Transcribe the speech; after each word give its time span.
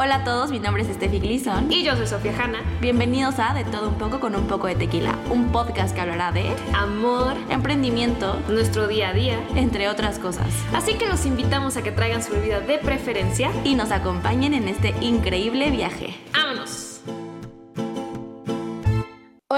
Hola 0.00 0.14
a 0.14 0.24
todos, 0.24 0.52
mi 0.52 0.60
nombre 0.60 0.84
es 0.84 0.94
Steffi 0.94 1.18
Gleason. 1.18 1.72
Y 1.72 1.82
yo 1.82 1.96
soy 1.96 2.06
Sofía 2.06 2.32
Hanna. 2.38 2.60
Bienvenidos 2.80 3.40
a 3.40 3.52
De 3.52 3.64
Todo 3.64 3.88
Un 3.88 3.96
Poco 3.96 4.20
con 4.20 4.36
un 4.36 4.46
poco 4.46 4.68
de 4.68 4.76
tequila, 4.76 5.18
un 5.28 5.50
podcast 5.50 5.92
que 5.92 6.00
hablará 6.00 6.30
de 6.30 6.54
amor, 6.72 7.34
emprendimiento, 7.50 8.40
nuestro 8.48 8.86
día 8.86 9.08
a 9.08 9.12
día, 9.12 9.40
entre 9.56 9.88
otras 9.88 10.20
cosas. 10.20 10.46
Así 10.72 10.94
que 10.94 11.08
los 11.08 11.26
invitamos 11.26 11.76
a 11.76 11.82
que 11.82 11.90
traigan 11.90 12.22
su 12.22 12.30
bebida 12.30 12.60
de 12.60 12.78
preferencia 12.78 13.50
y 13.64 13.74
nos 13.74 13.90
acompañen 13.90 14.54
en 14.54 14.68
este 14.68 14.94
increíble 15.00 15.68
viaje. 15.72 16.14
¡Vámonos! 16.32 16.87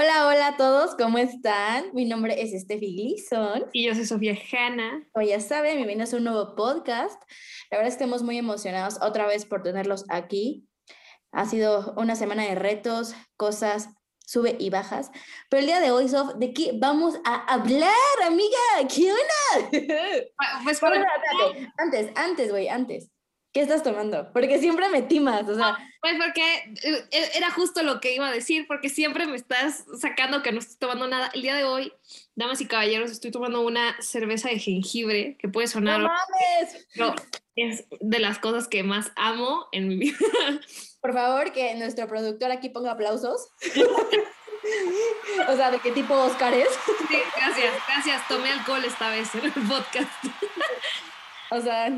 Hola, 0.01 0.25
hola 0.25 0.47
a 0.47 0.57
todos, 0.57 0.95
¿cómo 0.95 1.19
están? 1.19 1.93
Mi 1.93 2.05
nombre 2.05 2.41
es 2.41 2.59
Steffi 2.59 2.95
Gleason. 2.95 3.69
Y 3.71 3.85
yo 3.85 3.93
soy 3.93 4.05
Sofía 4.05 4.35
Hanna. 4.51 5.07
Como 5.11 5.27
ya 5.27 5.39
saben, 5.39 5.75
bienvenidos 5.75 6.11
a 6.11 6.17
un 6.17 6.23
nuevo 6.23 6.55
podcast. 6.55 7.21
La 7.69 7.77
verdad 7.77 7.89
es 7.89 7.97
que 7.97 8.05
estamos 8.05 8.23
muy 8.23 8.39
emocionados 8.39 8.97
otra 8.99 9.27
vez 9.27 9.45
por 9.45 9.61
tenerlos 9.61 10.05
aquí. 10.09 10.67
Ha 11.31 11.45
sido 11.45 11.93
una 11.97 12.15
semana 12.15 12.45
de 12.45 12.55
retos, 12.55 13.13
cosas, 13.37 13.89
sube 14.25 14.55
y 14.57 14.71
bajas. 14.71 15.11
Pero 15.51 15.59
el 15.59 15.67
día 15.67 15.79
de 15.79 15.91
hoy, 15.91 16.09
Sof, 16.09 16.33
¿de 16.33 16.51
qué 16.51 16.71
vamos 16.79 17.19
a 17.23 17.35
hablar, 17.53 17.93
amiga? 18.25 18.57
¿Qué 18.89 19.11
onda? 19.11 19.69
Ah, 20.39 20.61
pues 20.63 20.81
antes, 21.77 22.11
antes, 22.15 22.49
güey, 22.49 22.69
antes. 22.69 23.11
¿Qué 23.53 23.61
estás 23.61 23.83
tomando? 23.83 24.31
Porque 24.31 24.59
siempre 24.59 24.87
me 24.87 25.01
timas, 25.01 25.47
o 25.49 25.55
sea. 25.55 25.77
pues 25.99 26.15
porque 26.15 26.41
eh, 26.83 27.05
eh, 27.11 27.31
era 27.35 27.51
justo 27.51 27.83
lo 27.83 27.99
que 27.99 28.15
iba 28.15 28.29
a 28.29 28.31
decir, 28.31 28.65
porque 28.65 28.87
siempre 28.87 29.27
me 29.27 29.35
estás 29.35 29.83
sacando 29.99 30.41
que 30.41 30.53
no 30.53 30.59
estoy 30.59 30.77
tomando 30.77 31.07
nada. 31.07 31.29
El 31.33 31.41
día 31.41 31.55
de 31.55 31.65
hoy, 31.65 31.91
damas 32.35 32.61
y 32.61 32.65
caballeros, 32.65 33.11
estoy 33.11 33.29
tomando 33.29 33.59
una 33.59 34.01
cerveza 34.01 34.47
de 34.47 34.59
jengibre 34.59 35.35
que 35.37 35.49
puede 35.49 35.67
sonar. 35.67 35.99
¡No 35.99 36.07
mames! 36.07 37.19
Es 37.57 37.85
de 37.99 38.19
las 38.19 38.39
cosas 38.39 38.69
que 38.69 38.83
más 38.83 39.11
amo 39.17 39.67
en 39.73 39.89
mi 39.89 39.97
vida. 39.97 40.17
Por 41.01 41.13
favor, 41.13 41.51
que 41.51 41.75
nuestro 41.75 42.07
productor 42.07 42.51
aquí 42.51 42.69
ponga 42.69 42.91
aplausos. 42.91 43.49
o 45.49 45.55
sea, 45.57 45.71
¿de 45.71 45.79
qué 45.79 45.91
tipo 45.91 46.13
Oscar 46.13 46.53
es? 46.53 46.69
sí, 47.09 47.17
gracias, 47.35 47.73
gracias. 47.85 48.27
Tomé 48.29 48.51
alcohol 48.51 48.85
esta 48.85 49.09
vez 49.09 49.35
en 49.35 49.43
el 49.43 49.51
podcast. 49.51 50.09
O 51.51 51.59
sea, 51.59 51.93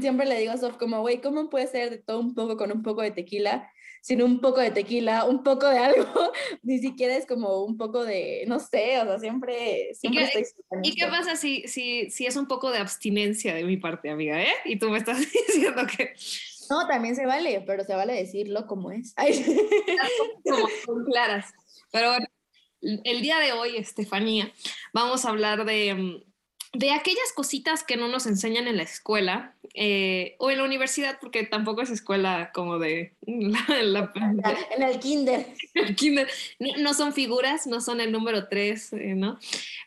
siempre 0.00 0.26
le 0.26 0.40
digo 0.40 0.52
a 0.52 0.56
Sof 0.56 0.76
como, 0.76 1.00
güey, 1.00 1.20
¿cómo 1.20 1.48
puede 1.48 1.68
ser 1.68 1.90
de 1.90 1.98
todo 1.98 2.18
un 2.18 2.34
poco 2.34 2.56
con 2.56 2.72
un 2.72 2.82
poco 2.82 3.02
de 3.02 3.12
tequila? 3.12 3.70
Sin 4.02 4.22
un 4.22 4.40
poco 4.40 4.60
de 4.60 4.72
tequila, 4.72 5.24
un 5.24 5.44
poco 5.44 5.68
de 5.68 5.78
algo, 5.78 6.04
ni 6.62 6.78
siquiera 6.80 7.16
es 7.16 7.24
como 7.24 7.62
un 7.62 7.76
poco 7.76 8.04
de, 8.04 8.44
no 8.48 8.58
sé, 8.58 8.98
o 9.00 9.04
sea, 9.04 9.18
siempre, 9.20 9.94
siempre 9.94 10.24
¿Y 10.24 10.30
qué, 10.30 10.46
¿Y 10.82 10.94
qué 10.96 11.06
pasa 11.06 11.36
si, 11.36 11.62
si, 11.68 12.10
si 12.10 12.26
es 12.26 12.36
un 12.36 12.46
poco 12.46 12.72
de 12.72 12.78
abstinencia 12.78 13.54
de 13.54 13.64
mi 13.64 13.76
parte, 13.76 14.10
amiga, 14.10 14.42
eh? 14.42 14.52
Y 14.64 14.78
tú 14.80 14.90
me 14.90 14.98
estás 14.98 15.18
diciendo 15.46 15.82
que... 15.86 16.14
No, 16.68 16.86
también 16.88 17.14
se 17.14 17.24
vale, 17.24 17.62
pero 17.66 17.84
se 17.84 17.94
vale 17.94 18.14
decirlo 18.14 18.66
como 18.66 18.90
es. 18.90 19.14
Como 20.86 21.04
claras. 21.04 21.52
Pero 21.92 22.10
bueno, 22.10 22.26
el 22.80 23.22
día 23.22 23.38
de 23.38 23.52
hoy, 23.52 23.76
Estefanía, 23.76 24.52
vamos 24.92 25.24
a 25.24 25.30
hablar 25.30 25.64
de 25.64 25.94
mm, 25.94 26.27
de 26.74 26.92
aquellas 26.92 27.32
cositas 27.34 27.82
que 27.82 27.96
no 27.96 28.08
nos 28.08 28.26
enseñan 28.26 28.66
en 28.66 28.76
la 28.76 28.82
escuela 28.82 29.54
eh, 29.74 30.36
o 30.38 30.50
en 30.50 30.58
la 30.58 30.64
universidad, 30.64 31.18
porque 31.20 31.44
tampoco 31.44 31.82
es 31.82 31.90
escuela 31.90 32.50
como 32.52 32.78
de... 32.78 33.14
en 33.26 34.82
el 34.82 34.98
kinder. 35.00 35.46
El 35.74 35.96
kinder. 35.96 36.28
No, 36.78 36.94
son 36.94 37.12
figuras, 37.12 37.66
no 37.66 37.80
son 37.80 38.00
el 38.00 38.12
número 38.12 38.48
tres, 38.48 38.92
eh, 38.92 39.14
¿no? 39.14 39.38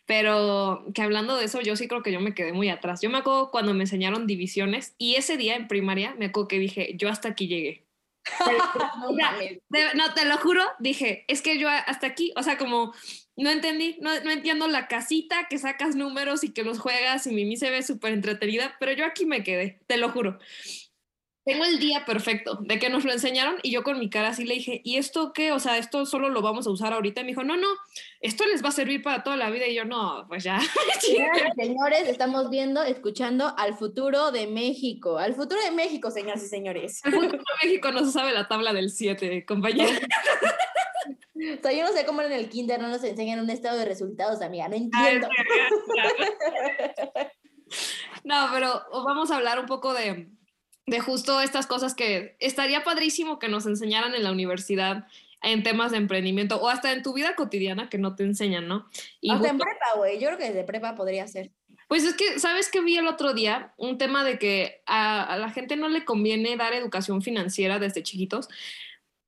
Pero 0.05 0.85
que 0.93 1.01
hablando 1.01 1.37
de 1.37 1.45
eso, 1.45 1.61
yo 1.61 1.75
sí 1.75 1.87
creo 1.87 2.03
que 2.03 2.11
yo 2.11 2.19
me 2.19 2.33
quedé 2.33 2.53
muy 2.53 2.69
atrás. 2.69 3.01
Yo 3.01 3.09
me 3.09 3.19
acuerdo 3.19 3.51
cuando 3.51 3.73
me 3.73 3.83
enseñaron 3.83 4.27
divisiones 4.27 4.95
y 4.97 5.15
ese 5.15 5.37
día 5.37 5.55
en 5.55 5.67
primaria 5.67 6.15
me 6.17 6.25
acuerdo 6.25 6.47
que 6.47 6.59
dije, 6.59 6.93
yo 6.97 7.09
hasta 7.09 7.29
aquí 7.29 7.47
llegué. 7.47 7.85
no, 9.95 10.13
te 10.13 10.25
lo 10.25 10.37
juro, 10.37 10.63
dije, 10.79 11.25
es 11.27 11.41
que 11.41 11.57
yo 11.57 11.67
hasta 11.69 12.07
aquí, 12.07 12.33
o 12.35 12.43
sea, 12.43 12.57
como 12.57 12.93
no 13.37 13.49
entendí, 13.49 13.97
no, 14.01 14.13
entiendo 14.13 14.67
la 14.67 14.87
casita 14.87 15.47
que 15.49 15.57
sacas 15.57 15.95
números 15.95 16.43
y 16.43 16.51
que 16.51 16.63
los 16.63 16.79
juegas 16.79 17.27
y 17.27 17.31
Mimi 17.31 17.57
se 17.57 17.69
ve 17.69 17.81
súper 17.83 18.13
entretenida, 18.13 18.75
pero 18.79 18.91
yo 18.91 19.05
aquí 19.05 19.25
me 19.25 19.43
quedé, 19.43 19.79
te 19.87 19.97
lo 19.97 20.09
juro. 20.09 20.37
Tengo 21.43 21.65
el 21.65 21.79
día 21.79 22.05
perfecto 22.05 22.59
de 22.61 22.77
que 22.77 22.91
nos 22.91 23.03
lo 23.03 23.11
enseñaron 23.11 23.55
y 23.63 23.71
yo 23.71 23.81
con 23.81 23.97
mi 23.97 24.11
cara 24.11 24.29
así 24.29 24.45
le 24.45 24.53
dije, 24.53 24.79
¿y 24.83 24.97
esto 24.97 25.33
qué? 25.33 25.51
O 25.51 25.59
sea, 25.59 25.79
esto 25.79 26.05
solo 26.05 26.29
lo 26.29 26.43
vamos 26.43 26.67
a 26.67 26.69
usar 26.69 26.93
ahorita. 26.93 27.21
Y 27.21 27.23
me 27.23 27.29
dijo, 27.29 27.43
no, 27.43 27.57
no, 27.57 27.67
esto 28.19 28.45
les 28.45 28.63
va 28.63 28.69
a 28.69 28.71
servir 28.71 29.01
para 29.01 29.23
toda 29.23 29.37
la 29.37 29.49
vida. 29.49 29.65
Y 29.65 29.73
yo, 29.73 29.83
no, 29.83 30.25
pues 30.27 30.43
ya. 30.43 30.59
señores, 31.55 32.07
estamos 32.07 32.51
viendo, 32.51 32.83
escuchando 32.83 33.55
al 33.57 33.75
futuro 33.75 34.31
de 34.31 34.45
México. 34.45 35.17
Al 35.17 35.33
futuro 35.33 35.59
de 35.63 35.71
México, 35.71 36.11
señoras 36.11 36.43
y 36.43 36.47
señores. 36.47 37.03
Al 37.03 37.13
futuro 37.13 37.31
de 37.31 37.67
México 37.67 37.91
no 37.91 38.05
se 38.05 38.11
sabe 38.11 38.33
la 38.33 38.47
tabla 38.47 38.71
del 38.71 38.91
7, 38.91 39.43
compañero. 39.43 39.89
O 41.41 41.61
sea, 41.61 41.71
yo 41.71 41.83
no 41.83 41.91
sé 41.91 42.05
cómo 42.05 42.21
en 42.21 42.31
el 42.31 42.49
kinder 42.49 42.79
no 42.79 42.87
nos 42.87 43.03
enseñan 43.03 43.39
un 43.39 43.49
estado 43.49 43.77
de 43.77 43.85
resultados, 43.85 44.41
amiga, 44.41 44.67
no 44.67 44.75
entiendo. 44.75 45.27
no, 48.23 48.47
pero 48.53 48.81
vamos 48.91 49.31
a 49.31 49.37
hablar 49.37 49.59
un 49.59 49.65
poco 49.65 49.93
de, 49.93 50.29
de 50.85 50.99
justo 50.99 51.41
estas 51.41 51.65
cosas 51.65 51.95
que 51.95 52.35
estaría 52.39 52.83
padrísimo 52.83 53.39
que 53.39 53.47
nos 53.47 53.65
enseñaran 53.65 54.13
en 54.13 54.23
la 54.23 54.31
universidad 54.31 55.05
en 55.41 55.63
temas 55.63 55.91
de 55.91 55.97
emprendimiento 55.97 56.61
o 56.61 56.69
hasta 56.69 56.91
en 56.91 57.01
tu 57.01 57.13
vida 57.13 57.35
cotidiana 57.35 57.89
que 57.89 57.97
no 57.97 58.15
te 58.15 58.23
enseñan, 58.23 58.67
¿no? 58.67 58.87
Y 59.21 59.31
hasta 59.31 59.49
en 59.49 59.57
prepa, 59.57 59.97
güey. 59.97 60.19
Yo 60.19 60.27
creo 60.27 60.37
que 60.37 60.47
desde 60.49 60.63
prepa 60.63 60.93
podría 60.93 61.27
ser. 61.27 61.51
Pues 61.87 62.03
es 62.03 62.13
que, 62.13 62.39
¿sabes 62.39 62.69
qué 62.69 62.81
vi 62.81 62.97
el 62.97 63.07
otro 63.07 63.33
día? 63.33 63.73
Un 63.77 63.97
tema 63.97 64.23
de 64.23 64.37
que 64.37 64.83
a, 64.85 65.23
a, 65.23 65.37
la 65.37 65.49
gente 65.49 65.75
no 65.75 65.89
le 65.89 66.05
conviene 66.05 66.55
dar 66.55 66.73
educación 66.73 67.21
financiera 67.21 67.79
desde 67.79 68.03
chiquitos 68.03 68.47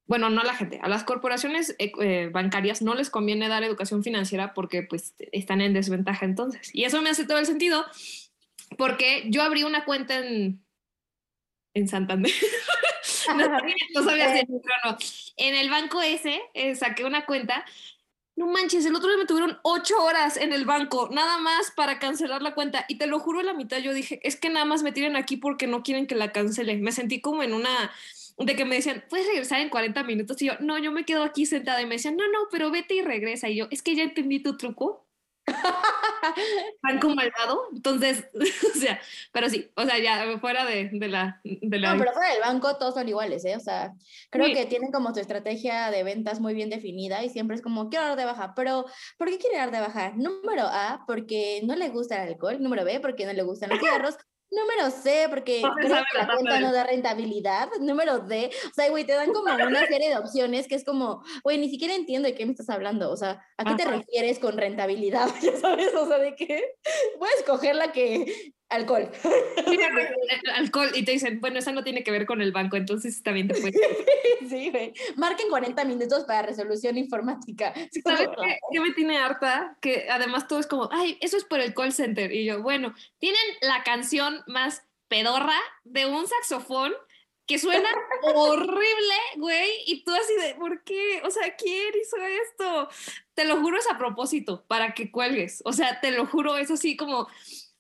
bueno, 0.06 0.30
no 0.30 0.42
a 0.42 0.46
la 0.46 0.56
gente, 0.56 0.80
a 0.82 0.90
las 0.90 1.04
corporaciones 1.04 1.76
eh, 1.80 1.92
eh, 2.02 2.30
bancarias 2.32 2.82
no 2.82 2.94
les 2.94 3.10
conviene 3.10 3.48
dar 3.48 3.64
educación 3.64 4.04
financiera 4.04 4.54
porque 4.54 4.84
pues 4.84 5.16
están 5.32 5.62
en 5.62 5.74
desventaja 5.74 6.26
entonces. 6.26 6.70
Y 6.74 6.84
eso 6.84 7.02
me 7.02 7.10
hace 7.10 7.26
todo 7.26 7.38
el 7.38 7.46
sentido 7.46 7.86
porque 8.78 9.24
yo 9.28 9.44
abrí 9.44 9.64
una 9.64 9.86
cuenta 9.86 10.18
en, 10.18 10.64
en 11.74 11.88
Santander. 11.88 12.32
no, 13.96 14.04
sabía 14.04 14.36
si 14.42 14.46
no. 14.52 14.98
En 15.38 15.56
el 15.56 15.70
banco 15.70 16.02
ese 16.02 16.42
eh, 16.54 16.76
saqué 16.76 17.06
una 17.06 17.26
cuenta. 17.26 17.66
No 18.36 18.48
manches, 18.48 18.84
el 18.88 18.96
otro 18.96 19.10
día 19.10 19.20
me 19.20 19.28
tuvieron 19.28 19.60
ocho 19.62 19.96
horas 20.04 20.38
en 20.38 20.54
el 20.54 20.66
banco, 20.66 21.08
nada 21.12 21.38
más 21.38 21.70
para 21.70 22.00
cancelar 22.00 22.42
la 22.42 22.56
cuenta. 22.56 22.84
Y 22.88 22.98
te 22.98 23.06
lo 23.06 23.20
juro, 23.20 23.42
a 23.42 23.44
la 23.44 23.54
mitad 23.54 23.78
yo 23.78 23.94
dije, 23.94 24.20
es 24.24 24.36
que 24.38 24.50
nada 24.50 24.66
más 24.66 24.82
me 24.82 24.92
tienen 24.92 25.16
aquí 25.16 25.38
porque 25.38 25.68
no 25.68 25.84
quieren 25.84 26.08
que 26.08 26.16
la 26.16 26.32
cancele. 26.32 26.78
Me 26.78 26.92
sentí 26.92 27.22
como 27.22 27.44
en 27.44 27.54
una 27.54 27.92
de 28.38 28.56
que 28.56 28.66
me 28.66 28.76
decían, 28.76 29.04
puedes 29.10 29.28
regresar 29.28 29.60
en 29.60 29.70
40 29.70 30.04
minutos. 30.04 30.42
Y 30.42 30.48
yo, 30.48 30.54
no, 30.60 30.78
yo 30.78 30.92
me 30.92 31.06
quedo 31.06 31.24
aquí 31.24 31.46
sentada. 31.46 31.82
Y 31.82 31.86
me 31.86 31.96
decían, 31.96 32.16
no, 32.16 32.26
no, 32.28 32.48
pero 32.52 32.72
vete 32.72 32.96
y 32.96 33.02
regresa. 33.02 33.50
Y 33.50 33.58
yo, 33.58 33.68
es 33.72 33.82
que 33.82 33.96
ya 33.96 34.04
entendí 34.04 34.42
tu 34.42 34.58
truco. 34.58 35.08
Banco 36.82 37.10
malvado. 37.10 37.68
Entonces, 37.74 38.26
o 38.76 38.80
sea, 38.80 39.00
pero 39.32 39.50
sí, 39.50 39.70
o 39.76 39.84
sea, 39.84 40.00
ya 40.00 40.40
fuera 40.40 40.66
de, 40.66 40.90
de, 40.94 41.08
la, 41.08 41.42
de 41.44 41.80
la. 41.80 41.94
No, 41.94 42.00
pero 42.00 42.14
fuera 42.14 42.32
del 42.32 42.42
banco 42.42 42.78
todos 42.78 42.94
son 42.94 43.10
iguales, 43.10 43.44
¿eh? 43.46 43.56
O 43.56 43.60
sea, 43.60 43.94
creo 44.30 44.48
que 44.48 44.66
tienen 44.66 44.92
como 44.92 45.14
su 45.14 45.20
estrategia 45.20 45.92
de 45.92 46.04
ventas 46.04 46.40
muy 46.40 46.54
bien 46.54 46.70
definida 46.70 47.24
y 47.24 47.30
siempre 47.30 47.56
es 47.56 47.62
como, 47.62 47.90
quiero 47.90 48.06
dar 48.06 48.18
de 48.18 48.26
baja, 48.26 48.54
pero 48.56 48.86
¿por 49.18 49.30
qué 49.30 49.38
quiere 49.38 49.58
dar 49.58 49.72
de 49.72 49.82
baja? 49.82 50.14
Número 50.16 50.64
A, 50.64 51.04
porque 51.08 51.62
no 51.66 51.76
le 51.76 51.90
gusta 51.90 52.24
el 52.24 52.30
alcohol. 52.30 52.62
Número 52.62 52.86
B, 52.86 53.00
porque 53.02 53.26
no 53.26 53.34
le 53.34 53.44
gustan 53.44 53.70
los 53.70 53.80
cigarros. 53.80 54.16
Número 54.56 54.92
C, 54.92 55.28
porque 55.30 55.62
creo 55.62 56.04
que 56.12 56.18
la 56.18 56.28
cuenta 56.28 56.60
no 56.60 56.72
da 56.72 56.84
rentabilidad. 56.84 57.70
Número 57.80 58.20
D, 58.20 58.52
o 58.70 58.74
sea, 58.74 58.90
güey, 58.90 59.06
te 59.06 59.14
dan 59.14 59.34
como 59.34 59.46
una 59.68 59.88
serie 59.88 60.10
de 60.10 60.18
opciones 60.18 60.68
que 60.68 60.76
es 60.76 60.84
como, 60.84 61.24
güey, 61.44 61.58
ni 61.58 61.70
siquiera 61.70 61.96
entiendo 61.96 62.28
de 62.28 62.36
qué 62.36 62.46
me 62.46 62.52
estás 62.52 62.70
hablando. 62.70 63.12
O 63.12 63.18
sea, 63.18 63.44
¿a 63.58 63.66
qué 63.66 63.76
te 63.76 63.90
refieres 63.90 64.40
con 64.40 64.58
rentabilidad? 64.58 65.30
Ya 65.44 65.58
sabes, 65.58 65.94
o 65.94 66.08
sea, 66.08 66.20
de 66.20 66.36
qué. 66.36 66.64
Voy 67.20 67.28
a 67.28 67.40
escoger 67.40 67.76
la 67.76 67.92
que 67.92 68.54
alcohol. 68.74 69.10
alcohol, 70.56 70.90
y 70.94 71.04
te 71.04 71.12
dicen, 71.12 71.40
bueno, 71.40 71.60
esa 71.60 71.72
no 71.72 71.84
tiene 71.84 72.04
que 72.04 72.12
ver 72.12 72.26
con 72.26 72.42
el 72.42 72.52
banco, 72.52 72.76
entonces 72.76 73.22
también 73.24 73.48
te 73.48 73.56
puedes. 73.56 73.76
sí, 74.50 74.72
güey. 74.72 74.94
Marquen 75.16 75.50
40 75.50 75.86
minutos 75.86 76.24
para 76.26 76.42
resolución 76.42 76.98
informática. 76.98 77.74
¿Sabes 78.04 78.30
qué, 78.72 78.80
me 78.80 78.92
tiene 78.92 79.18
harta? 79.18 79.78
Que 79.80 80.08
además 80.10 80.48
todo 80.48 80.60
es 80.60 80.68
como, 80.68 80.90
ay, 80.92 81.18
eso 81.22 81.38
es 81.38 81.46
por 81.46 81.60
el 81.60 81.74
call 81.74 81.94
center. 81.94 82.32
Y 82.32 82.46
yo, 82.46 82.62
bueno, 82.62 82.94
tienen 83.20 83.42
la 83.62 83.84
canción 83.84 84.42
más 84.48 84.84
pedorra 85.08 85.60
de 85.84 86.06
un 86.06 86.28
saxofón 86.28 86.94
que 87.46 87.60
suena 87.60 87.90
horrible, 88.36 89.16
güey, 89.38 89.70
y 89.86 90.04
tú 90.04 90.14
así 90.14 90.34
de, 90.36 90.56
¿por 90.56 90.84
qué? 90.84 91.22
O 91.26 91.32
sea, 91.32 91.56
¿quién 91.56 91.94
hizo 92.02 92.18
esto? 92.18 92.90
Te 93.34 93.46
lo 93.46 93.60
juro 93.60 93.78
es 93.78 93.90
a 93.90 93.98
propósito, 93.98 94.64
para 94.68 94.94
que 94.94 95.12
cuelgues. 95.12 95.62
O 95.66 95.74
sea, 95.74 96.00
te 96.00 96.12
lo 96.12 96.26
juro, 96.26 96.58
es 96.58 96.72
así 96.72 96.96
como 96.96 97.28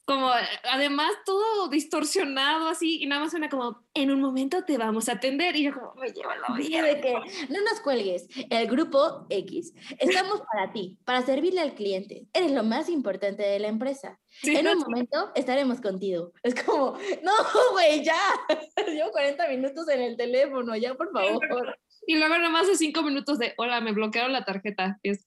como 0.05 0.29
además 0.69 1.11
todo 1.25 1.69
distorsionado 1.69 2.67
así 2.67 3.01
y 3.01 3.05
nada 3.05 3.21
más 3.21 3.31
suena 3.31 3.47
como 3.49 3.83
en 3.93 4.11
un 4.11 4.19
momento 4.19 4.65
te 4.65 4.77
vamos 4.77 5.07
a 5.07 5.13
atender 5.13 5.55
y 5.55 5.63
yo 5.63 5.73
como 5.73 5.93
me 5.95 6.11
lleva 6.11 6.35
la 6.35 6.55
vida 6.55 6.83
de 6.83 6.99
que 6.99 7.13
no 7.49 7.61
nos 7.61 7.79
cuelgues 7.81 8.27
el 8.49 8.67
grupo 8.67 9.25
X 9.29 9.73
estamos 9.99 10.41
para 10.51 10.73
ti 10.73 10.97
para 11.05 11.21
servirle 11.21 11.61
al 11.61 11.73
cliente 11.73 12.25
eres 12.33 12.51
lo 12.51 12.63
más 12.63 12.89
importante 12.89 13.43
de 13.43 13.59
la 13.59 13.69
empresa. 13.69 14.19
En 14.43 14.67
un 14.67 14.79
momento 14.79 15.31
estaremos 15.35 15.79
contigo 15.79 16.33
es 16.43 16.53
como 16.61 16.97
no 17.23 17.31
güey 17.71 18.03
ya 18.03 18.19
llevo 18.87 19.11
40 19.11 19.47
minutos 19.49 19.87
en 19.87 20.01
el 20.01 20.17
teléfono 20.17 20.75
ya 20.75 20.95
por 20.95 21.11
favor 21.13 21.77
y 22.05 22.17
luego 22.17 22.37
nada 22.37 22.49
más 22.49 22.67
de 22.67 22.75
cinco 22.75 23.03
minutos 23.03 23.39
de 23.39 23.53
hola 23.57 23.79
me 23.79 23.93
bloquearon 23.93 24.33
la 24.33 24.43
tarjeta 24.43 24.99
es 25.01 25.25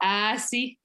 ah 0.00 0.36
sí 0.38 0.78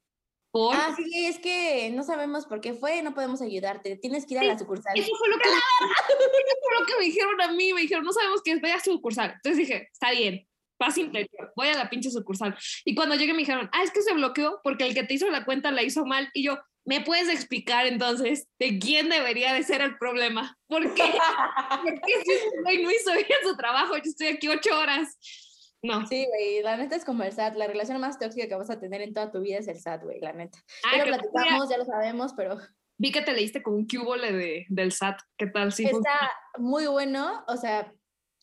Ah, 0.56 0.94
sí, 0.96 1.26
es 1.26 1.40
que 1.40 1.90
no 1.92 2.04
sabemos 2.04 2.46
por 2.46 2.62
qué 2.62 2.74
fue, 2.74 3.02
no 3.02 3.14
podemos 3.16 3.42
ayudarte, 3.42 3.96
tienes 3.96 4.26
que 4.26 4.36
ir 4.36 4.40
a 4.42 4.44
la 4.44 4.60
sucursal. 4.60 4.94
Eso 4.96 5.12
fue, 5.18 5.30
lo 5.30 5.38
que, 5.38 5.50
eso 5.50 5.58
fue 6.62 6.80
lo 6.80 6.86
que 6.86 6.96
me 7.00 7.06
dijeron 7.06 7.42
a 7.42 7.52
mí, 7.52 7.74
me 7.74 7.82
dijeron, 7.82 8.04
no 8.04 8.14
sabemos 8.14 8.42
qué 8.44 8.52
es, 8.52 8.62
vaya 8.62 8.76
a 8.76 8.80
sucursal. 8.80 9.32
Entonces 9.32 9.58
dije, 9.58 9.90
está 9.92 10.12
bien, 10.12 10.48
paz 10.78 10.98
interior, 11.00 11.52
voy 11.56 11.70
a 11.70 11.78
la 11.78 11.90
pinche 11.90 12.12
sucursal. 12.12 12.56
Y 12.86 12.94
cuando 12.94 13.16
llegué 13.16 13.34
me 13.34 13.40
dijeron, 13.40 13.68
ah, 13.74 13.82
es 13.84 13.90
que 13.90 14.04
se 14.04 14.14
bloqueó 14.14 14.60
porque 14.64 14.86
el 14.86 14.94
que 14.94 15.04
te 15.04 15.16
hizo 15.16 15.28
la 15.30 15.44
cuenta 15.44 15.72
la 15.72 15.82
hizo 15.82 16.06
mal. 16.06 16.30
Y 16.36 16.44
yo, 16.44 16.60
¿me 16.86 17.02
puedes 17.02 17.30
explicar 17.30 17.88
entonces 17.88 18.48
de 18.60 18.78
quién 18.78 19.10
debería 19.10 19.54
de 19.54 19.64
ser 19.64 19.82
el 19.82 19.98
problema? 19.98 20.56
¿Por 20.68 20.94
qué? 20.94 21.04
Porque 21.84 22.14
si 22.24 22.84
no 22.84 22.92
hizo 22.92 23.12
bien 23.14 23.40
su 23.44 23.56
trabajo, 23.58 23.96
yo 23.98 24.04
estoy 24.04 24.28
aquí 24.28 24.48
ocho 24.50 24.78
horas. 24.78 25.18
No. 25.83 26.07
Sí, 26.07 26.25
güey, 26.27 26.62
la 26.62 26.77
neta 26.77 26.95
es 26.95 27.03
como 27.03 27.24
el 27.24 27.33
SAT. 27.33 27.56
La 27.56 27.68
relación 27.68 28.00
más 28.00 28.18
tóxica 28.18 28.47
que 28.47 28.56
vas 28.56 28.69
a 28.69 28.80
tener 28.80 29.01
en 29.01 29.13
toda 29.13 29.31
tu 29.31 29.41
vida 29.41 29.57
es 29.57 29.68
el 29.68 29.80
SAT, 29.80 30.03
güey, 30.03 30.19
la 30.21 30.31
neta. 30.31 30.57
Ah, 30.85 30.97
ya 30.97 31.06
lo 31.06 31.18
platicamos, 31.18 31.69
ya 31.69 31.77
lo 31.77 31.85
sabemos, 31.85 32.33
pero... 32.35 32.57
Vi 32.97 33.12
que 33.12 33.21
te 33.21 33.33
leíste 33.33 33.62
con 33.62 33.74
un 33.74 33.88
cubole 33.88 34.31
de, 34.31 34.65
del 34.69 34.94
SAT. 34.94 35.19
¿Qué 35.38 35.47
tal? 35.47 35.74
Sí, 35.74 35.83
Está 35.83 36.31
muy 36.57 36.85
bueno. 36.85 37.44
O 37.47 37.57
sea, 37.57 37.91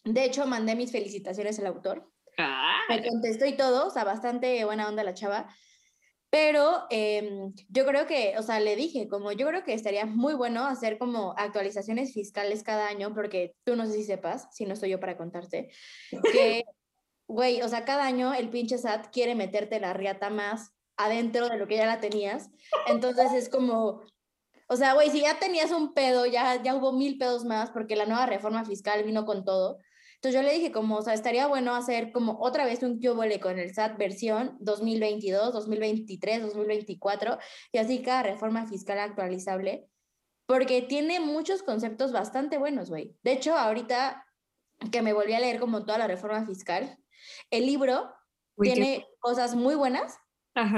de 0.04 0.24
hecho, 0.24 0.46
mandé 0.46 0.76
mis 0.76 0.92
felicitaciones 0.92 1.58
al 1.58 1.66
autor. 1.66 2.10
Ah. 2.36 2.80
Me 2.90 3.02
contestó 3.08 3.46
y 3.46 3.56
todo. 3.56 3.86
O 3.86 3.90
sea, 3.90 4.04
bastante 4.04 4.62
buena 4.66 4.86
onda 4.86 5.02
la 5.02 5.14
chava. 5.14 5.48
Pero 6.30 6.84
em, 6.90 7.52
yo 7.68 7.86
creo 7.86 8.06
que, 8.06 8.34
o 8.38 8.42
sea, 8.42 8.60
le 8.60 8.76
dije, 8.76 9.08
como 9.08 9.32
yo 9.32 9.46
creo 9.48 9.64
que 9.64 9.72
estaría 9.72 10.06
muy 10.06 10.34
bueno 10.34 10.64
hacer 10.64 10.98
como 10.98 11.34
actualizaciones 11.36 12.12
fiscales 12.12 12.62
cada 12.62 12.86
año, 12.86 13.12
porque 13.14 13.54
tú 13.64 13.74
no 13.74 13.86
sé 13.86 13.94
si 13.94 14.04
sepas, 14.04 14.46
si 14.52 14.64
no 14.64 14.74
estoy 14.74 14.90
yo 14.90 15.00
para 15.00 15.16
contarte, 15.16 15.72
que 16.32 16.64
güey, 17.30 17.62
o 17.62 17.68
sea, 17.68 17.84
cada 17.84 18.04
año 18.04 18.34
el 18.34 18.50
pinche 18.50 18.78
SAT 18.78 19.12
quiere 19.12 19.34
meterte 19.34 19.80
la 19.80 19.92
riata 19.92 20.30
más 20.30 20.72
adentro 20.96 21.48
de 21.48 21.56
lo 21.56 21.66
que 21.66 21.76
ya 21.76 21.86
la 21.86 22.00
tenías. 22.00 22.50
Entonces 22.86 23.32
es 23.32 23.48
como, 23.48 24.02
o 24.68 24.76
sea, 24.76 24.94
güey, 24.94 25.10
si 25.10 25.22
ya 25.22 25.38
tenías 25.38 25.70
un 25.70 25.94
pedo, 25.94 26.26
ya, 26.26 26.62
ya 26.62 26.74
hubo 26.74 26.92
mil 26.92 27.18
pedos 27.18 27.44
más 27.44 27.70
porque 27.70 27.96
la 27.96 28.06
nueva 28.06 28.26
reforma 28.26 28.64
fiscal 28.64 29.04
vino 29.04 29.24
con 29.24 29.44
todo. 29.44 29.78
Entonces 30.16 30.40
yo 30.40 30.46
le 30.46 30.52
dije 30.52 30.70
como, 30.70 30.96
o 30.96 31.02
sea, 31.02 31.14
estaría 31.14 31.46
bueno 31.46 31.74
hacer 31.74 32.12
como 32.12 32.38
otra 32.40 32.66
vez 32.66 32.82
un 32.82 33.00
QBole 33.00 33.40
con 33.40 33.58
el 33.58 33.72
SAT 33.72 33.96
versión 33.96 34.56
2022, 34.60 35.54
2023, 35.54 36.42
2024 36.42 37.38
y 37.72 37.78
así 37.78 38.02
cada 38.02 38.24
reforma 38.24 38.66
fiscal 38.66 38.98
actualizable 38.98 39.88
porque 40.50 40.82
tiene 40.82 41.20
muchos 41.20 41.62
conceptos 41.62 42.10
bastante 42.10 42.58
buenos, 42.58 42.90
güey. 42.90 43.16
De 43.22 43.30
hecho, 43.30 43.56
ahorita 43.56 44.26
que 44.90 45.00
me 45.00 45.12
volví 45.12 45.32
a 45.32 45.38
leer 45.38 45.60
como 45.60 45.84
toda 45.84 45.96
la 45.96 46.08
reforma 46.08 46.44
fiscal, 46.44 46.98
el 47.50 47.66
libro 47.66 48.12
tiene 48.60 49.06
cosas 49.20 49.54
muy 49.54 49.74
buenas, 49.74 50.18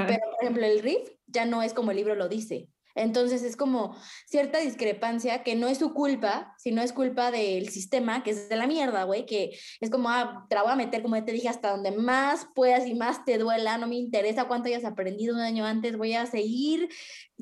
pero 0.07 0.21
por 0.31 0.43
ejemplo 0.43 0.67
el 0.67 0.81
riff 0.81 1.11
ya 1.27 1.45
no 1.45 1.63
es 1.63 1.75
como 1.75 1.91
el 1.91 1.99
libro 1.99 2.15
lo 2.15 2.29
dice. 2.29 2.72
Entonces 2.95 3.43
es 3.43 3.57
como 3.57 3.97
cierta 4.27 4.59
discrepancia 4.59 5.43
que 5.43 5.55
no 5.55 5.69
es 5.69 5.79
su 5.79 5.95
culpa, 5.95 6.55
sino 6.59 6.83
es 6.83 6.93
culpa 6.93 7.31
del 7.31 7.69
sistema, 7.69 8.23
que 8.23 8.31
es 8.31 8.49
de 8.49 8.57
la 8.57 8.67
mierda, 8.67 9.05
güey, 9.05 9.27
que 9.27 9.59
es 9.81 9.91
como, 9.91 10.11
ah, 10.11 10.47
te 10.49 10.55
la 10.55 10.63
voy 10.63 10.73
a 10.73 10.77
meter, 10.77 11.03
como 11.03 11.23
te 11.25 11.33
dije, 11.33 11.49
hasta 11.49 11.71
donde 11.71 11.91
más 11.93 12.47
puedas 12.55 12.87
y 12.87 12.95
más 12.95 13.25
te 13.25 13.39
duela, 13.39 13.79
no 13.79 13.87
me 13.87 13.97
interesa 13.97 14.47
cuánto 14.47 14.69
hayas 14.69 14.85
aprendido 14.85 15.35
un 15.35 15.41
año 15.41 15.65
antes, 15.65 15.97
voy 15.97 16.15
a 16.15 16.27
seguir 16.27 16.89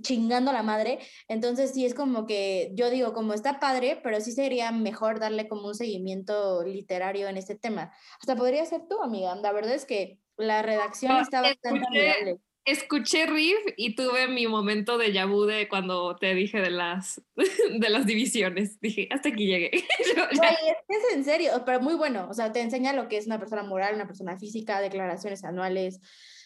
chingando 0.02 0.50
a 0.50 0.54
la 0.54 0.62
madre. 0.62 0.98
Entonces 1.28 1.72
sí 1.72 1.84
es 1.84 1.94
como 1.94 2.26
que 2.26 2.70
yo 2.74 2.90
digo, 2.90 3.12
como 3.12 3.34
está 3.34 3.60
padre, 3.60 4.00
pero 4.02 4.20
sí 4.20 4.32
sería 4.32 4.72
mejor 4.72 5.20
darle 5.20 5.48
como 5.48 5.68
un 5.68 5.74
seguimiento 5.74 6.62
literario 6.64 7.28
en 7.28 7.36
este 7.36 7.54
tema. 7.54 7.92
Hasta 8.20 8.36
podría 8.36 8.64
ser 8.64 8.82
tú, 8.88 9.02
amiga. 9.02 9.34
La 9.36 9.52
verdad 9.52 9.74
es 9.74 9.84
que 9.84 10.18
la 10.36 10.62
redacción 10.62 11.16
está 11.18 11.42
bastante 11.42 11.86
amigable 11.86 12.40
escuché 12.70 13.26
Riff 13.26 13.58
y 13.76 13.94
tuve 13.94 14.28
mi 14.28 14.46
momento 14.46 14.98
de 14.98 15.12
yabú 15.12 15.44
de 15.44 15.68
cuando 15.68 16.16
te 16.16 16.34
dije 16.34 16.60
de 16.60 16.70
las, 16.70 17.20
de 17.78 17.88
las 17.88 18.06
divisiones. 18.06 18.80
Dije, 18.80 19.08
hasta 19.10 19.28
aquí 19.28 19.46
llegué. 19.46 19.70
es 20.88 21.14
en 21.14 21.24
serio, 21.24 21.52
pero 21.64 21.80
muy 21.80 21.94
bueno. 21.94 22.28
O 22.30 22.34
sea, 22.34 22.52
te 22.52 22.60
enseña 22.60 22.92
lo 22.92 23.08
que 23.08 23.16
es 23.16 23.26
una 23.26 23.38
persona 23.38 23.62
moral, 23.62 23.94
una 23.94 24.06
persona 24.06 24.38
física, 24.38 24.80
declaraciones 24.80 25.44
anuales, 25.44 26.00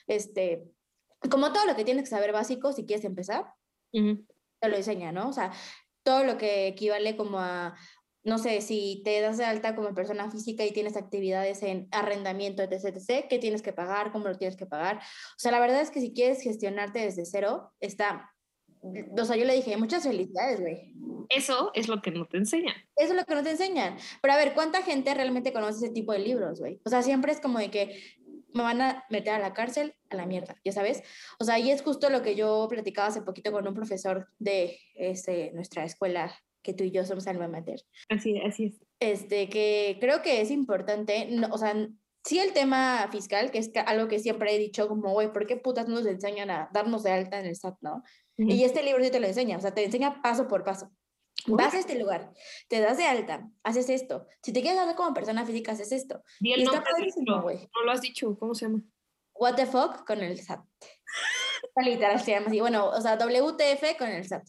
este, 0.07 0.63
como 1.31 1.53
todo 1.53 1.67
lo 1.67 1.77
que 1.77 1.85
tienes 1.85 2.05
que 2.05 2.11
saber 2.11 2.33
básico 2.33 2.73
si 2.73 2.85
quieres 2.85 3.05
empezar, 3.05 3.45
te 3.93 4.69
lo 4.69 4.77
enseña, 4.77 5.13
¿no? 5.13 5.29
O 5.29 5.33
sea, 5.33 5.53
todo 6.03 6.25
lo 6.25 6.37
que 6.37 6.69
equivale 6.69 7.17
como 7.17 7.39
a 7.41 7.75
no 8.25 8.39
sé, 8.39 8.61
si 8.63 9.03
te 9.05 9.21
das 9.21 9.37
de 9.37 9.45
alta 9.45 9.77
como 9.77 9.95
persona 9.95 10.31
física 10.31 10.65
y 10.65 10.73
tienes 10.73 10.97
actividades 10.97 11.63
en 11.63 11.89
arrendamiento, 11.93 12.63
etc., 12.63 12.97
etc., 12.97 13.27
¿qué 13.29 13.39
tienes 13.39 13.61
que 13.63 13.73
pagar? 13.73 14.13
¿Cómo 14.13 14.29
lo 14.29 14.37
tienes 14.37 14.57
que 14.57 14.67
pagar? 14.67 14.97
O 14.97 15.39
sea, 15.39 15.53
la 15.53 15.61
verdad 15.61 15.83
es 15.83 15.91
que 15.91 16.01
si 16.01 16.13
quieres 16.13 16.41
gestionarte 16.41 17.01
desde 17.01 17.27
cero, 17.27 17.73
está... 17.81 18.31
O 19.19 19.25
sea, 19.25 19.37
yo 19.37 19.45
le 19.45 19.55
dije, 19.55 19.77
muchas 19.77 20.03
felicidades, 20.03 20.61
güey. 20.61 20.95
Eso 21.31 21.71
es 21.75 21.89
lo 21.89 22.03
que 22.03 22.11
no 22.11 22.27
te 22.27 22.37
enseñan. 22.37 22.75
Eso 22.97 23.13
es 23.13 23.17
lo 23.17 23.25
que 23.25 23.35
no 23.35 23.43
te 23.43 23.51
enseñan. 23.51 23.97
Pero 24.21 24.35
a 24.35 24.37
ver, 24.37 24.53
¿cuánta 24.53 24.83
gente 24.83 25.15
realmente 25.15 25.53
conoce 25.53 25.87
ese 25.87 25.95
tipo 25.95 26.13
de 26.13 26.19
libros, 26.19 26.61
güey? 26.61 26.81
O 26.85 26.91
sea, 26.91 27.03
siempre 27.03 27.33
es 27.33 27.41
como 27.41 27.59
de 27.59 27.71
que 27.71 27.99
me 28.53 28.63
van 28.63 28.81
a 28.81 29.05
meter 29.11 29.35
a 29.35 29.39
la 29.39 29.53
cárcel, 29.53 29.95
a 30.11 30.17
la 30.17 30.27
mierda, 30.27 30.57
ya 30.65 30.73
sabes. 30.73 31.03
O 31.39 31.45
sea, 31.45 31.59
y 31.59 31.71
es 31.71 31.83
justo 31.83 32.09
lo 32.09 32.23
que 32.23 32.37
yo 32.37 32.67
platicaba 32.69 33.09
hace 33.09 33.23
poquito 33.23 33.53
con 33.53 33.67
un 33.67 33.75
profesor 33.75 34.29
de 34.39 34.79
este, 34.95 35.51
nuestra 35.53 35.85
escuela 35.85 36.35
que 36.65 36.73
tú 36.75 36.83
y 36.83 36.91
yo 36.91 37.05
somos 37.05 37.29
alma 37.29 37.47
mater. 37.47 37.81
Así, 38.09 38.41
así 38.41 38.65
es. 38.65 38.81
Este, 38.99 39.49
que 39.49 39.99
creo 40.01 40.23
que 40.23 40.41
es 40.41 40.51
importante, 40.51 41.29
no, 41.31 41.49
o 41.53 41.59
sea, 41.59 41.75
sí 42.25 42.39
el 42.39 42.53
tema 42.53 43.07
fiscal, 43.13 43.51
que 43.51 43.59
es 43.59 43.71
algo 43.87 44.09
que 44.09 44.19
siempre 44.19 44.55
he 44.55 44.59
dicho, 44.59 44.89
como, 44.89 45.13
güey, 45.13 45.33
¿por 45.33 45.47
qué 45.47 45.57
putas 45.57 45.87
nos 45.87 46.07
enseñan 46.07 46.51
a 46.51 46.71
darnos 46.73 47.03
de 47.03 47.13
alta 47.13 47.39
en 47.39 47.47
el 47.47 47.55
SAT, 47.55 47.77
no? 47.83 48.03
Y 48.37 48.65
este 48.65 48.83
libro 48.83 49.05
sí 49.05 49.11
te 49.11 49.21
lo 49.21 49.29
enseña, 49.29 49.59
o 49.59 49.61
sea, 49.61 49.73
te 49.73 49.85
enseña 49.85 50.21
paso 50.21 50.49
por 50.49 50.65
paso. 50.65 50.91
Vas 51.47 51.75
a 51.75 51.79
este 51.79 51.99
lugar, 51.99 52.33
te 52.69 52.81
das 52.81 52.97
de 52.97 53.05
alta, 53.05 53.49
haces 53.63 53.91
esto. 53.91 54.27
Si 54.43 54.53
te 54.53 54.63
quieres 54.63 54.79
dar 54.79 54.95
como 54.97 55.13
persona 55.13 55.45
física, 55.45 55.73
haces 55.73 55.93
esto. 55.93 56.23
Y 56.41 56.53
el 56.53 56.65
nombre 56.65 56.83
no 57.27 57.85
lo 57.85 57.93
has 57.93 58.01
dicho, 58.01 58.37
¿cómo 58.39 58.55
se 58.55 58.67
llama? 58.67 58.83
What 59.35 59.57
the 59.57 59.67
fuck 59.67 60.07
con 60.07 60.21
el 60.21 60.41
SAT. 60.41 60.65
Literal 61.85 62.21
se 62.21 62.31
llama 62.31 62.47
así. 62.47 62.61
Bueno, 62.61 62.89
o 62.89 63.01
sea, 63.01 63.17
WTF 63.17 63.99
con 63.99 64.09
el 64.09 64.25
SAT. 64.27 64.45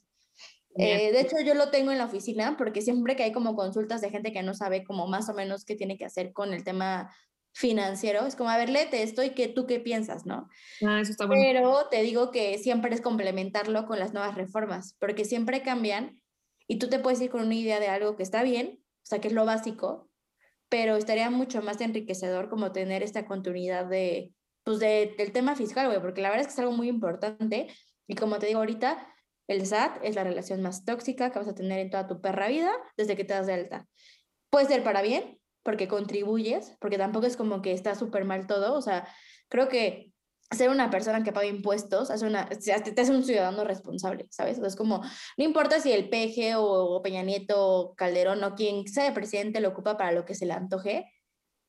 Eh, 0.77 1.11
de 1.11 1.21
hecho, 1.21 1.37
yo 1.45 1.53
lo 1.53 1.69
tengo 1.69 1.91
en 1.91 1.97
la 1.97 2.05
oficina 2.05 2.55
porque 2.57 2.81
siempre 2.81 3.15
que 3.15 3.23
hay 3.23 3.31
como 3.31 3.55
consultas 3.55 4.01
de 4.01 4.09
gente 4.09 4.33
que 4.33 4.43
no 4.43 4.53
sabe 4.53 4.83
como 4.83 5.07
más 5.07 5.29
o 5.29 5.33
menos 5.33 5.63
qué 5.63 5.75
tiene 5.75 5.97
que 5.97 6.05
hacer 6.05 6.33
con 6.33 6.53
el 6.53 6.63
tema 6.63 7.15
financiero, 7.53 8.25
es 8.25 8.35
como, 8.35 8.49
a 8.49 8.57
ver, 8.57 8.69
léete 8.69 9.01
esto 9.01 9.23
y 9.23 9.29
que 9.29 9.47
tú 9.47 9.65
qué 9.65 9.79
piensas, 9.79 10.25
¿no? 10.25 10.49
Ah, 10.85 10.99
eso 10.99 11.11
está 11.11 11.25
bueno. 11.25 11.41
Pero 11.41 11.87
te 11.89 12.01
digo 12.01 12.29
que 12.29 12.57
siempre 12.57 12.93
es 12.93 12.99
complementarlo 12.99 13.85
con 13.85 13.97
las 13.97 14.13
nuevas 14.13 14.35
reformas, 14.35 14.97
porque 14.99 15.23
siempre 15.23 15.61
cambian 15.61 16.21
y 16.67 16.79
tú 16.79 16.89
te 16.89 16.99
puedes 16.99 17.21
ir 17.21 17.29
con 17.29 17.45
una 17.45 17.55
idea 17.55 17.79
de 17.79 17.87
algo 17.87 18.17
que 18.17 18.23
está 18.23 18.43
bien, 18.43 18.81
o 18.81 19.05
sea, 19.05 19.21
que 19.21 19.29
es 19.29 19.33
lo 19.33 19.45
básico, 19.45 20.09
pero 20.67 20.97
estaría 20.97 21.29
mucho 21.29 21.61
más 21.61 21.79
enriquecedor 21.79 22.49
como 22.49 22.73
tener 22.73 23.03
esta 23.03 23.25
continuidad 23.25 23.85
de, 23.85 24.33
pues, 24.65 24.79
de, 24.79 25.15
del 25.17 25.31
tema 25.31 25.55
fiscal, 25.55 25.87
güey, 25.87 26.01
porque 26.01 26.21
la 26.21 26.29
verdad 26.29 26.41
es 26.41 26.47
que 26.47 26.53
es 26.53 26.59
algo 26.59 26.73
muy 26.73 26.89
importante 26.89 27.67
y 28.05 28.15
como 28.15 28.37
te 28.37 28.47
digo 28.47 28.59
ahorita, 28.59 29.14
el 29.47 29.65
SAT 29.65 29.99
es 30.03 30.15
la 30.15 30.23
relación 30.23 30.61
más 30.61 30.85
tóxica 30.85 31.31
que 31.31 31.39
vas 31.39 31.47
a 31.47 31.55
tener 31.55 31.79
en 31.79 31.89
toda 31.89 32.07
tu 32.07 32.21
perra 32.21 32.47
vida 32.47 32.71
desde 32.97 33.15
que 33.15 33.23
te 33.23 33.33
das 33.33 33.47
de 33.47 33.53
alta. 33.53 33.87
Puede 34.49 34.67
ser 34.67 34.83
para 34.83 35.01
bien, 35.01 35.39
porque 35.63 35.87
contribuyes, 35.87 36.75
porque 36.79 36.97
tampoco 36.97 37.25
es 37.25 37.37
como 37.37 37.61
que 37.61 37.71
está 37.71 37.95
súper 37.95 38.25
mal 38.25 38.47
todo. 38.47 38.75
O 38.75 38.81
sea, 38.81 39.07
creo 39.49 39.67
que 39.67 40.11
ser 40.51 40.69
una 40.69 40.89
persona 40.89 41.23
que 41.23 41.31
paga 41.31 41.47
impuestos 41.47 42.11
hace 42.11 42.25
una, 42.25 42.47
te 42.47 43.01
hace 43.01 43.11
un 43.11 43.23
ciudadano 43.23 43.63
responsable, 43.63 44.27
¿sabes? 44.29 44.59
es 44.59 44.75
como, 44.75 45.01
no 45.37 45.43
importa 45.43 45.79
si 45.79 45.91
el 45.91 46.09
PG 46.09 46.55
o 46.57 47.01
Peña 47.01 47.23
Nieto, 47.23 47.93
Calderón 47.97 48.43
o 48.43 48.55
quien 48.55 48.87
sea 48.87 49.13
presidente 49.13 49.59
lo 49.59 49.69
ocupa 49.69 49.97
para 49.97 50.11
lo 50.11 50.23
que 50.23 50.35
se 50.35 50.45
le 50.45 50.53
antoje, 50.53 51.11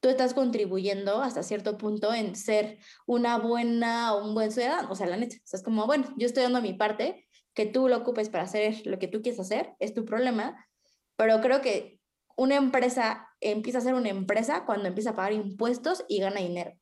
tú 0.01 0.11
estás 0.11 0.35
contribuyendo 0.35 1.23
hasta 1.23 1.43
cierto 1.43 1.79
punto 1.79 2.13
en 2.13 2.37
ser 2.37 2.79
una 3.07 3.39
buena 3.39 4.15
o 4.15 4.25
un 4.25 4.35
buen 4.35 4.53
ciudadano. 4.53 4.91
O 4.91 4.95
sea, 4.95 5.07
la 5.07 5.17
neta, 5.17 5.37
o 5.37 5.47
sea, 5.47 5.59
es 5.59 5.65
como, 5.65 5.87
bueno, 5.87 6.07
yo 6.19 6.27
estoy 6.27 6.43
dando 6.43 6.61
mi 6.61 6.75
parte 6.75 7.26
que 7.57 7.67
tú 7.67 7.89
lo 7.89 7.97
ocupes 7.97 8.29
para 8.29 8.45
hacer 8.45 8.83
lo 8.85 8.99
que 8.99 9.09
tú 9.09 9.23
quieres 9.23 9.41
hacer, 9.41 9.75
es 9.81 9.95
tu 9.95 10.05
problema, 10.05 10.69
pero 11.17 11.41
creo 11.41 11.63
que 11.63 11.99
una 12.37 12.57
empresa 12.57 13.29
empieza 13.41 13.79
a 13.79 13.81
ser 13.81 13.95
una 13.95 14.11
empresa 14.11 14.67
cuando 14.67 14.87
empieza 14.87 15.11
a 15.11 15.17
pagar 15.17 15.33
impuestos 15.33 16.05
y 16.07 16.21
gana 16.21 16.41
dinero. 16.41 16.75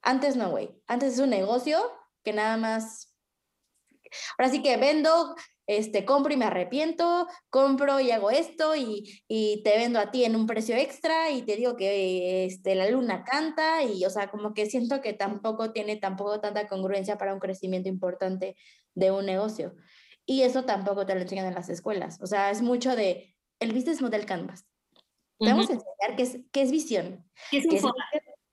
Antes 0.00 0.34
no, 0.34 0.50
güey. 0.50 0.70
Antes 0.86 1.14
es 1.14 1.18
un 1.18 1.30
negocio 1.30 1.78
que 2.24 2.32
nada 2.32 2.56
más... 2.56 3.14
Ahora 4.38 4.50
sí 4.50 4.62
que 4.62 4.78
vendo 4.78 5.34
este, 5.66 6.06
compro 6.06 6.32
y 6.32 6.36
me 6.36 6.44
arrepiento, 6.46 7.26
compro 7.50 8.00
y 8.00 8.12
hago 8.12 8.30
esto 8.30 8.74
y, 8.74 9.22
y, 9.28 9.62
te 9.64 9.76
vendo 9.76 9.98
a 9.98 10.10
ti 10.12 10.24
en 10.24 10.36
un 10.36 10.46
precio 10.46 10.76
extra 10.76 11.30
y 11.30 11.42
te 11.42 11.56
digo 11.56 11.76
que 11.76 12.46
este, 12.46 12.74
la 12.74 12.88
luna 12.88 13.24
canta 13.24 13.82
y, 13.82 14.04
o 14.04 14.10
sea, 14.10 14.28
como 14.28 14.54
que 14.54 14.66
siento 14.66 15.00
que 15.00 15.12
tampoco 15.12 15.72
tiene 15.72 15.96
tampoco 15.96 16.40
tanta 16.40 16.68
congruencia 16.68 17.18
para 17.18 17.34
un 17.34 17.40
crecimiento 17.40 17.88
importante 17.88 18.56
de 18.94 19.10
un 19.10 19.26
negocio. 19.26 19.74
Y 20.26 20.42
eso 20.42 20.64
tampoco 20.64 21.06
te 21.06 21.14
lo 21.14 21.20
enseñan 21.20 21.46
en 21.46 21.54
las 21.54 21.68
escuelas. 21.68 22.18
O 22.20 22.26
sea, 22.26 22.50
es 22.50 22.60
mucho 22.60 22.96
de 22.96 23.36
el 23.60 23.72
business 23.72 24.02
model 24.02 24.26
canvas. 24.26 24.66
Te 25.38 25.50
vamos 25.50 25.70
a 25.70 25.74
enseñar 25.74 26.16
qué 26.16 26.22
es, 26.22 26.38
qué 26.50 26.62
es 26.62 26.70
visión. 26.70 27.24
¿Qué 27.50 27.58
es 27.58 27.66
un 27.66 27.78
FODA? 27.78 28.04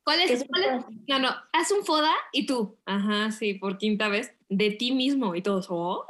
¿Cuál 0.03 0.21
es, 0.21 0.45
cuál 0.49 0.63
es? 0.63 0.85
No, 1.07 1.17
no, 1.19 1.29
haz 1.53 1.71
un 1.71 1.85
FODA 1.85 2.13
y 2.33 2.45
tú, 2.45 2.77
ajá, 2.85 3.31
sí, 3.31 3.53
por 3.53 3.77
quinta 3.77 4.09
vez, 4.09 4.35
de 4.49 4.71
ti 4.71 4.91
mismo 4.91 5.33
y 5.33 5.41
todos, 5.41 5.67
¡oh! 5.69 6.05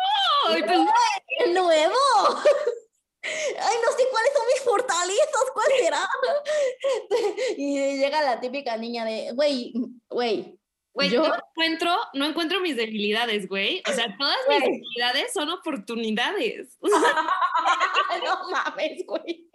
¡Ay, 0.50 0.64
nuevo! 1.54 1.94
Ay, 3.24 3.76
no 3.86 3.92
sé 3.92 4.04
cuáles 4.12 4.34
son 4.34 4.48
mis 4.48 4.62
fortalezas, 4.64 5.46
¿cuál 5.54 5.68
será? 5.80 6.10
y 7.58 7.98
llega 7.98 8.22
la 8.22 8.40
típica 8.42 8.76
niña 8.78 9.06
de, 9.06 9.32
güey, 9.34 9.74
güey, 10.10 10.60
Güey, 10.94 11.10
¿Yo? 11.10 11.28
no 11.28 11.36
encuentro, 11.36 11.92
no 12.14 12.26
encuentro 12.26 12.60
mis 12.60 12.76
debilidades, 12.76 13.48
güey. 13.48 13.82
O 13.90 13.92
sea, 13.92 14.16
todas 14.18 14.38
mis 14.48 14.60
debilidades 14.60 15.34
son 15.34 15.50
oportunidades. 15.50 16.78
no 16.82 18.50
mames, 18.52 19.04
güey. 19.08 19.50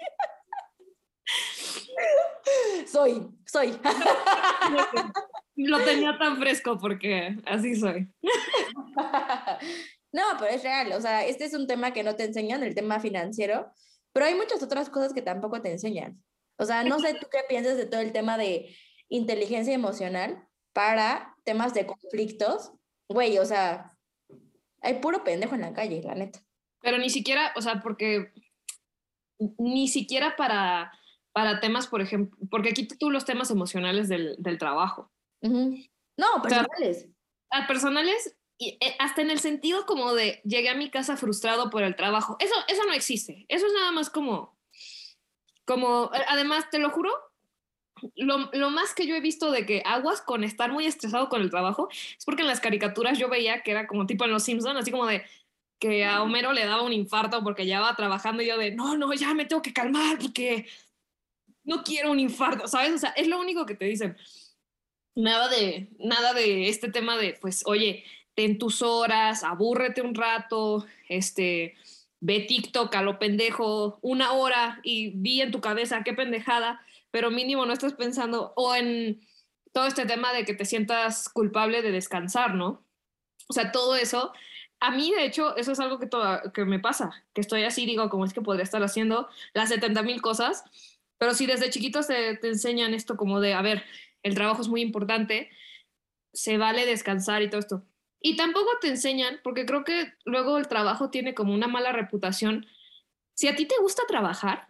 Soy, 2.87 3.29
soy. 3.47 3.79
Lo 5.57 5.85
tenía 5.85 6.19
tan 6.19 6.39
fresco 6.39 6.79
porque 6.79 7.37
así 7.47 7.77
soy. 7.77 8.09
No, 10.13 10.23
pero 10.39 10.51
es 10.51 10.63
real. 10.63 10.93
O 10.93 11.01
sea, 11.01 11.27
este 11.27 11.45
es 11.45 11.55
un 11.55 11.67
tema 11.67 11.93
que 11.93 12.03
no 12.03 12.17
te 12.17 12.25
enseñan, 12.25 12.63
el 12.63 12.75
tema 12.75 12.99
financiero, 12.99 13.71
pero 14.13 14.27
hay 14.27 14.35
muchas 14.35 14.63
otras 14.63 14.89
cosas 14.89 15.13
que 15.13 15.23
tampoco 15.23 15.61
te 15.61 15.71
enseñan. 15.71 16.23
O 16.57 16.65
sea, 16.65 16.83
no 16.83 16.99
sé 16.99 17.15
tú 17.15 17.27
qué 17.31 17.41
piensas 17.49 17.77
de 17.77 17.87
todo 17.87 18.01
el 18.01 18.13
tema 18.13 18.39
de 18.39 18.75
inteligencia 19.09 19.75
emocional, 19.75 20.48
para 20.79 21.35
temas 21.43 21.75
de 21.75 21.89
conflictos, 21.89 22.71
güey, 23.09 23.37
o 23.39 23.45
sea, 23.45 23.99
hay 24.81 25.01
puro 25.01 25.25
pendejo 25.25 25.57
en 25.57 25.63
la 25.63 25.73
calle, 25.73 26.01
la 26.05 26.15
neta. 26.15 26.39
Pero 26.81 26.99
ni 26.99 27.11
siquiera, 27.11 27.53
o 27.57 27.63
sea, 27.63 27.83
porque 27.83 28.33
ni 29.59 29.89
siquiera 29.89 30.37
para, 30.37 30.93
para 31.33 31.59
temas, 31.59 31.89
por 31.89 32.01
ejemplo, 32.01 32.39
porque 32.49 32.69
aquí 32.69 32.87
tú 32.87 33.11
los 33.11 33.25
temas 33.25 33.51
emocionales 33.51 34.09
del, 34.09 34.37
del 34.39 34.57
trabajo. 34.57 35.11
No, 35.41 36.43
personales. 36.45 37.09
a 37.51 37.67
personales, 37.67 38.37
y 38.57 38.79
eh, 38.81 38.95
hasta 39.01 39.23
en 39.23 39.33
el 39.33 39.41
sentido 39.41 39.85
como 39.85 40.15
de 40.15 40.41
llegué 40.45 40.69
a 40.69 40.77
mi 40.77 40.91
casa 40.93 41.17
frustrado 41.17 41.71
por 41.71 41.83
el 41.83 41.97
trabajo. 41.97 42.37
Eso, 42.39 42.55
eso 42.69 42.85
no 42.87 42.93
existe. 42.93 43.47
Eso 43.49 43.67
es 43.67 43.73
nada 43.73 43.91
más 43.91 44.11
como, 44.11 44.57
como, 45.65 46.09
además, 46.29 46.71
te 46.71 46.79
lo 46.79 46.91
juro, 46.91 47.11
lo, 48.17 48.51
lo, 48.53 48.71
más 48.71 48.95
que 48.95 49.07
yo 49.07 49.15
he 49.15 49.21
visto 49.21 49.51
de 49.51 49.67
que 49.67 49.83
aguas 49.85 50.21
con 50.21 50.45
estar 50.45 50.73
muy 50.73 50.87
estresado 50.87 51.29
con 51.29 51.43
el 51.43 51.51
trabajo 51.51 51.89
es 51.91 52.25
porque 52.25 52.43
en 52.43 52.49
las 52.49 52.61
caricaturas 52.61 53.19
yo 53.19 53.29
veía 53.29 53.63
que 53.63 53.71
era 53.71 53.87
como 53.87 54.07
tipo 54.07 54.25
en 54.25 54.31
Los 54.31 54.45
Simpsons, 54.45 54.79
así 54.79 54.91
como 54.91 55.07
de 55.07 55.23
que 55.79 56.05
a 56.05 56.23
Homero 56.23 56.53
le 56.53 56.65
daba 56.65 56.83
un 56.83 56.93
infarto 56.93 57.43
porque 57.43 57.67
ya 57.67 57.81
va 57.81 57.97
trabajando 57.97 58.43
y 58.43 58.47
yo 58.47 58.59
de, 58.59 58.73
no, 58.73 58.97
no, 58.97 59.13
ya 59.15 59.35
me 59.35 59.45
tengo 59.45 59.63
que 59.63 59.73
calmar 59.73 60.19
porque 60.19 60.67
no 61.65 61.85
quiero 61.85 62.11
un 62.11 62.19
infarto, 62.19 62.67
¿sabes? 62.67 62.95
O 62.95 62.99
sea, 62.99 63.11
es 63.11 63.29
lo 63.29 63.39
único 63.39 63.67
que 63.67 63.75
te 63.75 63.85
dicen. 63.85 64.17
Nada 65.15 65.49
de, 65.49 65.89
nada 65.99 66.33
de 66.33 66.69
este 66.69 66.91
tema 66.91 67.17
de, 67.17 67.37
pues, 67.41 67.63
oye, 67.67 68.05
ten 68.35 68.59
tus 68.59 68.83
horas, 68.83 69.45
abúrrete 69.45 70.01
un 70.01 70.15
rato, 70.15 70.87
este, 71.09 71.75
ve 72.21 72.41
TikTok 72.41 72.95
a 72.95 73.03
lo 73.03 73.19
pendejo 73.19 73.99
una 74.01 74.33
hora 74.33 74.81
y 74.83 75.11
vi 75.11 75.41
en 75.41 75.51
tu 75.51 75.61
cabeza 75.61 76.03
qué 76.05 76.13
pendejada 76.13 76.81
pero 77.11 77.31
mínimo 77.31 77.67
no 77.67 77.73
estás 77.73 77.95
pensando 77.95 78.53
o 78.57 78.75
en 78.75 79.21
todo 79.73 79.87
este 79.87 80.07
tema 80.07 80.33
de 80.33 80.45
que 80.45 80.55
te 80.55 80.65
sientas 80.65 81.29
culpable 81.29 81.83
de 81.83 81.93
descansar, 81.93 82.55
¿no? 82.55 82.85
O 83.49 83.53
sea, 83.53 83.73
todo 83.73 83.97
eso, 83.97 84.33
a 84.81 84.91
mí 84.91 85.11
de 85.13 85.25
hecho, 85.25 85.57
eso 85.57 85.73
es 85.73 85.81
algo 85.81 85.99
que, 85.99 86.09
que 86.53 86.65
me 86.65 86.79
pasa, 86.79 87.25
que 87.35 87.41
estoy 87.41 87.65
así, 87.65 87.87
digo, 87.87 88.09
como 88.11 88.25
es 88.25 88.33
que 88.33 88.43
podría 88.43 88.65
estar 88.65 88.83
haciendo 88.83 89.29
las 89.55 89.69
70 89.71 90.03
mil 90.03 90.21
cosas, 90.21 90.65
pero 91.19 91.35
si 91.35 91.47
desde 91.47 91.71
chiquitos 91.71 92.07
te, 92.07 92.37
te 92.37 92.49
enseñan 92.49 92.95
esto 92.95 93.17
como 93.17 93.41
de, 93.41 93.55
a 93.55 93.63
ver, 93.63 93.85
el 94.23 94.35
trabajo 94.35 94.63
es 94.63 94.69
muy 94.69 94.83
importante, 94.83 95.51
se 96.33 96.59
vale 96.59 96.87
descansar 96.87 97.43
y 97.43 97.49
todo 97.49 97.61
esto. 97.61 97.85
Y 98.21 98.37
tampoco 98.37 98.71
te 98.81 98.89
enseñan, 98.89 99.41
porque 99.45 99.65
creo 99.65 99.85
que 99.85 100.13
luego 100.25 100.59
el 100.59 100.69
trabajo 100.69 101.11
tiene 101.11 101.35
como 101.35 101.55
una 101.55 101.69
mala 101.69 101.93
reputación. 101.93 102.67
Si 103.35 103.49
a 103.49 103.55
ti 103.55 103.67
te 103.67 103.77
gusta 103.81 104.03
trabajar 104.09 104.69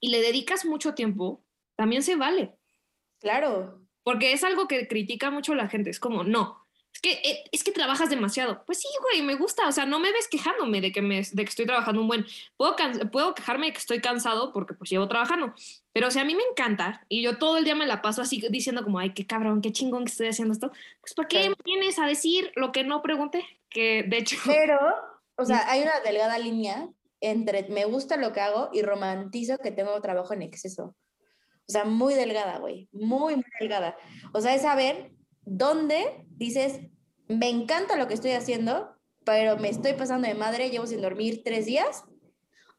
y 0.00 0.08
le 0.08 0.20
dedicas 0.20 0.64
mucho 0.64 0.94
tiempo, 0.94 1.43
también 1.76 2.02
se 2.02 2.16
vale. 2.16 2.54
Claro. 3.20 3.80
Porque 4.02 4.32
es 4.32 4.44
algo 4.44 4.68
que 4.68 4.86
critica 4.86 5.30
mucho 5.30 5.54
la 5.54 5.68
gente. 5.68 5.90
Es 5.90 5.98
como, 5.98 6.24
no, 6.24 6.64
es 6.94 7.00
que, 7.00 7.12
eh, 7.12 7.44
es 7.50 7.64
que 7.64 7.72
trabajas 7.72 8.08
demasiado. 8.08 8.64
Pues 8.66 8.78
sí, 8.80 8.88
güey, 9.02 9.22
me 9.22 9.34
gusta. 9.34 9.66
O 9.66 9.72
sea, 9.72 9.84
no 9.84 9.98
me 9.98 10.12
ves 10.12 10.28
quejándome 10.28 10.80
de 10.80 10.92
que, 10.92 11.02
me, 11.02 11.22
de 11.22 11.44
que 11.44 11.48
estoy 11.48 11.66
trabajando 11.66 12.00
un 12.00 12.08
buen. 12.08 12.26
Puedo, 12.56 12.76
puedo 13.10 13.34
quejarme 13.34 13.66
de 13.66 13.72
que 13.72 13.78
estoy 13.78 14.00
cansado 14.00 14.52
porque 14.52 14.74
pues 14.74 14.90
llevo 14.90 15.08
trabajando. 15.08 15.54
Pero 15.92 16.10
si 16.10 16.20
a 16.20 16.24
mí 16.24 16.34
me 16.34 16.44
encanta 16.44 17.04
y 17.08 17.22
yo 17.22 17.38
todo 17.38 17.56
el 17.56 17.64
día 17.64 17.74
me 17.74 17.86
la 17.86 18.00
paso 18.00 18.22
así 18.22 18.42
diciendo 18.50 18.84
como, 18.84 18.98
ay, 19.00 19.12
qué 19.12 19.26
cabrón, 19.26 19.60
qué 19.60 19.72
chingón 19.72 20.04
que 20.04 20.12
estoy 20.12 20.28
haciendo 20.28 20.52
esto, 20.52 20.70
pues 21.00 21.14
¿para 21.14 21.28
qué 21.28 21.48
me 21.48 21.56
vienes 21.64 21.98
a 21.98 22.06
decir 22.06 22.52
lo 22.54 22.72
que 22.72 22.84
no 22.84 23.02
pregunté? 23.02 23.44
Que 23.68 24.04
de 24.04 24.18
hecho... 24.18 24.36
Pero, 24.46 24.78
o 25.36 25.44
sea, 25.44 25.68
hay 25.70 25.82
una 25.82 25.98
delgada 26.00 26.38
línea 26.38 26.88
entre 27.20 27.68
me 27.70 27.86
gusta 27.86 28.16
lo 28.16 28.32
que 28.32 28.40
hago 28.40 28.68
y 28.72 28.82
romantizo 28.82 29.58
que 29.58 29.70
tengo 29.70 29.98
trabajo 30.00 30.34
en 30.34 30.42
exceso. 30.42 30.94
O 31.68 31.72
sea, 31.72 31.84
muy 31.84 32.14
delgada, 32.14 32.58
güey. 32.58 32.88
Muy, 32.92 33.36
muy 33.36 33.44
delgada. 33.58 33.96
O 34.32 34.40
sea, 34.40 34.54
es 34.54 34.62
saber 34.62 35.12
dónde 35.42 36.24
dices, 36.28 36.80
me 37.28 37.48
encanta 37.48 37.96
lo 37.96 38.06
que 38.06 38.14
estoy 38.14 38.32
haciendo, 38.32 38.94
pero 39.24 39.56
me 39.56 39.68
estoy 39.68 39.94
pasando 39.94 40.28
de 40.28 40.34
madre, 40.34 40.70
llevo 40.70 40.86
sin 40.86 41.00
dormir 41.00 41.42
tres 41.44 41.66
días, 41.66 42.04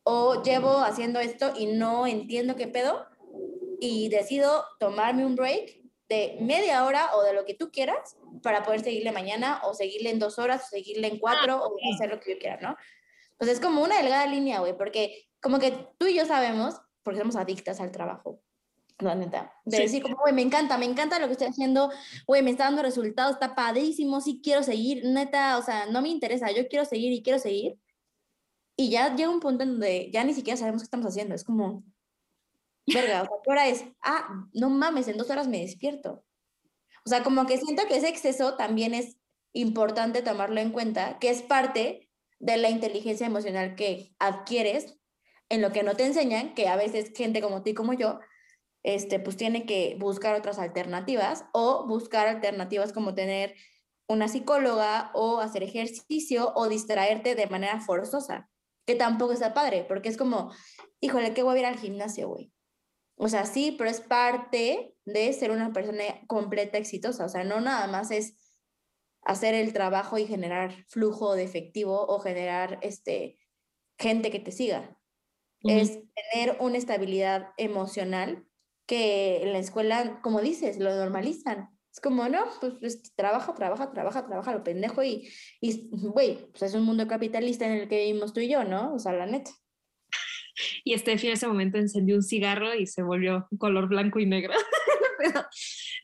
o 0.03 0.43
llevo 0.43 0.79
haciendo 0.79 1.19
esto 1.19 1.53
y 1.57 1.65
no 1.65 2.05
entiendo 2.05 2.55
qué 2.55 2.67
pedo, 2.67 3.05
y 3.79 4.09
decido 4.09 4.63
tomarme 4.79 5.25
un 5.25 5.35
break 5.35 5.81
de 6.07 6.37
media 6.39 6.85
hora 6.85 7.15
o 7.15 7.23
de 7.23 7.33
lo 7.33 7.45
que 7.45 7.55
tú 7.55 7.71
quieras 7.71 8.15
para 8.43 8.63
poder 8.63 8.81
seguirle 8.81 9.11
mañana 9.11 9.61
o 9.63 9.73
seguirle 9.73 10.11
en 10.11 10.19
dos 10.19 10.37
horas 10.37 10.65
o 10.65 10.67
seguirle 10.67 11.07
en 11.07 11.19
cuatro 11.19 11.63
o 11.63 11.75
hacer 11.93 12.09
lo 12.09 12.19
que 12.19 12.33
yo 12.33 12.39
quiera, 12.39 12.59
¿no? 12.61 12.75
Pues 13.37 13.49
es 13.49 13.59
como 13.59 13.83
una 13.83 13.97
delgada 13.97 14.27
línea, 14.27 14.59
güey, 14.59 14.77
porque 14.77 15.27
como 15.41 15.59
que 15.59 15.71
tú 15.97 16.05
y 16.05 16.15
yo 16.15 16.25
sabemos, 16.25 16.75
porque 17.03 17.19
somos 17.19 17.35
adictas 17.35 17.79
al 17.79 17.91
trabajo, 17.91 18.41
la 18.99 19.15
neta. 19.15 19.53
De 19.65 19.79
decir 19.79 20.01
como, 20.01 20.17
güey, 20.17 20.33
me 20.33 20.41
encanta, 20.41 20.77
me 20.77 20.85
encanta 20.85 21.19
lo 21.19 21.27
que 21.27 21.33
estoy 21.33 21.47
haciendo, 21.47 21.91
güey, 22.27 22.41
me 22.41 22.51
está 22.51 22.65
dando 22.65 22.81
resultados, 22.81 23.33
está 23.33 23.55
padrísimo, 23.55 24.21
sí 24.21 24.39
quiero 24.43 24.63
seguir, 24.63 25.03
neta, 25.05 25.57
o 25.57 25.61
sea, 25.61 25.87
no 25.87 26.01
me 26.01 26.09
interesa, 26.09 26.51
yo 26.51 26.67
quiero 26.67 26.85
seguir 26.85 27.11
y 27.11 27.21
quiero 27.21 27.39
seguir. 27.39 27.77
Y 28.77 28.89
ya 28.89 29.15
llega 29.15 29.29
un 29.29 29.39
punto 29.39 29.63
en 29.63 29.71
donde 29.71 30.09
ya 30.11 30.23
ni 30.23 30.33
siquiera 30.33 30.57
sabemos 30.57 30.81
qué 30.81 30.85
estamos 30.85 31.07
haciendo, 31.07 31.35
es 31.35 31.43
como, 31.43 31.83
verga, 32.87 33.23
o 33.23 33.25
sea, 33.25 33.37
¿qué 33.43 33.51
hora 33.51 33.67
es? 33.67 33.85
Ah, 34.01 34.27
no 34.53 34.69
mames, 34.69 35.07
en 35.07 35.17
dos 35.17 35.29
horas 35.29 35.47
me 35.47 35.59
despierto. 35.59 36.23
O 37.05 37.09
sea, 37.09 37.23
como 37.23 37.45
que 37.45 37.57
siento 37.57 37.83
que 37.87 37.97
ese 37.97 38.09
exceso 38.09 38.55
también 38.55 38.93
es 38.93 39.17
importante 39.53 40.21
tomarlo 40.21 40.59
en 40.59 40.71
cuenta, 40.71 41.19
que 41.19 41.29
es 41.29 41.41
parte 41.41 42.09
de 42.39 42.57
la 42.57 42.69
inteligencia 42.69 43.27
emocional 43.27 43.75
que 43.75 44.15
adquieres 44.19 44.97
en 45.49 45.61
lo 45.61 45.71
que 45.71 45.83
no 45.83 45.95
te 45.95 46.05
enseñan, 46.05 46.53
que 46.53 46.67
a 46.67 46.75
veces 46.75 47.11
gente 47.15 47.41
como 47.41 47.63
tú 47.63 47.69
y 47.69 47.73
como 47.73 47.93
yo 47.93 48.19
este, 48.85 49.19
pues 49.19 49.35
tiene 49.35 49.65
que 49.65 49.97
buscar 49.99 50.35
otras 50.35 50.59
alternativas 50.59 51.45
o 51.53 51.87
buscar 51.87 52.27
alternativas 52.27 52.93
como 52.93 53.15
tener 53.15 53.55
una 54.07 54.27
psicóloga 54.27 55.09
o 55.15 55.39
hacer 55.39 55.63
ejercicio 55.63 56.53
o 56.55 56.69
distraerte 56.69 57.33
de 57.33 57.47
manera 57.47 57.79
forzosa, 57.79 58.47
que 58.85 58.93
tampoco 58.93 59.33
está 59.33 59.55
padre, 59.55 59.85
porque 59.87 60.09
es 60.09 60.17
como, 60.17 60.53
híjole, 61.01 61.33
¿qué 61.33 61.41
voy 61.41 61.57
a 61.57 61.59
ir 61.61 61.65
al 61.65 61.79
gimnasio, 61.79 62.29
güey? 62.29 62.53
O 63.17 63.27
sea, 63.27 63.47
sí, 63.47 63.73
pero 63.75 63.89
es 63.89 64.01
parte 64.01 64.95
de 65.03 65.33
ser 65.33 65.49
una 65.49 65.73
persona 65.73 66.03
completa 66.27 66.77
exitosa, 66.77 67.25
o 67.25 67.29
sea, 67.29 67.43
no 67.43 67.61
nada 67.61 67.87
más 67.87 68.11
es 68.11 68.35
hacer 69.23 69.55
el 69.55 69.73
trabajo 69.73 70.19
y 70.19 70.27
generar 70.27 70.85
flujo 70.89 71.33
de 71.33 71.43
efectivo 71.43 72.05
o 72.05 72.19
generar 72.19 72.77
este, 72.83 73.39
gente 73.97 74.29
que 74.29 74.39
te 74.39 74.51
siga. 74.51 74.95
Es 75.63 75.97
tener 76.31 76.57
una 76.59 76.77
estabilidad 76.77 77.47
emocional 77.57 78.45
que 78.85 79.43
en 79.43 79.53
la 79.53 79.59
escuela, 79.59 80.19
como 80.21 80.41
dices, 80.41 80.77
lo 80.79 80.93
normalizan. 80.95 81.69
Es 81.91 82.01
como, 82.01 82.27
no, 82.27 82.45
pues, 82.59 82.73
pues 82.79 83.15
trabaja, 83.15 83.53
trabaja, 83.55 83.91
trabaja, 83.91 84.25
trabaja 84.25 84.51
lo 84.51 84.63
pendejo 84.63 85.01
y, 85.01 85.31
güey, 85.91 86.51
pues 86.51 86.63
es 86.63 86.73
un 86.73 86.83
mundo 86.83 87.07
capitalista 87.07 87.65
en 87.65 87.73
el 87.73 87.87
que 87.87 88.05
vivimos 88.05 88.33
tú 88.33 88.41
y 88.41 88.49
yo, 88.49 88.65
¿no? 88.65 88.93
O 88.93 88.99
sea, 88.99 89.13
la 89.13 89.25
neta. 89.25 89.51
Y 90.83 90.97
Steffi 90.97 91.27
en 91.27 91.33
ese 91.33 91.47
momento 91.47 91.77
encendió 91.77 92.15
un 92.15 92.23
cigarro 92.23 92.73
y 92.75 92.85
se 92.85 93.01
volvió 93.01 93.47
color 93.57 93.87
blanco 93.87 94.19
y 94.19 94.25
negro. 94.25 94.53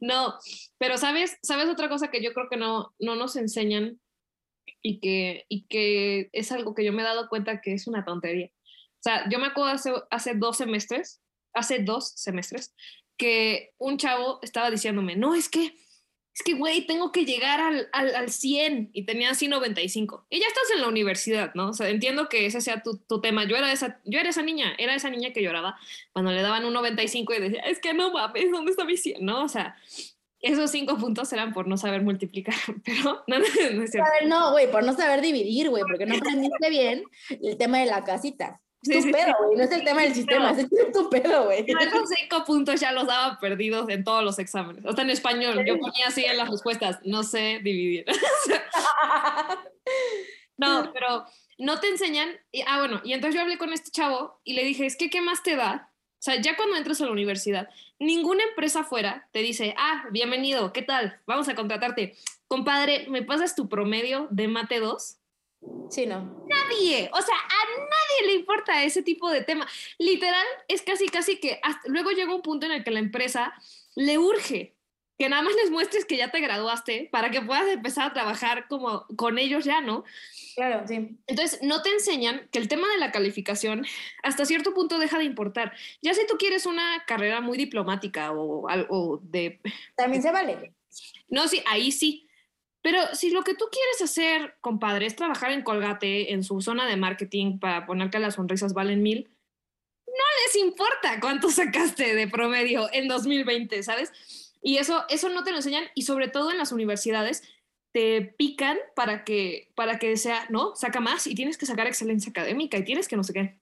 no, 0.02 0.34
pero 0.78 0.98
sabes, 0.98 1.38
sabes 1.42 1.70
otra 1.70 1.90
cosa 1.90 2.10
que 2.10 2.24
yo 2.24 2.34
creo 2.34 2.48
que 2.50 2.58
no, 2.58 2.94
no 3.00 3.16
nos 3.16 3.36
enseñan 3.36 4.00
y 4.82 5.00
que, 5.00 5.46
y 5.50 5.68
que 5.68 6.30
es 6.32 6.52
algo 6.52 6.74
que 6.74 6.84
yo 6.84 6.94
me 6.94 7.02
he 7.02 7.06
dado 7.06 7.30
cuenta 7.30 7.62
que 7.62 7.74
es 7.74 7.88
una 7.88 8.04
tontería. 8.04 8.48
O 8.48 9.04
sea, 9.04 9.30
yo 9.30 9.40
me 9.40 9.48
acuerdo 9.48 9.72
hace, 9.72 9.92
hace 10.10 10.36
dos 10.36 10.58
semestres, 10.58 11.21
hace 11.54 11.80
dos 11.80 12.14
semestres, 12.16 12.74
que 13.18 13.72
un 13.78 13.98
chavo 13.98 14.40
estaba 14.42 14.72
diciéndome, 14.72 15.16
no, 15.16 15.36
es 15.36 15.50
que, 15.50 15.76
es 16.34 16.44
que, 16.44 16.54
güey, 16.54 16.88
tengo 16.88 17.12
que 17.12 17.26
llegar 17.26 17.60
al, 17.60 17.90
al, 17.92 18.16
al, 18.16 18.30
100 18.32 18.92
y 18.94 19.06
tenía 19.06 19.32
así 19.32 19.48
95. 19.48 20.26
Y 20.30 20.40
ya 20.40 20.48
estás 20.48 20.72
en 20.74 20.82
la 20.82 20.88
universidad, 20.88 21.54
¿no? 21.54 21.70
O 21.70 21.74
sea, 21.74 21.90
entiendo 21.90 22.30
que 22.30 22.46
ese 22.46 22.62
sea 22.62 22.82
tu, 22.82 22.98
tu, 22.98 23.20
tema. 23.20 23.44
Yo 23.44 23.58
era, 23.58 23.72
esa, 23.72 24.00
yo 24.06 24.20
era 24.20 24.30
esa 24.30 24.42
niña, 24.42 24.74
era 24.78 24.96
esa 24.96 25.10
niña 25.10 25.34
que 25.34 25.44
lloraba 25.44 25.78
cuando 26.14 26.32
le 26.32 26.42
daban 26.42 26.66
un 26.66 26.74
95 26.74 27.34
y 27.34 27.40
decía, 27.40 27.62
es 27.62 27.80
que 27.80 27.94
no 27.94 28.12
mames, 28.12 28.50
¿dónde 28.50 28.72
está 28.72 28.86
mi 28.86 28.98
100? 28.98 29.26
¿No? 29.26 29.44
O 29.44 29.50
sea, 29.50 29.76
esos 30.42 30.72
cinco 30.72 30.98
puntos 30.98 31.32
eran 31.34 31.54
por 31.54 31.68
no 31.68 31.78
saber 31.78 32.02
multiplicar, 32.02 32.56
pero 32.86 33.24
no, 33.28 33.40
no, 33.40 33.46
no 33.74 33.84
es 33.84 33.92
cierto. 33.92 34.10
A 34.10 34.20
ver, 34.20 34.28
no, 34.28 34.52
güey, 34.52 34.72
por 34.72 34.84
no 34.84 34.94
saber 34.94 35.22
dividir, 35.22 35.70
güey, 35.70 35.84
porque 35.84 36.06
no 36.06 36.16
aprendiste 36.16 36.70
bien 36.70 37.04
el 37.30 37.58
tema 37.58 37.80
de 37.80 37.86
la 37.86 38.04
casita. 38.04 38.62
Sí, 38.84 39.00
tu 39.00 39.12
pedo, 39.12 39.36
güey, 39.44 39.58
no 39.58 39.64
es 39.64 39.72
el 39.72 39.84
tema 39.84 40.02
del 40.02 40.16
sistema, 40.16 40.52
es 40.52 40.68
tu 40.92 41.10
pedo, 41.10 41.46
güey. 41.46 41.66
Esos 41.68 42.10
cinco 42.10 42.44
puntos 42.46 42.80
ya 42.80 42.92
los 42.92 43.06
daba 43.06 43.38
perdidos 43.40 43.88
en 43.90 44.04
todos 44.04 44.24
los 44.24 44.40
exámenes. 44.40 44.84
Sea, 44.84 45.04
en 45.04 45.10
español, 45.12 45.64
yo 45.66 45.78
ponía 45.78 46.08
así 46.08 46.26
en 46.26 46.38
las 46.38 46.50
respuestas, 46.50 47.00
no 47.04 47.22
sé 47.22 47.60
dividir. 47.64 48.06
no, 50.58 50.92
pero 50.94 51.26
no 51.60 51.80
te 51.80 51.90
enseñan. 51.90 52.30
ah, 52.66 52.80
bueno, 52.80 53.02
y 53.04 53.14
entonces 53.14 53.36
yo 53.36 53.42
hablé 53.42 53.60
con 53.60 53.72
este 53.72 53.92
chavo 53.92 54.42
y 54.44 54.54
le 54.54 54.64
dije, 54.64 54.88
es 54.88 54.96
que, 54.96 55.12
¿qué 55.12 55.22
más 55.22 55.44
te 55.44 55.56
da? 55.56 55.92
O 56.22 56.24
sea, 56.24 56.42
ya 56.42 56.56
cuando 56.56 56.76
entras 56.76 57.02
a 57.02 57.06
la 57.06 57.12
universidad, 57.12 57.70
ninguna 58.00 58.44
empresa 58.44 58.82
afuera 58.82 59.28
te 59.32 59.40
dice, 59.40 59.76
ah, 59.78 60.06
bienvenido, 60.12 60.74
¿qué 60.74 60.82
tal? 60.82 61.20
Vamos 61.28 61.48
a 61.50 61.56
contratarte. 61.56 62.16
Compadre, 62.48 63.06
¿me 63.10 63.22
pasas 63.22 63.56
tu 63.56 63.70
promedio 63.70 64.28
de 64.32 64.48
mate 64.48 64.80
2? 64.80 65.18
Sí, 65.90 66.06
no. 66.06 66.46
Nadie, 66.48 67.10
o 67.14 67.22
sea, 67.22 67.36
a 67.36 67.80
nadie 67.80 68.28
le 68.28 68.34
importa 68.34 68.84
ese 68.84 69.04
tipo 69.04 69.30
de 69.30 69.42
tema. 69.42 69.68
Literal, 69.98 70.46
es 70.68 70.82
casi, 70.82 71.08
casi 71.08 71.38
que 71.38 71.60
hasta, 71.62 71.82
luego 71.88 72.12
llega 72.12 72.34
un 72.34 72.42
punto 72.42 72.66
en 72.66 72.72
el 72.72 72.84
que 72.84 72.92
la 72.92 73.00
empresa 73.00 73.54
le 73.96 74.18
urge 74.18 74.76
que 75.22 75.30
nada 75.30 75.44
más 75.44 75.54
les 75.54 75.70
muestres 75.70 76.06
que 76.06 76.18
ya 76.18 76.32
te 76.32 76.40
graduaste 76.40 77.08
para 77.12 77.30
que 77.30 77.42
puedas 77.42 77.68
empezar 77.68 78.10
a 78.10 78.14
trabajar 78.14 78.68
como 78.68 79.06
con 79.16 79.38
ellos 79.38 79.64
ya, 79.64 79.80
¿no? 79.80 80.04
Claro, 80.56 80.88
sí. 80.88 81.16
Entonces, 81.28 81.62
no 81.62 81.84
te 81.84 81.90
enseñan 81.90 82.50
que 82.52 82.58
el 82.58 82.68
tema 82.68 82.88
de 82.88 82.98
la 82.98 83.12
calificación 83.12 83.86
hasta 84.24 84.46
cierto 84.46 84.74
punto 84.74 84.98
deja 84.98 85.20
de 85.20 85.26
importar. 85.26 85.74
Ya 86.02 86.16
si 86.16 86.26
tú 86.26 86.38
quieres 86.40 86.66
una 86.66 87.04
carrera 87.06 87.40
muy 87.40 87.56
diplomática 87.56 88.32
o 88.32 88.68
algo 88.68 89.20
de... 89.22 89.60
También 89.96 90.24
se 90.24 90.32
vale. 90.32 90.74
No, 91.30 91.48
sí, 91.48 91.62
ahí 91.68 91.92
sí. 91.92 92.28
Pero 92.82 93.14
si 93.14 93.30
lo 93.30 93.44
que 93.44 93.54
tú 93.54 93.66
quieres 93.72 94.02
hacer, 94.02 94.56
compadre, 94.62 95.06
es 95.06 95.16
trabajar 95.16 95.52
en 95.52 95.64
Colgate, 95.64 96.34
en 96.34 96.44
su 96.44 96.62
zona 96.62 96.88
de 96.88 96.98
marketing 96.98 97.60
para 97.60 97.86
poner 97.86 98.10
que 98.10 98.20
las 98.20 98.36
sonrisas 98.36 98.74
valen 98.74 99.04
mil, 99.04 99.30
no 100.08 100.14
les 100.46 100.56
importa 100.58 101.20
cuánto 101.20 101.50
sacaste 101.52 102.16
de 102.16 102.28
promedio 102.28 102.90
en 102.92 103.08
2020, 103.08 103.84
¿sabes? 103.84 104.12
Y 104.62 104.78
eso, 104.78 105.06
eso 105.10 105.30
no 105.30 105.44
te 105.44 105.52
lo 105.52 105.58
enseñan 105.58 105.86
y 105.96 106.04
sobre 106.04 106.28
todo 106.28 106.52
en 106.52 106.58
las 106.58 106.72
universidades 106.72 107.44
te 107.92 108.22
pican 108.22 108.78
para 108.96 109.24
que, 109.24 109.72
para 109.76 110.00
que 110.00 110.16
sea, 110.18 110.46
¿no? 110.50 110.76
Saca 110.76 111.00
más 111.00 111.28
y 111.28 111.36
tienes 111.36 111.58
que 111.58 111.66
sacar 111.66 111.88
excelencia 111.88 112.30
académica 112.30 112.78
y 112.78 112.84
tienes 112.84 113.08
que 113.08 113.18
no 113.18 113.24
sé 113.24 113.34
qué. 113.34 113.60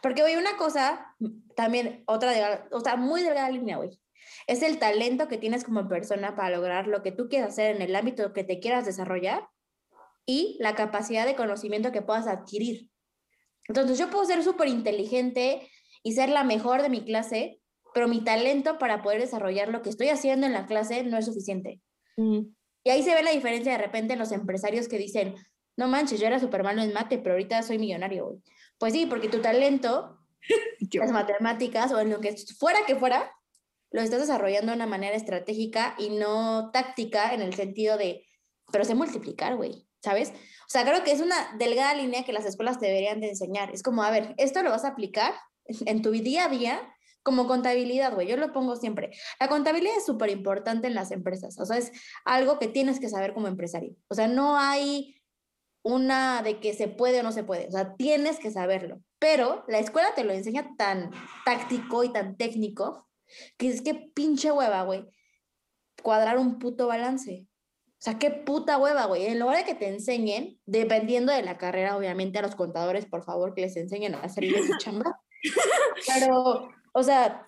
Porque, 0.00 0.22
güey, 0.22 0.36
una 0.36 0.56
cosa, 0.56 1.14
también 1.56 2.02
otra, 2.06 2.30
de, 2.30 2.60
o 2.70 2.80
sea, 2.80 2.96
muy 2.96 3.22
delgada 3.22 3.50
línea, 3.50 3.76
güey. 3.76 3.98
Es 4.46 4.62
el 4.62 4.78
talento 4.78 5.28
que 5.28 5.38
tienes 5.38 5.64
como 5.64 5.88
persona 5.88 6.34
para 6.34 6.56
lograr 6.56 6.86
lo 6.86 7.02
que 7.02 7.12
tú 7.12 7.28
quieras 7.28 7.50
hacer 7.50 7.76
en 7.76 7.82
el 7.82 7.94
ámbito 7.94 8.32
que 8.32 8.44
te 8.44 8.60
quieras 8.60 8.84
desarrollar 8.84 9.48
y 10.26 10.56
la 10.60 10.74
capacidad 10.74 11.26
de 11.26 11.34
conocimiento 11.34 11.92
que 11.92 12.02
puedas 12.02 12.26
adquirir. 12.26 12.88
Entonces, 13.68 13.98
yo 13.98 14.10
puedo 14.10 14.24
ser 14.24 14.42
súper 14.42 14.68
inteligente 14.68 15.68
y 16.02 16.12
ser 16.12 16.28
la 16.28 16.44
mejor 16.44 16.82
de 16.82 16.88
mi 16.88 17.04
clase, 17.04 17.60
pero 17.94 18.08
mi 18.08 18.22
talento 18.24 18.78
para 18.78 19.02
poder 19.02 19.20
desarrollar 19.20 19.68
lo 19.68 19.82
que 19.82 19.90
estoy 19.90 20.08
haciendo 20.08 20.46
en 20.46 20.52
la 20.52 20.66
clase 20.66 21.04
no 21.04 21.16
es 21.16 21.26
suficiente. 21.26 21.80
Mm. 22.16 22.40
Y 22.84 22.90
ahí 22.90 23.02
se 23.02 23.14
ve 23.14 23.22
la 23.22 23.30
diferencia 23.30 23.72
de 23.72 23.78
repente 23.78 24.14
en 24.14 24.18
los 24.18 24.32
empresarios 24.32 24.88
que 24.88 24.98
dicen, 24.98 25.36
no 25.76 25.88
manches, 25.88 26.20
yo 26.20 26.26
era 26.26 26.40
súper 26.40 26.64
malo 26.64 26.82
en 26.82 26.92
mate, 26.92 27.18
pero 27.18 27.34
ahorita 27.34 27.62
soy 27.62 27.78
millonario. 27.78 28.26
Güey. 28.26 28.42
Pues 28.78 28.92
sí, 28.92 29.06
porque 29.06 29.28
tu 29.28 29.40
talento, 29.40 30.18
las 30.92 31.12
matemáticas 31.12 31.92
o 31.92 32.00
en 32.00 32.10
lo 32.10 32.20
que 32.20 32.34
fuera 32.58 32.80
que 32.86 32.96
fuera, 32.96 33.32
lo 33.92 34.00
estás 34.00 34.20
desarrollando 34.20 34.72
de 34.72 34.76
una 34.76 34.86
manera 34.86 35.14
estratégica 35.14 35.94
y 35.98 36.10
no 36.10 36.70
táctica 36.72 37.34
en 37.34 37.42
el 37.42 37.54
sentido 37.54 37.96
de, 37.96 38.26
pero 38.72 38.84
sé 38.84 38.94
multiplicar, 38.94 39.56
güey, 39.56 39.86
¿sabes? 40.02 40.30
O 40.30 40.68
sea, 40.68 40.84
creo 40.84 41.04
que 41.04 41.12
es 41.12 41.20
una 41.20 41.36
delgada 41.58 41.94
línea 41.94 42.24
que 42.24 42.32
las 42.32 42.46
escuelas 42.46 42.80
deberían 42.80 43.20
de 43.20 43.28
enseñar. 43.28 43.70
Es 43.72 43.82
como, 43.82 44.02
a 44.02 44.10
ver, 44.10 44.34
esto 44.38 44.62
lo 44.62 44.70
vas 44.70 44.84
a 44.84 44.88
aplicar 44.88 45.34
en 45.86 46.02
tu 46.02 46.10
día 46.10 46.46
a 46.46 46.48
día 46.48 46.80
como 47.22 47.46
contabilidad, 47.46 48.14
güey, 48.14 48.26
yo 48.26 48.36
lo 48.36 48.52
pongo 48.52 48.74
siempre. 48.76 49.10
La 49.38 49.48
contabilidad 49.48 49.96
es 49.96 50.06
súper 50.06 50.30
importante 50.30 50.88
en 50.88 50.94
las 50.94 51.12
empresas, 51.12 51.58
o 51.60 51.64
sea, 51.64 51.78
es 51.78 51.92
algo 52.24 52.58
que 52.58 52.66
tienes 52.66 52.98
que 52.98 53.08
saber 53.08 53.32
como 53.32 53.46
empresario. 53.46 53.94
O 54.08 54.14
sea, 54.14 54.26
no 54.26 54.56
hay 54.58 55.22
una 55.84 56.42
de 56.42 56.58
que 56.58 56.74
se 56.74 56.88
puede 56.88 57.20
o 57.20 57.22
no 57.22 57.30
se 57.30 57.44
puede, 57.44 57.68
o 57.68 57.70
sea, 57.70 57.94
tienes 57.94 58.38
que 58.40 58.50
saberlo. 58.50 59.00
Pero 59.20 59.64
la 59.68 59.78
escuela 59.78 60.14
te 60.16 60.24
lo 60.24 60.32
enseña 60.32 60.74
tan 60.76 61.12
táctico 61.44 62.02
y 62.02 62.12
tan 62.12 62.36
técnico 62.36 63.08
que 63.56 63.68
es 63.68 63.82
que 63.82 63.94
pinche 63.94 64.50
hueva, 64.50 64.82
güey, 64.82 65.04
cuadrar 66.02 66.38
un 66.38 66.58
puto 66.58 66.86
balance. 66.86 67.46
O 67.88 68.04
sea, 68.04 68.18
qué 68.18 68.30
puta 68.30 68.78
hueva, 68.78 69.04
güey. 69.06 69.26
En 69.26 69.38
lugar 69.38 69.58
de 69.58 69.64
que 69.64 69.76
te 69.76 69.88
enseñen, 69.88 70.58
dependiendo 70.66 71.32
de 71.32 71.42
la 71.42 71.56
carrera, 71.56 71.96
obviamente, 71.96 72.38
a 72.40 72.42
los 72.42 72.56
contadores, 72.56 73.06
por 73.06 73.22
favor, 73.22 73.54
que 73.54 73.60
les 73.60 73.76
enseñen 73.76 74.16
a 74.16 74.22
hacer 74.22 74.44
su 74.44 74.76
chamba. 74.78 75.20
Pero 76.08 76.68
o 76.92 77.02
sea, 77.02 77.46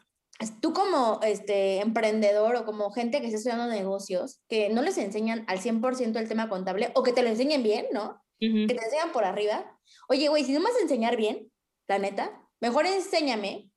tú 0.61 0.73
como 0.73 1.21
este, 1.23 1.81
emprendedor 1.81 2.57
o 2.57 2.65
como 2.65 2.91
gente 2.91 3.21
que 3.21 3.27
está 3.27 3.39
estudiando 3.39 3.67
negocios, 3.67 4.41
que 4.49 4.71
no 4.71 4.83
les 4.83 4.99
enseñan 4.99 5.45
al 5.49 5.61
100% 5.61 6.17
el 6.19 6.29
tema 6.29 6.49
contable 6.49 6.91
o 6.95 7.03
que 7.03 7.13
te 7.13 7.23
lo 7.23 7.29
enseñen 7.29 7.63
bien, 7.63 7.87
¿no? 7.93 8.21
Que 8.41 8.75
te 8.75 8.85
enseñan 8.85 9.13
por 9.13 9.25
arriba. 9.25 9.79
Oye, 10.07 10.29
güey, 10.29 10.45
si 10.45 10.53
no 10.53 10.61
me 10.61 10.67
vas 10.67 10.77
a 10.77 10.83
enseñar 10.83 11.17
bien, 11.17 11.51
la 11.89 11.99
neta, 11.99 12.31
mejor 12.61 12.85
enséñame 12.85 13.71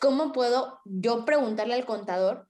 cómo 0.00 0.32
puedo 0.32 0.80
yo 0.84 1.24
preguntarle 1.24 1.74
al 1.74 1.86
contador, 1.86 2.48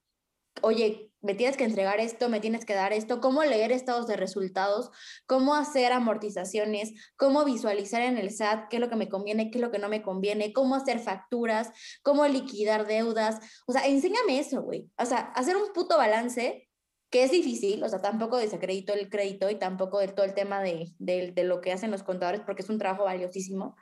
oye, 0.62 1.10
me 1.26 1.34
tienes 1.34 1.56
que 1.56 1.64
entregar 1.64 1.98
esto, 1.98 2.28
me 2.28 2.40
tienes 2.40 2.64
que 2.64 2.74
dar 2.74 2.92
esto, 2.92 3.20
cómo 3.20 3.42
leer 3.42 3.72
estados 3.72 4.06
de 4.06 4.16
resultados, 4.16 4.90
cómo 5.26 5.54
hacer 5.54 5.92
amortizaciones, 5.92 6.92
cómo 7.16 7.44
visualizar 7.44 8.02
en 8.02 8.16
el 8.16 8.30
SAT 8.30 8.68
qué 8.70 8.76
es 8.76 8.80
lo 8.80 8.88
que 8.88 8.96
me 8.96 9.08
conviene, 9.08 9.50
qué 9.50 9.58
es 9.58 9.62
lo 9.62 9.70
que 9.70 9.78
no 9.78 9.88
me 9.88 10.02
conviene, 10.02 10.52
cómo 10.52 10.76
hacer 10.76 11.00
facturas, 11.00 11.70
cómo 12.02 12.26
liquidar 12.26 12.86
deudas. 12.86 13.40
O 13.66 13.72
sea, 13.72 13.86
enséñame 13.86 14.38
eso, 14.38 14.62
güey. 14.62 14.88
O 14.98 15.04
sea, 15.04 15.18
hacer 15.34 15.56
un 15.56 15.72
puto 15.72 15.96
balance 15.98 16.68
que 17.10 17.24
es 17.24 17.30
difícil, 17.30 17.82
o 17.82 17.88
sea, 17.88 18.00
tampoco 18.00 18.36
desacredito 18.36 18.92
el 18.92 19.08
crédito 19.08 19.50
y 19.50 19.56
tampoco 19.56 19.98
de 19.98 20.08
todo 20.08 20.26
el 20.26 20.34
tema 20.34 20.62
de, 20.62 20.92
de, 20.98 21.32
de 21.32 21.44
lo 21.44 21.60
que 21.60 21.72
hacen 21.72 21.90
los 21.90 22.02
contadores 22.02 22.40
porque 22.44 22.62
es 22.62 22.68
un 22.68 22.78
trabajo 22.78 23.04
valiosísimo, 23.04 23.76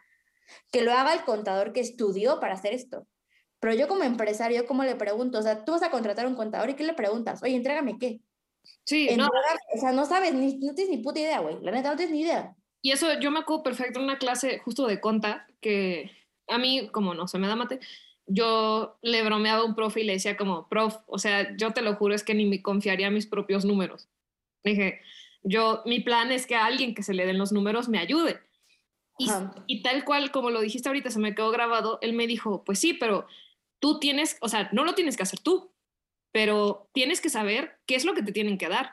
que 0.71 0.83
lo 0.83 0.93
haga 0.93 1.15
el 1.15 1.25
contador 1.25 1.73
que 1.73 1.81
estudió 1.81 2.39
para 2.41 2.55
hacer 2.55 2.75
esto. 2.75 3.07
Pero 3.65 3.77
yo 3.77 3.89
como 3.89 4.05
empresario, 4.05 4.67
¿cómo 4.67 4.85
le 4.85 4.95
pregunto? 4.95 5.39
O 5.39 5.43
sea, 5.43 5.65
tú 5.65 5.73
vas 5.73 5.83
a 5.83 5.91
contratar 5.91 6.27
a 6.27 6.29
un 6.29 6.35
contador 6.35 6.69
y 6.69 6.75
¿qué 6.75 6.85
le 6.85 6.93
preguntas? 6.93 7.43
Oye, 7.43 7.55
entrégame 7.55 7.99
qué. 7.99 8.21
Sí, 8.85 9.09
no. 9.17 9.27
O 9.75 9.81
sea, 9.81 9.91
no 9.91 10.05
sabes, 10.05 10.35
ni, 10.35 10.59
no 10.59 10.75
tienes 10.75 10.91
ni 10.95 11.03
puta 11.03 11.21
idea, 11.21 11.41
güey. 11.41 11.57
La 11.63 11.71
neta, 11.71 11.89
no 11.89 11.97
tienes 11.97 12.15
ni 12.15 12.21
idea. 12.21 12.55
Y 12.83 12.91
eso 12.91 13.19
yo 13.21 13.31
me 13.31 13.39
acuerdo 13.39 13.63
perfecto 13.63 14.01
en 14.01 14.05
una 14.05 14.19
clase 14.19 14.59
justo 14.59 14.87
de 14.87 15.01
conta, 15.01 15.47
que 15.63 16.11
a 16.47 16.59
mí, 16.59 16.91
como 16.93 17.15
no 17.15 17.27
se 17.27 17.39
me 17.39 17.49
da 17.49 17.57
mate, 17.57 17.81
yo 18.27 18.99
le 19.01 19.25
bromeaba 19.25 19.63
a 19.63 19.65
un 19.65 19.75
profe 19.75 20.03
y 20.03 20.05
le 20.05 20.13
decía 20.13 20.37
como, 20.37 20.69
prof, 20.69 20.99
o 21.07 21.19
sea, 21.19 21.57
yo 21.57 21.71
te 21.71 21.81
lo 21.81 21.95
juro, 21.95 22.15
es 22.15 22.23
que 22.23 22.35
ni 22.35 22.45
me 22.45 22.61
confiaría 22.61 23.11
mis 23.11 23.27
propios 23.27 23.65
números. 23.65 24.11
Dije, 24.63 25.01
yo, 25.43 25.81
mi 25.87 26.01
plan 26.01 26.33
es 26.33 26.47
que 26.47 26.55
alguien 26.55 26.95
que 26.95 27.03
se 27.03 27.15
le 27.15 27.25
den 27.25 27.39
los 27.39 27.51
números 27.51 27.89
me 27.89 27.99
ayude. 27.99 28.41
Y, 29.17 29.31
y, 29.69 29.83
tal 29.83 30.05
cual, 30.05 30.31
como 30.33 30.51
lo 30.51 30.61
dijiste 30.61 30.91
ahorita, 30.91 31.09
se 31.09 31.19
me 31.19 31.35
quedó 31.35 31.51
grabado, 31.51 31.99
él 32.03 32.13
me 32.13 32.27
dijo, 32.27 32.63
pues 32.63 32.79
sí, 32.79 32.93
pero 32.93 33.27
tú 33.85 33.99
tienes, 33.99 34.39
o 34.41 34.49
sea, 34.49 34.71
no 34.73 34.83
lo 34.83 34.95
tienes 34.95 35.15
que 35.15 35.25
hacer 35.25 35.41
tú, 35.41 35.71
pero 36.33 36.89
tienes 36.95 37.21
que 37.21 37.29
saber 37.29 37.79
qué 37.85 37.97
es 37.97 38.07
lo 38.07 38.15
que 38.15 38.23
te 38.23 38.33
tienen 38.33 38.57
que 38.57 38.71
dar. 38.71 38.93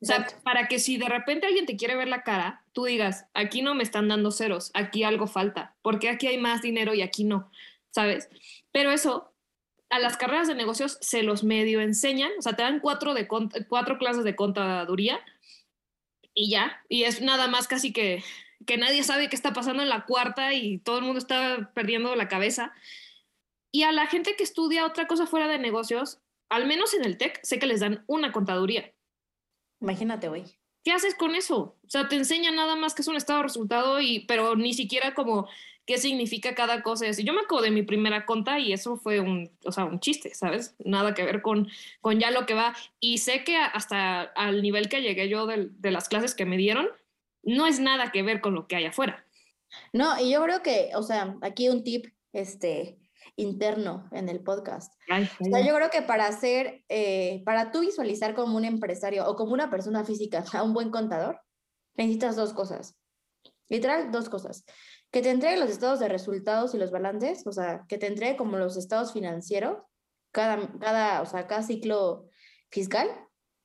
O 0.00 0.04
sea, 0.04 0.26
para 0.42 0.66
que 0.66 0.80
si 0.80 0.96
de 0.96 1.08
repente 1.08 1.46
alguien 1.46 1.64
te 1.64 1.76
quiere 1.76 1.94
ver 1.94 2.08
la 2.08 2.24
cara, 2.24 2.64
tú 2.72 2.86
digas, 2.86 3.26
aquí 3.34 3.62
no 3.62 3.76
me 3.76 3.84
están 3.84 4.08
dando 4.08 4.32
ceros, 4.32 4.72
aquí 4.74 5.04
algo 5.04 5.28
falta, 5.28 5.76
porque 5.80 6.08
aquí 6.08 6.26
hay 6.26 6.38
más 6.38 6.60
dinero 6.60 6.92
y 6.92 7.02
aquí 7.02 7.22
no, 7.22 7.52
¿sabes? 7.92 8.30
Pero 8.72 8.90
eso, 8.90 9.32
a 9.90 10.00
las 10.00 10.16
carreras 10.16 10.48
de 10.48 10.56
negocios 10.56 10.98
se 11.00 11.22
los 11.22 11.44
medio 11.44 11.80
enseñan, 11.80 12.32
o 12.36 12.42
sea, 12.42 12.54
te 12.54 12.64
dan 12.64 12.80
cuatro, 12.80 13.14
de 13.14 13.28
cuatro 13.28 13.96
clases 13.96 14.24
de 14.24 14.34
contaduría 14.34 15.20
y 16.34 16.50
ya, 16.50 16.82
y 16.88 17.04
es 17.04 17.22
nada 17.22 17.46
más 17.46 17.68
casi 17.68 17.92
que, 17.92 18.24
que 18.66 18.76
nadie 18.76 19.04
sabe 19.04 19.28
qué 19.28 19.36
está 19.36 19.52
pasando 19.52 19.84
en 19.84 19.88
la 19.88 20.04
cuarta 20.04 20.52
y 20.52 20.78
todo 20.78 20.98
el 20.98 21.04
mundo 21.04 21.20
está 21.20 21.70
perdiendo 21.74 22.16
la 22.16 22.26
cabeza. 22.26 22.74
Y 23.72 23.82
a 23.82 23.92
la 23.92 24.06
gente 24.06 24.36
que 24.36 24.44
estudia 24.44 24.86
otra 24.86 25.06
cosa 25.06 25.26
fuera 25.26 25.48
de 25.48 25.58
negocios, 25.58 26.20
al 26.48 26.66
menos 26.66 26.94
en 26.94 27.04
el 27.04 27.16
TEC, 27.16 27.40
sé 27.42 27.58
que 27.58 27.66
les 27.66 27.80
dan 27.80 28.04
una 28.06 28.30
contaduría. 28.30 28.94
Imagínate, 29.80 30.28
güey. 30.28 30.44
¿qué 30.84 30.92
haces 30.92 31.14
con 31.14 31.34
eso? 31.34 31.76
O 31.84 31.88
sea, 31.88 32.08
te 32.08 32.16
enseña 32.16 32.50
nada 32.50 32.76
más 32.76 32.94
que 32.94 33.02
es 33.02 33.08
un 33.08 33.16
estado 33.16 33.40
de 33.40 33.44
resultado, 33.44 34.00
y, 34.00 34.20
pero 34.20 34.56
ni 34.56 34.74
siquiera 34.74 35.14
como 35.14 35.48
qué 35.86 35.98
significa 35.98 36.54
cada 36.54 36.82
cosa. 36.82 37.06
Y 37.06 37.24
yo 37.24 37.32
me 37.32 37.40
acuerdo 37.40 37.64
de 37.64 37.70
mi 37.70 37.82
primera 37.82 38.24
conta 38.24 38.58
y 38.58 38.72
eso 38.72 38.96
fue 38.96 39.20
un, 39.20 39.50
o 39.64 39.72
sea, 39.72 39.84
un 39.84 40.00
chiste, 40.00 40.34
¿sabes? 40.34 40.76
Nada 40.84 41.14
que 41.14 41.24
ver 41.24 41.42
con, 41.42 41.68
con 42.00 42.20
ya 42.20 42.30
lo 42.30 42.46
que 42.46 42.54
va. 42.54 42.74
Y 43.00 43.18
sé 43.18 43.44
que 43.44 43.56
hasta 43.56 44.22
al 44.22 44.62
nivel 44.62 44.88
que 44.88 45.02
llegué 45.02 45.28
yo 45.28 45.46
de, 45.46 45.68
de 45.70 45.90
las 45.90 46.08
clases 46.08 46.34
que 46.34 46.46
me 46.46 46.56
dieron, 46.56 46.88
no 47.42 47.66
es 47.66 47.80
nada 47.80 48.12
que 48.12 48.22
ver 48.22 48.40
con 48.40 48.54
lo 48.54 48.66
que 48.68 48.76
hay 48.76 48.86
afuera. 48.86 49.24
No, 49.92 50.20
y 50.20 50.32
yo 50.32 50.42
creo 50.42 50.62
que, 50.62 50.90
o 50.94 51.02
sea, 51.02 51.36
aquí 51.40 51.68
un 51.68 51.82
tip, 51.82 52.06
este, 52.32 52.98
interno 53.36 54.08
en 54.12 54.28
el 54.28 54.42
podcast. 54.42 54.92
O 55.40 55.44
sea, 55.44 55.66
yo 55.66 55.74
creo 55.74 55.90
que 55.90 56.02
para 56.02 56.26
hacer, 56.26 56.84
eh, 56.88 57.42
para 57.44 57.70
tú 57.70 57.80
visualizar 57.80 58.34
como 58.34 58.56
un 58.56 58.64
empresario 58.64 59.26
o 59.28 59.36
como 59.36 59.52
una 59.52 59.70
persona 59.70 60.04
física 60.04 60.44
a 60.52 60.62
un 60.62 60.74
buen 60.74 60.90
contador, 60.90 61.40
necesitas 61.94 62.36
dos 62.36 62.52
cosas. 62.52 62.96
Literal, 63.68 64.10
dos 64.10 64.28
cosas. 64.28 64.64
Que 65.10 65.22
te 65.22 65.30
entregue 65.30 65.58
los 65.58 65.70
estados 65.70 66.00
de 66.00 66.08
resultados 66.08 66.74
y 66.74 66.78
los 66.78 66.90
balances, 66.90 67.46
o 67.46 67.52
sea, 67.52 67.84
que 67.88 67.98
te 67.98 68.06
entregue 68.06 68.36
como 68.36 68.58
los 68.58 68.76
estados 68.76 69.12
financieros, 69.12 69.78
cada, 70.30 70.70
cada, 70.78 71.22
o 71.22 71.26
sea, 71.26 71.46
cada 71.46 71.62
ciclo 71.62 72.28
fiscal, 72.70 73.08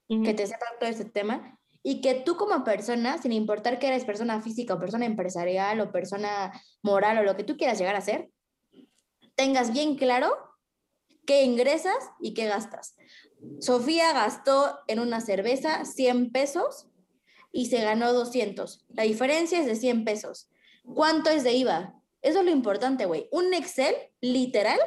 que 0.08 0.34
te 0.34 0.47
sepa 0.47 0.65
todo 0.80 0.89
ese 0.89 1.03
tema 1.03 1.60
y 1.84 2.01
que 2.01 2.15
tú 2.15 2.38
como 2.38 2.63
persona, 2.63 3.17
sin 3.17 3.34
importar 3.34 3.80
que 3.80 3.88
eres 3.88 4.06
persona 4.06 4.41
física 4.41 4.73
o 4.73 4.80
persona 4.80 5.06
empresarial 5.06 5.80
o 5.82 5.91
persona 5.91 6.51
moral 6.82 7.17
o 7.17 7.23
lo 7.23 7.36
que 7.36 7.43
tú 7.43 7.58
quieras 7.58 7.77
llegar 7.77 7.95
a 7.95 8.01
ser, 8.01 8.30
tengas 9.38 9.71
bien 9.71 9.95
claro 9.95 10.36
qué 11.26 11.43
ingresas 11.43 12.10
y 12.19 12.34
qué 12.34 12.47
gastas. 12.47 12.95
Sofía 13.62 14.12
gastó 14.12 14.80
en 14.88 15.00
una 15.00 15.21
cerveza 15.21 15.86
100 15.86 16.32
pesos 16.32 16.88
y 17.52 17.67
se 17.67 17.82
ganó 17.82 18.12
200. 18.12 18.86
La 18.89 19.04
diferencia 19.04 19.60
es 19.60 19.65
de 19.67 19.76
100 19.76 20.04
pesos. 20.04 20.50
¿Cuánto 20.93 21.30
es 21.30 21.43
de 21.43 21.54
IVA? 21.54 21.93
Eso 22.21 22.39
es 22.39 22.45
lo 22.45 22.52
importante, 22.52 23.06
güey. 23.06 23.30
Un 23.32 23.54
Excel 23.54 23.95
literal 24.19 24.80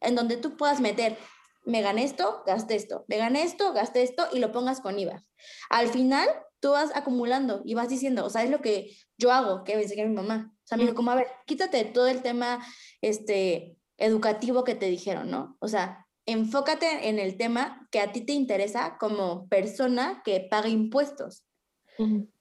en 0.00 0.14
donde 0.14 0.36
tú 0.36 0.56
puedas 0.56 0.80
meter, 0.80 1.16
me 1.64 1.82
gané 1.82 2.04
esto, 2.04 2.42
gasté 2.46 2.74
esto, 2.74 3.04
me 3.06 3.18
gané 3.18 3.42
esto, 3.42 3.72
gasté 3.72 4.02
esto 4.02 4.26
y 4.32 4.38
lo 4.38 4.50
pongas 4.50 4.80
con 4.80 4.98
IVA. 4.98 5.24
Al 5.70 5.88
final, 5.88 6.28
tú 6.60 6.70
vas 6.70 6.90
acumulando 6.94 7.62
y 7.64 7.74
vas 7.74 7.88
diciendo, 7.88 8.24
o 8.24 8.30
sea, 8.30 8.42
es 8.42 8.50
lo 8.50 8.60
que 8.62 8.96
yo 9.18 9.30
hago, 9.32 9.64
que 9.64 9.76
me 9.76 9.82
enseñó 9.82 10.06
mi 10.06 10.14
mamá. 10.14 10.54
O 10.54 10.66
sea, 10.66 10.78
me 10.78 10.84
dijo, 10.84 10.96
como, 10.96 11.10
a 11.10 11.16
ver, 11.16 11.28
quítate 11.46 11.84
todo 11.84 12.08
el 12.08 12.22
tema, 12.22 12.64
este, 13.00 13.76
educativo 14.02 14.64
que 14.64 14.74
te 14.74 14.86
dijeron, 14.86 15.30
¿no? 15.30 15.56
O 15.60 15.68
sea, 15.68 16.06
enfócate 16.26 17.08
en 17.08 17.18
el 17.18 17.36
tema 17.36 17.88
que 17.90 18.00
a 18.00 18.12
ti 18.12 18.22
te 18.22 18.32
interesa 18.32 18.96
como 18.98 19.48
persona 19.48 20.22
que 20.24 20.46
paga 20.50 20.68
impuestos. 20.68 21.44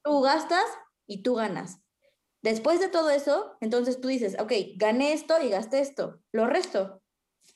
Tú 0.03 0.21
gastas 0.21 0.65
y 1.07 1.21
tú 1.21 1.35
ganas. 1.35 1.79
Después 2.41 2.79
de 2.79 2.87
todo 2.87 3.11
eso, 3.11 3.55
entonces 3.61 4.01
tú 4.01 4.07
dices, 4.07 4.35
ok, 4.39 4.51
gané 4.75 5.13
esto 5.13 5.39
y 5.41 5.49
gasté 5.49 5.79
esto, 5.79 6.19
lo 6.31 6.47
resto. 6.47 7.03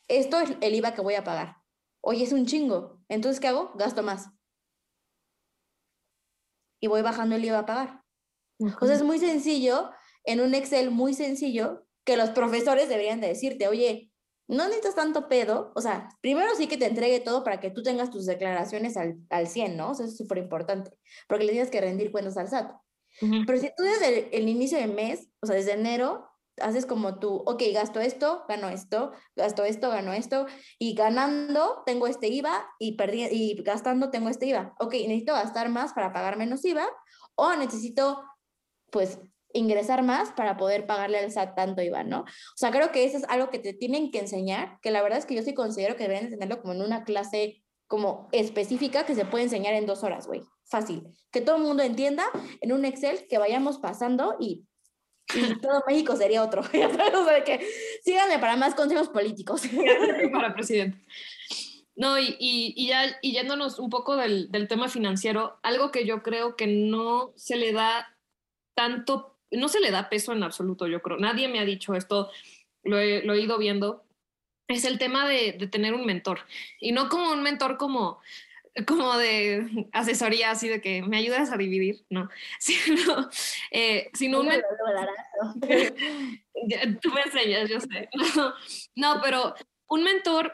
Esto 0.07 0.39
es 0.39 0.55
el 0.61 0.75
IVA 0.75 0.93
que 0.93 1.01
voy 1.01 1.15
a 1.15 1.23
pagar. 1.23 1.57
Oye, 2.01 2.23
es 2.23 2.33
un 2.33 2.45
chingo. 2.45 3.01
Entonces, 3.09 3.39
¿qué 3.39 3.47
hago? 3.47 3.71
Gasto 3.73 4.03
más. 4.03 4.29
Y 6.79 6.87
voy 6.87 7.01
bajando 7.01 7.35
el 7.35 7.45
IVA 7.45 7.59
a 7.59 7.65
pagar. 7.65 8.03
O 8.59 8.85
sea, 8.85 8.95
es 8.95 9.01
muy 9.01 9.17
sencillo, 9.17 9.91
en 10.23 10.41
un 10.41 10.53
Excel 10.53 10.91
muy 10.91 11.15
sencillo, 11.15 11.85
que 12.05 12.17
los 12.17 12.29
profesores 12.29 12.87
deberían 12.87 13.19
de 13.19 13.27
decirte, 13.27 13.67
oye, 13.67 14.11
no 14.47 14.65
necesitas 14.65 14.95
tanto 14.95 15.27
pedo, 15.27 15.71
o 15.75 15.81
sea, 15.81 16.09
primero 16.21 16.49
sí 16.55 16.67
que 16.67 16.77
te 16.77 16.85
entregue 16.85 17.19
todo 17.19 17.43
para 17.43 17.59
que 17.59 17.71
tú 17.71 17.81
tengas 17.81 18.11
tus 18.11 18.25
declaraciones 18.25 18.95
al, 18.95 19.17
al 19.29 19.47
100, 19.47 19.75
¿no? 19.75 19.91
O 19.91 19.93
sea, 19.95 20.05
eso 20.05 20.13
es 20.13 20.17
súper 20.17 20.37
importante, 20.37 20.91
porque 21.27 21.45
le 21.45 21.51
tienes 21.51 21.71
que 21.71 21.81
rendir 21.81 22.11
cuentas 22.11 22.37
al 22.37 22.47
SAT. 22.47 22.71
Pero 23.19 23.57
si 23.57 23.69
tú 23.75 23.83
desde 23.83 24.35
el, 24.37 24.49
inicio 24.49 24.77
del 24.77 24.93
mes, 24.93 25.29
o 25.41 25.47
sea, 25.47 25.55
desde 25.55 25.71
enero, 25.71 26.29
haces 26.61 26.85
como 26.85 27.19
tú, 27.19 27.43
ok, 27.45 27.63
gasto 27.73 27.99
esto, 27.99 28.43
gano 28.47 28.69
esto, 28.69 29.13
gasto 29.35 29.63
esto, 29.63 29.89
gano 29.89 30.13
esto, 30.13 30.47
y 30.79 30.95
ganando 30.95 31.83
tengo 31.85 32.07
este 32.07 32.27
IVA 32.27 32.67
y, 32.77 32.97
perdi 32.97 33.27
y 33.31 33.61
gastando 33.63 34.09
tengo 34.09 34.29
este 34.29 34.47
IVA. 34.47 34.75
Ok, 34.79 34.93
necesito 34.93 35.33
gastar 35.33 35.69
más 35.69 35.93
para 35.93 36.11
pagar 36.11 36.37
menos 36.37 36.65
IVA 36.65 36.87
o 37.35 37.55
necesito, 37.55 38.21
pues, 38.91 39.19
ingresar 39.55 40.03
más 40.03 40.31
para 40.31 40.57
poder 40.57 40.85
pagarle 40.85 41.17
al 41.17 41.31
SAT 41.31 41.55
tanto 41.55 41.81
IVA, 41.81 42.03
¿no? 42.03 42.21
O 42.21 42.57
sea, 42.57 42.71
creo 42.71 42.91
que 42.91 43.05
eso 43.05 43.17
es 43.17 43.23
algo 43.25 43.49
que 43.49 43.59
te 43.59 43.73
tienen 43.73 44.11
que 44.11 44.19
enseñar, 44.19 44.79
que 44.81 44.91
la 44.91 45.01
verdad 45.01 45.17
es 45.17 45.25
que 45.25 45.35
yo 45.35 45.41
sí 45.41 45.53
considero 45.53 45.95
que 45.95 46.03
deberían 46.03 46.25
enseñarlo 46.25 46.61
como 46.61 46.73
en 46.73 46.81
una 46.81 47.03
clase 47.03 47.63
como 47.87 48.29
específica 48.31 49.05
que 49.05 49.15
se 49.15 49.25
puede 49.25 49.45
enseñar 49.45 49.73
en 49.73 49.85
dos 49.85 50.03
horas, 50.03 50.27
güey. 50.27 50.41
Fácil. 50.65 51.03
Que 51.31 51.41
todo 51.41 51.57
el 51.57 51.63
mundo 51.63 51.83
entienda 51.83 52.25
en 52.61 52.71
un 52.71 52.85
Excel 52.85 53.27
que 53.27 53.37
vayamos 53.37 53.77
pasando 53.77 54.35
y, 54.39 54.65
y 55.33 55.59
todo 55.61 55.83
México 55.87 56.15
sería 56.15 56.43
otro. 56.43 56.61
o 56.63 57.25
sea, 57.25 57.43
que 57.43 57.65
síganme 58.03 58.39
para 58.39 58.55
más 58.55 58.75
consejos 58.75 59.09
políticos. 59.09 59.61
para 60.33 60.53
presidente. 60.53 61.05
No, 61.95 62.19
y, 62.19 62.35
y, 62.39 62.73
y, 62.75 62.87
ya 62.87 63.17
y 63.21 63.31
yéndonos 63.31 63.79
un 63.79 63.89
poco 63.89 64.17
del, 64.17 64.51
del 64.51 64.67
tema 64.67 64.89
financiero, 64.89 65.59
algo 65.63 65.91
que 65.91 66.05
yo 66.05 66.23
creo 66.23 66.55
que 66.57 66.67
no 66.67 67.31
se 67.37 67.55
le 67.55 67.71
da 67.71 68.17
tanto 68.75 69.35
no 69.57 69.69
se 69.69 69.79
le 69.79 69.91
da 69.91 70.09
peso 70.09 70.33
en 70.33 70.43
absoluto, 70.43 70.87
yo 70.87 71.01
creo. 71.01 71.17
Nadie 71.17 71.47
me 71.47 71.59
ha 71.59 71.65
dicho 71.65 71.95
esto, 71.95 72.31
lo 72.83 72.97
he, 72.97 73.23
lo 73.23 73.33
he 73.33 73.41
ido 73.41 73.57
viendo. 73.57 74.03
Es 74.67 74.83
el 74.85 74.97
tema 74.97 75.27
de, 75.27 75.53
de, 75.53 75.67
tener 75.67 75.93
un 75.93 76.05
mentor. 76.05 76.39
Y 76.79 76.91
no 76.91 77.07
como 77.09 77.31
un 77.31 77.43
mentor 77.43 77.77
como, 77.77 78.19
como 78.83 79.17
de 79.17 79.87
asesoría, 79.93 80.51
así 80.51 80.67
de 80.67 80.81
que 80.81 81.01
me 81.01 81.17
ayudas 81.17 81.51
a 81.51 81.57
dividir, 81.57 82.05
no. 82.09 82.29
Sino, 82.59 83.29
eh, 83.71 84.09
sino 84.13 84.41
un 84.41 84.47
mentor. 84.47 84.77
Tú 87.01 87.11
me 87.11 87.21
enseñas, 87.21 87.69
yo 87.69 87.79
sé. 87.79 88.09
No, 88.13 88.53
no 88.95 89.21
pero 89.21 89.55
un 89.87 90.03
mentor 90.03 90.53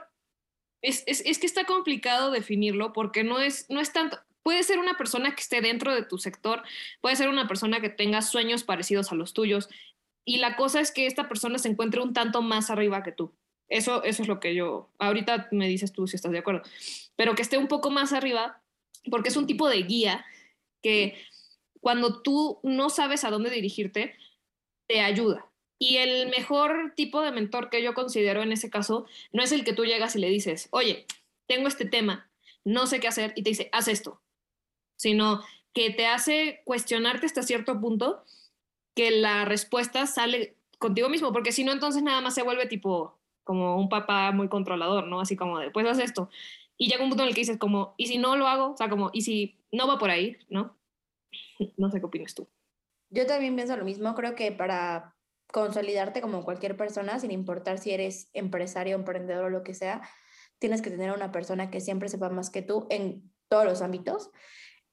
es, 0.83 1.03
es, 1.07 1.23
es, 1.25 1.39
que 1.39 1.47
está 1.47 1.65
complicado 1.65 2.31
definirlo 2.31 2.93
porque 2.93 3.23
no 3.23 3.39
es, 3.39 3.67
no 3.69 3.79
es 3.79 3.93
tanto, 3.93 4.19
Puede 4.43 4.63
ser 4.63 4.79
una 4.79 4.97
persona 4.97 5.35
que 5.35 5.41
esté 5.41 5.61
dentro 5.61 5.93
de 5.93 6.03
tu 6.03 6.17
sector, 6.17 6.63
puede 6.99 7.15
ser 7.15 7.29
una 7.29 7.47
persona 7.47 7.79
que 7.79 7.89
tenga 7.89 8.21
sueños 8.21 8.63
parecidos 8.63 9.11
a 9.11 9.15
los 9.15 9.33
tuyos. 9.33 9.69
Y 10.25 10.37
la 10.37 10.55
cosa 10.55 10.79
es 10.79 10.91
que 10.91 11.05
esta 11.05 11.27
persona 11.27 11.59
se 11.59 11.69
encuentre 11.69 12.01
un 12.01 12.13
tanto 12.13 12.41
más 12.41 12.69
arriba 12.69 13.03
que 13.03 13.11
tú. 13.11 13.33
Eso, 13.67 14.03
es 14.03 14.27
lo 14.27 14.39
que 14.39 14.53
yo, 14.53 14.89
ahorita 14.99 15.47
me 15.51 15.67
dices 15.67 15.93
tú 15.93 16.05
si 16.05 16.17
estás 16.17 16.33
de 16.33 16.39
acuerdo, 16.39 16.61
pero 17.15 17.35
que 17.35 17.41
esté 17.41 17.57
un 17.57 17.69
poco 17.69 17.89
más 17.89 18.11
arriba, 18.11 18.61
porque 19.09 19.29
es 19.29 19.37
un 19.37 19.47
tipo 19.47 19.69
de 19.69 19.83
guía 19.83 20.25
que 20.81 21.15
cuando 21.79 22.21
tú 22.21 22.59
no 22.63 22.89
sabes 22.89 23.23
a 23.23 23.29
dónde 23.29 23.49
dirigirte, 23.49 24.15
te 24.87 24.99
ayuda. 24.99 25.49
Y 25.79 25.97
el 25.97 26.29
mejor 26.29 26.93
tipo 26.97 27.21
de 27.21 27.31
mentor 27.31 27.69
que 27.69 27.81
yo 27.81 27.93
considero 27.93 28.43
en 28.43 28.51
ese 28.51 28.69
caso 28.69 29.05
no 29.31 29.41
es 29.41 29.53
el 29.53 29.63
que 29.63 29.73
tú 29.73 29.85
llegas 29.85 30.15
y 30.15 30.19
le 30.19 30.29
dices, 30.29 30.67
oye, 30.71 31.05
tengo 31.47 31.69
este 31.69 31.85
tema, 31.85 32.29
no 32.65 32.87
sé 32.87 32.99
qué 32.99 33.07
hacer, 33.07 33.31
y 33.35 33.43
te 33.43 33.51
dice, 33.51 33.69
haz 33.71 33.87
esto 33.87 34.21
sino 35.01 35.41
que 35.73 35.89
te 35.89 36.05
hace 36.05 36.61
cuestionarte 36.63 37.25
hasta 37.25 37.41
cierto 37.41 37.81
punto 37.81 38.23
que 38.95 39.09
la 39.09 39.45
respuesta 39.45 40.05
sale 40.05 40.57
contigo 40.77 41.09
mismo, 41.09 41.33
porque 41.33 41.51
si 41.51 41.63
no, 41.63 41.71
entonces 41.71 42.03
nada 42.03 42.21
más 42.21 42.35
se 42.35 42.43
vuelve 42.43 42.67
tipo 42.67 43.17
como 43.43 43.77
un 43.77 43.89
papá 43.89 44.31
muy 44.31 44.47
controlador, 44.47 45.07
¿no? 45.07 45.19
Así 45.19 45.35
como 45.35 45.57
de, 45.57 45.71
pues 45.71 45.87
haz 45.87 45.97
esto. 45.97 46.29
Y 46.77 46.87
llega 46.87 47.03
un 47.03 47.09
punto 47.09 47.23
en 47.23 47.29
el 47.29 47.35
que 47.35 47.41
dices 47.41 47.57
como, 47.57 47.95
¿y 47.97 48.07
si 48.07 48.19
no 48.19 48.35
lo 48.35 48.47
hago? 48.47 48.73
O 48.73 48.77
sea, 48.77 48.89
como, 48.89 49.09
¿y 49.11 49.21
si 49.21 49.57
no 49.71 49.87
va 49.87 49.97
por 49.97 50.11
ahí? 50.11 50.37
¿No? 50.49 50.77
No 51.77 51.89
sé 51.89 51.99
qué 51.99 52.05
opinas 52.05 52.35
tú. 52.35 52.47
Yo 53.09 53.25
también 53.25 53.55
pienso 53.55 53.75
lo 53.75 53.85
mismo, 53.85 54.13
creo 54.13 54.35
que 54.35 54.51
para 54.51 55.15
consolidarte 55.51 56.21
como 56.21 56.45
cualquier 56.45 56.77
persona, 56.77 57.19
sin 57.19 57.31
importar 57.31 57.79
si 57.79 57.91
eres 57.91 58.29
empresario, 58.33 58.95
emprendedor 58.95 59.45
o 59.45 59.49
lo 59.49 59.63
que 59.63 59.73
sea, 59.73 60.01
tienes 60.59 60.83
que 60.83 60.91
tener 60.91 61.11
una 61.11 61.31
persona 61.31 61.71
que 61.71 61.81
siempre 61.81 62.07
sepa 62.07 62.29
más 62.29 62.51
que 62.51 62.61
tú 62.61 62.85
en 62.91 63.31
todos 63.47 63.65
los 63.65 63.81
ámbitos 63.81 64.29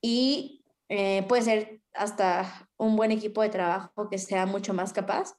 y 0.01 0.65
eh, 0.89 1.25
puede 1.29 1.43
ser 1.43 1.81
hasta 1.95 2.69
un 2.77 2.97
buen 2.97 3.11
equipo 3.11 3.43
de 3.43 3.49
trabajo 3.49 4.09
que 4.09 4.19
sea 4.19 4.47
mucho 4.47 4.73
más 4.75 4.93
capaz 4.93 5.37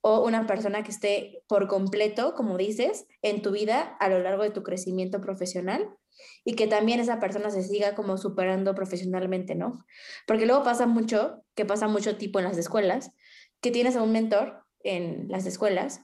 o 0.00 0.24
una 0.24 0.46
persona 0.46 0.82
que 0.82 0.90
esté 0.90 1.42
por 1.48 1.66
completo, 1.66 2.34
como 2.34 2.58
dices, 2.58 3.06
en 3.22 3.40
tu 3.40 3.52
vida 3.52 3.96
a 4.00 4.08
lo 4.08 4.18
largo 4.18 4.42
de 4.42 4.50
tu 4.50 4.62
crecimiento 4.62 5.20
profesional 5.20 5.96
y 6.44 6.56
que 6.56 6.66
también 6.66 7.00
esa 7.00 7.18
persona 7.18 7.50
se 7.50 7.62
siga 7.62 7.94
como 7.94 8.18
superando 8.18 8.74
profesionalmente, 8.74 9.54
¿no? 9.54 9.84
Porque 10.26 10.46
luego 10.46 10.62
pasa 10.62 10.86
mucho, 10.86 11.42
que 11.54 11.64
pasa 11.64 11.88
mucho 11.88 12.16
tipo 12.16 12.38
en 12.38 12.44
las 12.44 12.58
escuelas, 12.58 13.12
que 13.60 13.70
tienes 13.70 13.96
a 13.96 14.02
un 14.02 14.12
mentor 14.12 14.64
en 14.80 15.26
las 15.28 15.46
escuelas 15.46 16.02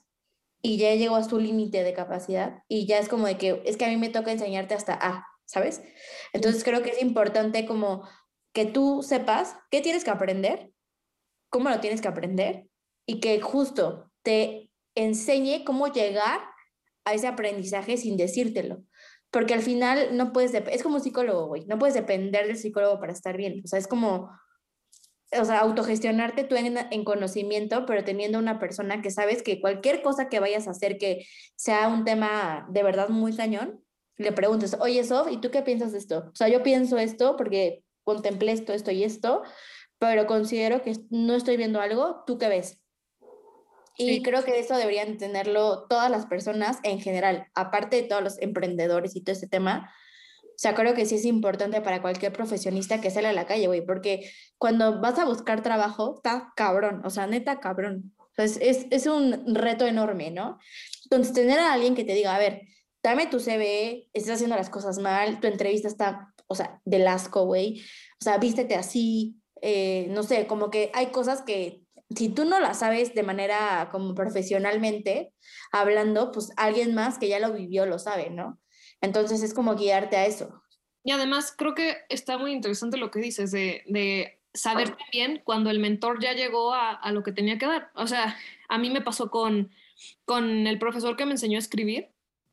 y 0.63 0.79
ya 0.79 0.95
llegó 0.95 1.17
a 1.17 1.25
su 1.25 1.39
límite 1.39 1.83
de 1.83 1.93
capacidad 1.93 2.63
y 2.69 2.87
ya 2.87 2.99
es 2.99 3.09
como 3.09 3.27
de 3.27 3.37
que 3.37 3.63
es 3.67 3.77
que 3.77 3.85
a 3.85 3.89
mí 3.89 3.97
me 3.97 4.09
toca 4.09 4.33
enseñarte 4.33 4.75
hasta 4.75 4.95
A, 4.95 5.27
¿sabes? 5.51 5.83
Entonces 6.33 6.63
creo 6.63 6.83
que 6.83 6.91
es 6.91 7.03
importante 7.03 7.67
como 7.67 8.09
que 8.55 8.67
tú 8.67 9.03
sepas 9.03 9.57
qué 9.71 9.81
tienes 9.81 10.05
que 10.05 10.11
aprender, 10.11 10.73
cómo 11.51 11.71
lo 11.71 11.81
tienes 11.81 12.01
que 12.01 12.09
aprender 12.09 12.69
y 13.05 13.19
que 13.19 13.41
justo 13.41 14.11
te 14.23 14.71
enseñe 14.95 15.65
cómo 15.65 15.89
llegar 15.89 16.41
a 17.05 17.15
ese 17.15 17.27
aprendizaje 17.27 17.97
sin 17.97 18.17
decírtelo. 18.17 18.85
porque 19.33 19.55
al 19.55 19.63
final 19.63 20.17
no 20.17 20.33
puedes, 20.33 20.53
es 20.55 20.83
como 20.83 20.97
un 20.97 21.03
psicólogo, 21.03 21.47
güey, 21.47 21.65
no 21.67 21.79
puedes 21.79 21.95
depender 21.95 22.49
del 22.49 22.57
psicólogo 22.57 22.99
para 22.99 23.13
estar 23.13 23.37
bien, 23.37 23.63
o 23.65 23.69
sea, 23.69 23.79
es 23.79 23.87
como, 23.87 24.29
o 25.33 25.45
sea, 25.45 25.61
autogestionarte 25.61 26.43
tú 26.45 26.57
en, 26.57 26.77
en, 26.77 27.05
conocimiento, 27.05 27.87
pero 27.87 28.03
teniendo 28.03 28.41
una 28.41 28.59
persona 28.59 29.03
que 29.03 29.13
sabes 29.13 29.45
que 29.45 29.61
cualquier 29.61 30.03
cosa 30.03 30.29
que 30.29 30.41
vayas 30.41 30.67
a 30.67 30.73
hacer 30.73 30.99
que 30.99 31.27
sea 31.55 31.87
un 31.89 32.05
tema 32.05 32.67
de 32.71 32.83
verdad 32.83 33.09
muy 33.09 33.35
cañón, 33.37 33.85
le 34.21 34.33
preguntes, 34.33 34.77
oye, 34.81 35.03
Sof, 35.05 35.31
¿y 35.31 35.39
tú 35.39 35.51
qué 35.51 35.63
piensas 35.63 35.93
de 35.93 35.99
esto? 35.99 36.31
O 36.33 36.37
sea, 36.37 36.49
yo 36.49 36.63
pienso 36.63 36.99
esto 36.99 37.37
porque 37.37 37.83
contemplé 38.05 38.53
esto, 38.53 38.73
esto 38.73 38.91
y 38.91 39.05
esto, 39.05 39.43
pero 39.99 40.27
considero 40.27 40.83
que 40.83 40.95
no 41.11 41.35
estoy 41.35 41.57
viendo 41.57 41.81
algo, 41.81 42.23
¿tú 42.27 42.39
qué 42.39 42.49
ves? 42.49 42.81
Y 43.97 44.23
creo 44.23 44.45
que 44.45 44.59
eso 44.59 44.77
deberían 44.77 45.19
tenerlo 45.19 45.87
todas 45.89 46.11
las 46.11 46.25
personas 46.27 46.79
en 46.85 47.01
general, 47.01 47.49
aparte 47.55 47.97
de 47.97 48.03
todos 48.05 48.23
los 48.23 48.41
emprendedores 48.41 49.15
y 49.15 49.23
todo 49.23 49.35
este 49.35 49.47
tema. 49.47 49.93
O 50.43 50.63
sea, 50.63 50.75
creo 50.75 50.95
que 50.95 51.05
sí 51.05 51.17
es 51.17 51.25
importante 51.27 51.81
para 51.83 52.01
cualquier 52.01 52.33
profesionista 52.33 53.01
que 53.01 53.11
sale 53.11 53.29
a 53.29 53.33
la 53.33 53.47
calle, 53.47 53.67
güey, 53.67 53.85
porque 53.85 54.31
cuando 54.57 55.01
vas 55.01 55.19
a 55.19 55.25
buscar 55.25 55.63
trabajo, 55.63 56.15
está 56.17 56.53
cabrón, 56.57 57.03
o 57.05 57.11
sea, 57.11 57.27
neta 57.27 57.61
cabrón. 57.61 58.15
es, 58.37 58.59
es 58.61 59.07
un 59.07 59.55
reto 59.55 59.87
enorme, 59.87 60.31
¿no? 60.31 60.59
Entonces, 61.05 61.35
tener 61.35 61.59
a 61.59 61.73
alguien 61.73 61.95
que 61.95 62.05
te 62.05 62.15
diga, 62.15 62.35
a 62.35 62.39
ver, 62.39 62.63
dame 63.03 63.27
tu 63.27 63.41
CV, 63.41 64.09
estás 64.13 64.35
haciendo 64.35 64.57
las 64.57 64.71
cosas 64.71 64.99
mal, 64.99 65.41
tu 65.41 65.47
entrevista 65.47 65.89
está, 65.89 66.35
o 66.47 66.55
sea, 66.55 66.81
del 66.85 67.07
asco, 67.07 67.45
güey. 67.45 67.83
O 68.21 68.25
sea, 68.25 68.39
vístete 68.39 68.75
así, 68.75 69.41
eh, 69.63 70.07
no 70.11 70.23
sé, 70.23 70.47
como 70.47 70.71
que 70.71 70.91
hay 70.95 71.07
cosas 71.07 71.43
que 71.43 71.83
si 72.15 72.29
tú 72.29 72.45
no 72.45 72.59
las 72.59 72.81
sabes 72.81 73.15
de 73.15 73.23
manera 73.23 73.89
como 73.93 74.15
profesionalmente 74.15 75.33
hablando, 75.73 76.33
pues 76.33 76.51
alguien 76.57 76.95
más 76.95 77.19
que 77.19 77.29
ya 77.29 77.39
lo 77.39 77.53
vivió 77.53 77.87
lo 77.87 77.99
sabe, 77.99 78.31
¿no? 78.31 78.59
Entonces 79.01 79.43
es 79.43 79.55
como 79.55 79.77
guiarte 79.77 80.17
a 80.17 80.27
eso. 80.27 80.63
Y 81.05 81.13
además 81.13 81.55
creo 81.57 81.75
que 81.75 81.99
está 82.09 82.37
muy 82.37 82.53
interesante 82.53 82.97
lo 82.99 83.11
que 83.11 83.21
dices 83.21 83.53
de, 83.53 83.83
de 83.87 84.41
saber 84.53 84.97
bien 85.13 85.41
cuando 85.45 85.71
el 85.71 85.79
mentor 85.79 86.21
ya 86.21 86.35
llegó 86.35 86.75
a, 86.75 86.91
a, 86.91 87.13
lo 87.13 87.23
que 87.23 87.33
tenía 87.33 87.59
que 87.59 87.67
dar. 87.67 87.91
O 87.95 88.07
sea, 88.07 88.37
a 88.69 88.79
mí 88.79 88.91
me 88.91 89.01
pasó 89.01 89.31
con, 89.31 89.71
con 90.25 90.67
el 90.67 90.79
profesor 90.79 91.17
que 91.17 91.27
me 91.27 91.33
enseñó 91.33 91.57
a 91.57 91.61
escribir. 91.61 92.11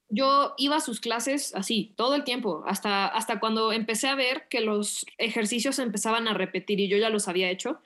Yo 0.10 0.54
iba 0.58 0.78
a 0.78 0.82
sus 0.82 1.00
clases 1.00 1.54
así, 1.54 1.94
todo 1.98 2.16
el 2.16 2.24
tiempo, 2.24 2.64
hasta, 2.66 3.08
hasta 3.08 3.40
cuando 3.40 3.74
empecé 3.74 4.08
a 4.08 4.16
ver 4.16 4.48
que 4.50 4.62
los 4.62 5.06
ejercicios 5.18 5.80
empezaban 5.80 6.28
a 6.28 6.34
repetir 6.34 6.80
y 6.80 6.88
yo 6.88 6.98
ya 6.98 7.10
los 7.10 7.28
había 7.28 7.50
hecho 7.50 7.82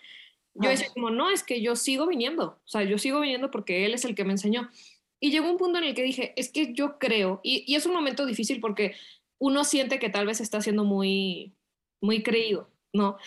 yo 0.54 0.70
decía 0.70 0.88
como, 0.94 1.10
no, 1.10 1.30
es 1.30 1.44
que 1.44 1.62
yo 1.62 1.76
sigo 1.76 2.08
viniendo, 2.08 2.60
o 2.64 2.68
sea, 2.68 2.84
yo 2.84 2.98
sigo 2.98 3.22
viniendo 3.22 3.52
porque 3.52 3.86
él 3.86 3.94
es 3.94 4.06
el 4.06 4.16
que 4.16 4.26
me 4.26 4.34
enseñó. 4.34 4.70
Y 5.20 5.32
llegó 5.32 5.50
un 5.50 5.58
punto 5.58 5.78
en 5.78 5.86
el 5.86 5.96
que 5.96 6.04
dije, 6.04 6.34
es 6.36 6.52
que 6.52 6.74
yo 6.74 6.98
creo, 6.98 7.40
y, 7.44 7.64
y 7.72 7.76
es 7.76 7.86
un 7.86 7.94
momento 7.94 8.26
difícil 8.26 8.60
porque 8.60 8.96
uno 9.40 9.64
siente 9.64 10.00
que 10.00 10.10
tal 10.10 10.26
vez 10.26 10.42
está 10.42 10.62
siendo 10.62 10.84
muy, 10.84 11.54
muy 12.02 12.24
creído, 12.24 12.70
¿no? 12.94 13.18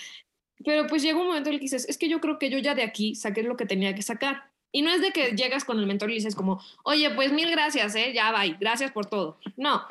Pero 0.64 0.86
pues 0.86 1.02
llegó 1.02 1.20
un 1.20 1.28
momento 1.28 1.48
en 1.48 1.54
el 1.54 1.60
que 1.60 1.64
dices, 1.64 1.88
es 1.88 1.98
que 1.98 2.08
yo 2.08 2.20
creo 2.20 2.38
que 2.38 2.50
yo 2.50 2.58
ya 2.58 2.74
de 2.74 2.82
aquí 2.82 3.14
saqué 3.14 3.42
lo 3.42 3.56
que 3.56 3.66
tenía 3.66 3.94
que 3.94 4.02
sacar. 4.02 4.50
Y 4.74 4.82
no 4.82 4.90
es 4.90 5.00
de 5.00 5.12
que 5.12 5.36
llegas 5.36 5.64
con 5.64 5.78
el 5.78 5.86
mentor 5.86 6.10
y 6.10 6.14
dices 6.14 6.34
como, 6.34 6.60
oye, 6.82 7.08
pues 7.14 7.30
mil 7.30 7.48
gracias, 7.48 7.94
¿eh? 7.94 8.12
Ya 8.12 8.32
bye, 8.32 8.56
gracias 8.58 8.90
por 8.90 9.06
todo. 9.06 9.38
No, 9.56 9.86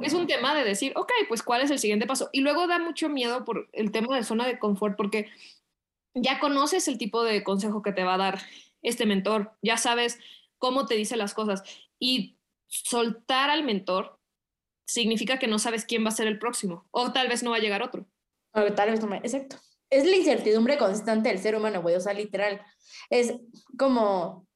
es 0.00 0.14
un 0.14 0.26
tema 0.26 0.54
de 0.54 0.64
decir, 0.64 0.94
ok, 0.96 1.12
pues 1.28 1.42
cuál 1.42 1.60
es 1.60 1.70
el 1.70 1.78
siguiente 1.78 2.06
paso. 2.06 2.30
Y 2.32 2.40
luego 2.40 2.66
da 2.66 2.78
mucho 2.78 3.10
miedo 3.10 3.44
por 3.44 3.68
el 3.74 3.90
tema 3.90 4.16
de 4.16 4.24
zona 4.24 4.46
de 4.46 4.58
confort, 4.58 4.96
porque 4.96 5.28
ya 6.14 6.40
conoces 6.40 6.88
el 6.88 6.96
tipo 6.96 7.22
de 7.22 7.44
consejo 7.44 7.82
que 7.82 7.92
te 7.92 8.02
va 8.02 8.14
a 8.14 8.18
dar 8.18 8.42
este 8.80 9.04
mentor, 9.04 9.52
ya 9.60 9.76
sabes 9.76 10.18
cómo 10.56 10.86
te 10.86 10.94
dice 10.94 11.18
las 11.18 11.34
cosas 11.34 11.62
y 12.00 12.38
soltar 12.66 13.50
al 13.50 13.62
mentor 13.62 14.18
significa 14.86 15.38
que 15.38 15.48
no 15.48 15.58
sabes 15.58 15.84
quién 15.84 16.02
va 16.02 16.08
a 16.08 16.12
ser 16.12 16.28
el 16.28 16.38
próximo 16.38 16.86
o 16.92 17.12
tal 17.12 17.28
vez 17.28 17.42
no 17.42 17.50
va 17.50 17.56
a 17.56 17.60
llegar 17.60 17.82
otro. 17.82 18.06
O 18.54 18.72
tal 18.72 18.90
vez 18.90 19.04
no, 19.04 19.14
exacto. 19.16 19.58
Es 19.94 20.04
la 20.04 20.16
incertidumbre 20.16 20.78
constante 20.78 21.28
del 21.28 21.38
ser 21.38 21.56
humano, 21.56 21.82
güey, 21.82 21.94
o 21.94 22.00
sea, 22.00 22.12
literal. 22.12 22.60
Es 23.10 23.34
como, 23.78 24.46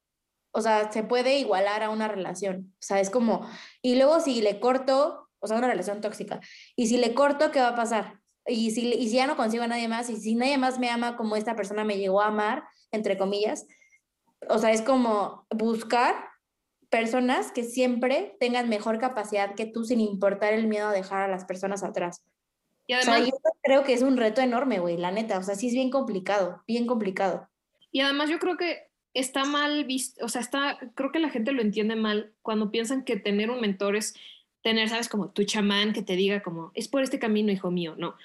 o 0.51 0.61
sea, 0.61 0.91
se 0.91 1.03
puede 1.03 1.39
igualar 1.39 1.83
a 1.83 1.89
una 1.89 2.07
relación, 2.07 2.73
o 2.73 2.81
sea, 2.81 2.99
es 2.99 3.09
como, 3.09 3.47
y 3.81 3.95
luego 3.95 4.19
si 4.19 4.41
le 4.41 4.59
corto, 4.59 5.29
o 5.39 5.47
sea, 5.47 5.57
una 5.57 5.67
relación 5.67 6.01
tóxica, 6.01 6.39
y 6.75 6.87
si 6.87 6.97
le 6.97 7.13
corto, 7.13 7.51
¿qué 7.51 7.59
va 7.59 7.69
a 7.69 7.75
pasar? 7.75 8.19
y 8.49 8.71
si, 8.71 8.93
y 8.93 9.09
si 9.09 9.15
ya 9.15 9.27
no 9.27 9.37
consigo 9.37 9.63
a 9.63 9.67
nadie 9.67 9.87
más, 9.87 10.09
y 10.09 10.17
si 10.17 10.35
nadie 10.35 10.57
más 10.57 10.79
me 10.79 10.89
ama 10.89 11.15
como 11.15 11.35
esta 11.35 11.55
persona 11.55 11.83
me 11.83 11.97
llegó 11.97 12.21
a 12.21 12.27
amar, 12.27 12.63
entre 12.91 13.17
comillas, 13.17 13.67
o 14.49 14.57
sea, 14.57 14.71
es 14.71 14.81
como 14.81 15.45
buscar 15.55 16.15
personas 16.89 17.51
que 17.51 17.63
siempre 17.63 18.35
tengan 18.39 18.69
mejor 18.69 18.99
capacidad 18.99 19.53
que 19.53 19.65
tú 19.65 19.83
sin 19.83 19.99
importar 19.99 20.53
el 20.53 20.67
miedo 20.67 20.87
a 20.87 20.93
dejar 20.93 21.21
a 21.21 21.27
las 21.27 21.45
personas 21.45 21.83
atrás. 21.83 22.23
Y 22.89 22.93
además, 22.93 23.21
o 23.21 23.23
sea, 23.23 23.29
yo 23.29 23.51
creo 23.61 23.83
que 23.83 23.93
es 23.93 24.01
un 24.01 24.17
reto 24.17 24.41
enorme, 24.41 24.79
güey, 24.79 24.97
la 24.97 25.11
neta, 25.11 25.37
o 25.37 25.43
sea, 25.43 25.53
sí 25.53 25.67
es 25.67 25.73
bien 25.73 25.91
complicado, 25.91 26.63
bien 26.65 26.87
complicado. 26.87 27.47
Y 27.91 27.99
además 27.99 28.31
yo 28.31 28.39
creo 28.39 28.57
que 28.57 28.79
está 29.13 29.45
mal 29.45 29.85
visto, 29.85 30.25
o 30.25 30.27
sea, 30.27 30.41
está, 30.41 30.79
creo 30.95 31.11
que 31.11 31.19
la 31.19 31.29
gente 31.29 31.51
lo 31.51 31.61
entiende 31.61 31.95
mal 31.95 32.33
cuando 32.41 32.71
piensan 32.71 33.03
que 33.05 33.15
tener 33.15 33.51
un 33.51 33.61
mentor 33.61 33.95
es 33.95 34.15
tener, 34.63 34.89
¿sabes? 34.89 35.07
Como 35.07 35.29
tu 35.29 35.43
chamán 35.43 35.93
que 35.93 36.01
te 36.01 36.15
diga 36.15 36.41
como, 36.41 36.71
es 36.73 36.87
por 36.87 37.03
este 37.03 37.19
camino, 37.19 37.51
hijo 37.51 37.69
mío, 37.69 37.93
no. 37.95 38.15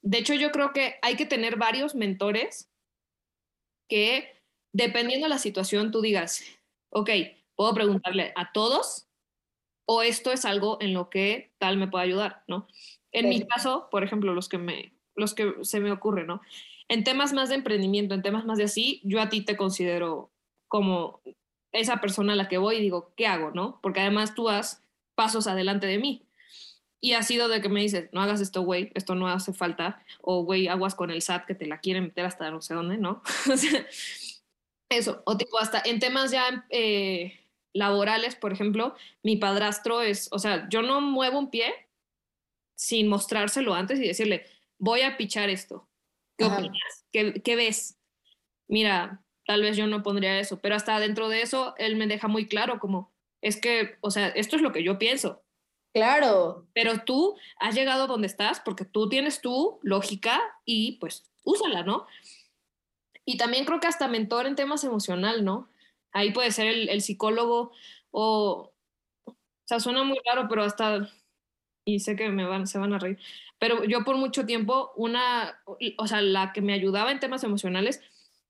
De 0.00 0.16
hecho, 0.16 0.32
yo 0.32 0.50
creo 0.50 0.72
que 0.72 0.94
hay 1.02 1.16
que 1.16 1.26
tener 1.26 1.56
varios 1.56 1.94
mentores 1.94 2.70
que, 3.86 4.40
dependiendo 4.72 5.26
de 5.26 5.34
la 5.34 5.38
situación, 5.38 5.90
tú 5.90 6.00
digas, 6.00 6.42
ok, 6.88 7.10
puedo 7.54 7.74
preguntarle 7.74 8.32
a 8.34 8.50
todos 8.52 9.05
o 9.86 10.02
esto 10.02 10.32
es 10.32 10.44
algo 10.44 10.78
en 10.80 10.92
lo 10.92 11.08
que 11.08 11.54
tal 11.58 11.78
me 11.78 11.88
puede 11.88 12.04
ayudar, 12.04 12.42
¿no? 12.48 12.68
En 13.12 13.28
mi 13.30 13.46
caso, 13.46 13.88
por 13.90 14.04
ejemplo, 14.04 14.34
los 14.34 14.48
que, 14.48 14.58
me, 14.58 14.92
los 15.14 15.32
que 15.32 15.54
se 15.62 15.80
me 15.80 15.90
ocurre, 15.90 16.24
¿no? 16.24 16.42
En 16.88 17.02
temas 17.02 17.32
más 17.32 17.48
de 17.48 17.54
emprendimiento, 17.54 18.14
en 18.14 18.22
temas 18.22 18.44
más 18.44 18.58
de 18.58 18.64
así, 18.64 19.00
yo 19.04 19.20
a 19.20 19.30
ti 19.30 19.40
te 19.40 19.56
considero 19.56 20.30
como 20.68 21.22
esa 21.72 22.00
persona 22.00 22.34
a 22.34 22.36
la 22.36 22.48
que 22.48 22.58
voy 22.58 22.76
y 22.76 22.82
digo, 22.82 23.12
¿qué 23.16 23.26
hago, 23.26 23.52
no? 23.52 23.80
Porque 23.82 24.00
además 24.00 24.34
tú 24.34 24.48
has 24.48 24.82
pasos 25.14 25.46
adelante 25.46 25.86
de 25.86 25.98
mí. 25.98 26.22
Y 27.00 27.12
ha 27.12 27.22
sido 27.22 27.48
de 27.48 27.60
que 27.60 27.68
me 27.68 27.80
dices, 27.80 28.08
no 28.12 28.22
hagas 28.22 28.40
esto, 28.40 28.62
güey, 28.62 28.90
esto 28.94 29.14
no 29.14 29.28
hace 29.28 29.52
falta, 29.52 30.02
o 30.20 30.44
güey, 30.44 30.68
aguas 30.68 30.94
con 30.94 31.10
el 31.10 31.22
SAT 31.22 31.46
que 31.46 31.54
te 31.54 31.66
la 31.66 31.80
quieren 31.80 32.04
meter 32.04 32.24
hasta 32.24 32.50
no 32.50 32.60
sé 32.62 32.74
dónde, 32.74 32.98
¿no? 32.98 33.22
eso, 34.88 35.22
o 35.24 35.36
tipo 35.36 35.58
hasta 35.58 35.82
en 35.84 35.98
temas 35.98 36.30
ya 36.30 36.66
eh, 36.70 37.45
laborales, 37.76 38.34
por 38.34 38.52
ejemplo, 38.52 38.94
mi 39.22 39.36
padrastro 39.36 40.00
es, 40.00 40.28
o 40.32 40.38
sea, 40.38 40.68
yo 40.68 40.82
no 40.82 41.00
muevo 41.00 41.38
un 41.38 41.50
pie 41.50 41.72
sin 42.74 43.08
mostrárselo 43.08 43.74
antes 43.74 43.98
y 43.98 44.06
decirle, 44.06 44.46
voy 44.78 45.02
a 45.02 45.16
pichar 45.16 45.48
esto. 45.50 45.88
¿Qué 46.36 46.44
opinas? 46.44 47.06
¿Qué, 47.12 47.42
¿Qué 47.42 47.56
ves? 47.56 47.98
Mira, 48.68 49.22
tal 49.46 49.62
vez 49.62 49.76
yo 49.76 49.86
no 49.86 50.02
pondría 50.02 50.38
eso, 50.38 50.58
pero 50.60 50.74
hasta 50.74 50.98
dentro 51.00 51.28
de 51.28 51.42
eso, 51.42 51.74
él 51.78 51.96
me 51.96 52.06
deja 52.06 52.28
muy 52.28 52.46
claro 52.46 52.78
como, 52.78 53.12
es 53.40 53.60
que, 53.60 53.96
o 54.00 54.10
sea, 54.10 54.28
esto 54.28 54.56
es 54.56 54.62
lo 54.62 54.72
que 54.72 54.82
yo 54.82 54.98
pienso. 54.98 55.42
Claro. 55.94 56.66
Pero 56.74 57.04
tú 57.04 57.36
has 57.58 57.74
llegado 57.74 58.06
donde 58.06 58.26
estás 58.26 58.60
porque 58.60 58.84
tú 58.84 59.08
tienes 59.08 59.40
tu 59.40 59.78
lógica 59.82 60.42
y 60.66 60.98
pues 60.98 61.24
úsala, 61.42 61.82
¿no? 61.82 62.06
Y 63.24 63.38
también 63.38 63.64
creo 63.64 63.80
que 63.80 63.86
hasta 63.86 64.06
mentor 64.06 64.46
en 64.46 64.56
temas 64.56 64.84
emocional, 64.84 65.44
¿no? 65.44 65.70
Ahí 66.16 66.32
puede 66.32 66.50
ser 66.50 66.66
el, 66.66 67.02
psicólogo 67.02 67.72
o, 68.10 68.72
o 69.26 69.36
sea, 69.66 69.80
suena 69.80 70.02
muy 70.02 70.18
raro, 70.24 70.48
pero 70.48 70.62
hasta, 70.62 71.08
y 71.84 72.00
sé 72.00 72.16
que 72.16 72.30
me 72.30 72.46
van, 72.46 72.66
se 72.66 72.78
van 72.78 72.94
a 72.94 72.98
reír, 72.98 73.18
pero 73.58 73.84
yo 73.84 74.04
por 74.04 74.16
mucho 74.16 74.46
tiempo, 74.46 74.92
una, 74.96 75.62
o 75.98 76.06
sea, 76.06 76.22
la 76.22 76.52
que 76.52 76.62
me 76.62 76.72
ayudaba 76.72 77.12
en 77.12 77.20
temas 77.20 77.44
emocionales, 77.44 78.00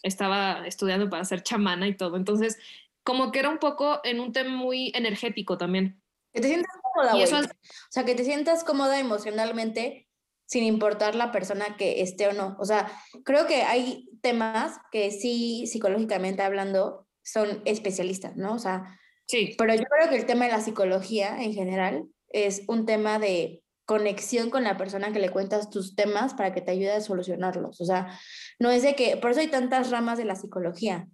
estaba 0.03 0.67
estudiando 0.67 1.11
para 1.11 1.25
ser 1.25 1.43
chamana 1.43 1.89
y 1.89 1.97
todo. 1.97 2.17
Entonces, 2.17 2.59
como 3.03 3.33
que 3.33 3.41
era 3.41 3.49
un 3.49 3.59
poco 3.59 4.01
en 4.05 4.21
un 4.21 4.33
tema 4.33 4.51
muy 4.51 4.93
energético 4.95 5.59
también. 5.59 6.01
Que 6.33 6.41
te 6.41 6.49
sientas 6.49 6.73
cómoda, 6.83 7.15
O 7.17 7.49
sea, 7.91 8.05
que 8.05 8.15
te 8.15 8.25
sientas 8.25 8.63
cómoda 8.63 8.99
emocionalmente 8.99 10.09
sin 10.47 10.65
importar 10.65 11.15
la 11.15 11.33
persona 11.33 11.77
que 11.77 12.03
esté 12.03 12.29
o 12.29 12.33
no. 12.33 12.57
O 12.61 12.65
sea, 12.65 12.91
creo 13.25 13.47
que 13.47 13.63
hay 13.63 14.09
temas 14.23 14.79
que 14.93 15.11
sí, 15.11 15.67
psicológicamente 15.67 16.43
hablando, 16.43 17.06
son 17.27 17.61
especialistas, 17.65 18.37
¿no? 18.37 18.55
O 18.55 18.59
sea, 18.59 18.99
sí. 19.27 19.55
Pero 19.59 19.75
yo 19.75 19.85
creo 19.85 20.09
que 20.09 20.17
el 20.17 20.27
tema 20.27 20.47
de 20.47 20.53
la 20.53 20.61
psicología 20.61 21.43
en 21.43 21.53
general 21.53 22.05
es 22.29 22.63
un 22.69 22.87
tema 22.87 23.19
de 23.19 23.63
conexión 23.85 24.51
con 24.51 24.65
la 24.65 24.77
persona 24.77 25.13
que 25.13 25.21
le 25.21 25.31
cuentas 25.31 25.71
tus 25.71 25.95
temas 25.95 26.35
para 26.35 26.53
que 26.55 26.61
te 26.61 26.73
ayude 26.73 26.93
a 26.93 27.01
solucionarlos. 27.01 27.81
O 27.81 27.85
sea, 27.85 28.19
no 28.59 28.71
es 28.71 28.83
de 28.83 28.95
que, 28.95 29.17
por 29.17 29.33
eso 29.33 29.41
hay 29.41 29.49
tantas 29.49 29.91
ramas 29.91 30.19
de 30.19 30.25
la 30.25 30.37
psicología, 30.37 31.09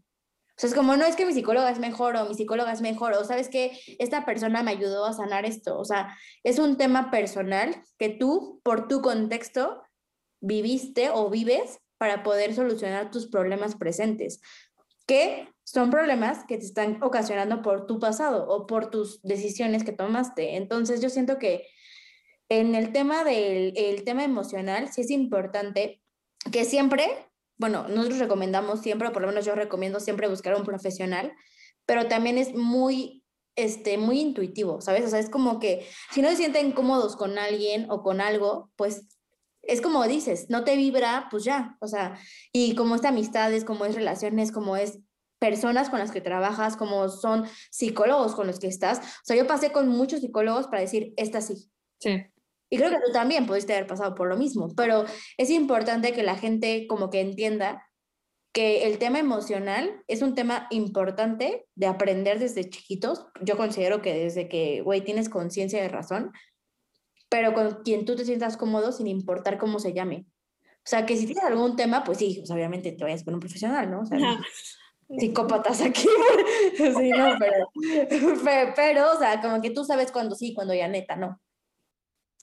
o 0.56 0.60
sea, 0.60 0.68
es 0.68 0.74
como, 0.74 0.96
no 0.96 1.04
es 1.04 1.16
que 1.16 1.24
mi 1.24 1.32
psicóloga 1.32 1.70
es 1.70 1.78
mejor 1.78 2.16
o 2.16 2.28
mi 2.28 2.34
psicóloga 2.34 2.72
es 2.72 2.82
mejor 2.82 3.14
o 3.14 3.24
sabes 3.24 3.48
que 3.48 3.78
esta 3.98 4.26
persona 4.26 4.62
me 4.62 4.70
ayudó 4.70 5.06
a 5.06 5.14
sanar 5.14 5.46
esto. 5.46 5.78
O 5.78 5.84
sea, 5.84 6.16
es 6.44 6.58
un 6.58 6.76
tema 6.76 7.10
personal 7.10 7.82
que 7.98 8.10
tú, 8.10 8.60
por 8.62 8.86
tu 8.86 9.00
contexto, 9.00 9.82
viviste 10.40 11.08
o 11.10 11.30
vives 11.30 11.78
para 11.96 12.22
poder 12.22 12.54
solucionar 12.54 13.10
tus 13.10 13.28
problemas 13.28 13.76
presentes, 13.76 14.40
que 15.06 15.48
son 15.64 15.90
problemas 15.90 16.44
que 16.46 16.58
te 16.58 16.64
están 16.64 17.02
ocasionando 17.02 17.62
por 17.62 17.86
tu 17.86 17.98
pasado 17.98 18.48
o 18.48 18.66
por 18.66 18.90
tus 18.90 19.22
decisiones 19.22 19.84
que 19.84 19.92
tomaste. 19.92 20.56
Entonces 20.56 21.00
yo 21.00 21.10
siento 21.10 21.38
que 21.38 21.66
en 22.48 22.74
el 22.74 22.92
tema 22.92 23.24
del 23.24 23.72
el 23.76 24.04
tema 24.04 24.24
emocional, 24.24 24.92
sí 24.92 25.02
es 25.02 25.10
importante 25.10 26.02
que 26.50 26.64
siempre, 26.64 27.08
bueno, 27.56 27.86
nosotros 27.88 28.18
recomendamos 28.18 28.80
siempre, 28.80 29.08
o 29.08 29.12
por 29.12 29.22
lo 29.22 29.28
menos 29.28 29.44
yo 29.44 29.54
recomiendo 29.54 30.00
siempre 30.00 30.28
buscar 30.28 30.56
un 30.56 30.64
profesional, 30.64 31.32
pero 31.86 32.08
también 32.08 32.38
es 32.38 32.54
muy, 32.54 33.24
este, 33.56 33.98
muy 33.98 34.20
intuitivo, 34.20 34.80
¿sabes? 34.80 35.04
O 35.04 35.08
sea, 35.08 35.20
es 35.20 35.30
como 35.30 35.60
que 35.60 35.86
si 36.10 36.22
no 36.22 36.28
se 36.30 36.36
sienten 36.36 36.72
cómodos 36.72 37.16
con 37.16 37.38
alguien 37.38 37.86
o 37.90 38.02
con 38.02 38.20
algo, 38.20 38.70
pues 38.76 39.06
es 39.62 39.80
como 39.80 40.06
dices, 40.08 40.46
no 40.50 40.64
te 40.64 40.76
vibra, 40.76 41.28
pues 41.30 41.44
ya, 41.44 41.76
o 41.80 41.86
sea, 41.86 42.18
y 42.52 42.74
como 42.74 42.96
es 42.96 43.04
amistades, 43.04 43.64
como 43.64 43.84
es 43.84 43.94
relaciones, 43.94 44.50
como 44.50 44.76
es 44.76 44.98
personas 45.42 45.90
con 45.90 45.98
las 45.98 46.12
que 46.12 46.20
trabajas, 46.20 46.76
como 46.76 47.08
son 47.08 47.46
psicólogos 47.72 48.36
con 48.36 48.46
los 48.46 48.60
que 48.60 48.68
estás. 48.68 49.00
O 49.00 49.24
sea, 49.24 49.36
yo 49.36 49.44
pasé 49.48 49.72
con 49.72 49.88
muchos 49.88 50.20
psicólogos 50.20 50.68
para 50.68 50.82
decir, 50.82 51.12
esta 51.16 51.40
sí. 51.40 51.68
Sí. 51.98 52.26
Y 52.70 52.76
creo 52.76 52.90
que 52.90 53.00
tú 53.04 53.10
también 53.12 53.44
pudiste 53.44 53.72
haber 53.72 53.88
pasado 53.88 54.14
por 54.14 54.28
lo 54.28 54.36
mismo, 54.36 54.68
pero 54.76 55.04
es 55.36 55.50
importante 55.50 56.12
que 56.12 56.22
la 56.22 56.36
gente 56.36 56.86
como 56.86 57.10
que 57.10 57.20
entienda 57.20 57.84
que 58.52 58.86
el 58.86 58.98
tema 58.98 59.18
emocional 59.18 60.04
es 60.06 60.22
un 60.22 60.36
tema 60.36 60.68
importante 60.70 61.66
de 61.74 61.86
aprender 61.86 62.38
desde 62.38 62.70
chiquitos. 62.70 63.26
Yo 63.40 63.56
considero 63.56 64.00
que 64.00 64.14
desde 64.14 64.48
que, 64.48 64.80
güey, 64.82 65.00
tienes 65.00 65.28
conciencia 65.28 65.82
de 65.82 65.88
razón, 65.88 66.30
pero 67.28 67.52
con 67.52 67.82
quien 67.82 68.04
tú 68.04 68.14
te 68.14 68.24
sientas 68.24 68.56
cómodo 68.56 68.92
sin 68.92 69.08
importar 69.08 69.58
cómo 69.58 69.80
se 69.80 69.92
llame. 69.92 70.24
O 70.62 70.86
sea, 70.86 71.04
que 71.04 71.16
si 71.16 71.26
tienes 71.26 71.44
algún 71.44 71.74
tema, 71.74 72.04
pues 72.04 72.18
sí, 72.18 72.36
pues 72.38 72.50
obviamente 72.52 72.92
te 72.92 73.02
vayas 73.02 73.24
con 73.24 73.34
un 73.34 73.40
profesional, 73.40 73.90
¿no? 73.90 74.02
O 74.02 74.06
sea, 74.06 74.18
psicópatas 75.18 75.80
aquí. 75.80 76.08
sí, 76.76 77.10
no, 77.10 77.36
pero, 77.38 78.72
pero, 78.74 79.12
o 79.12 79.18
sea, 79.18 79.40
como 79.40 79.60
que 79.60 79.70
tú 79.70 79.84
sabes 79.84 80.12
cuándo 80.12 80.34
sí, 80.34 80.54
cuando 80.54 80.74
ya 80.74 80.88
neta, 80.88 81.16
no. 81.16 81.40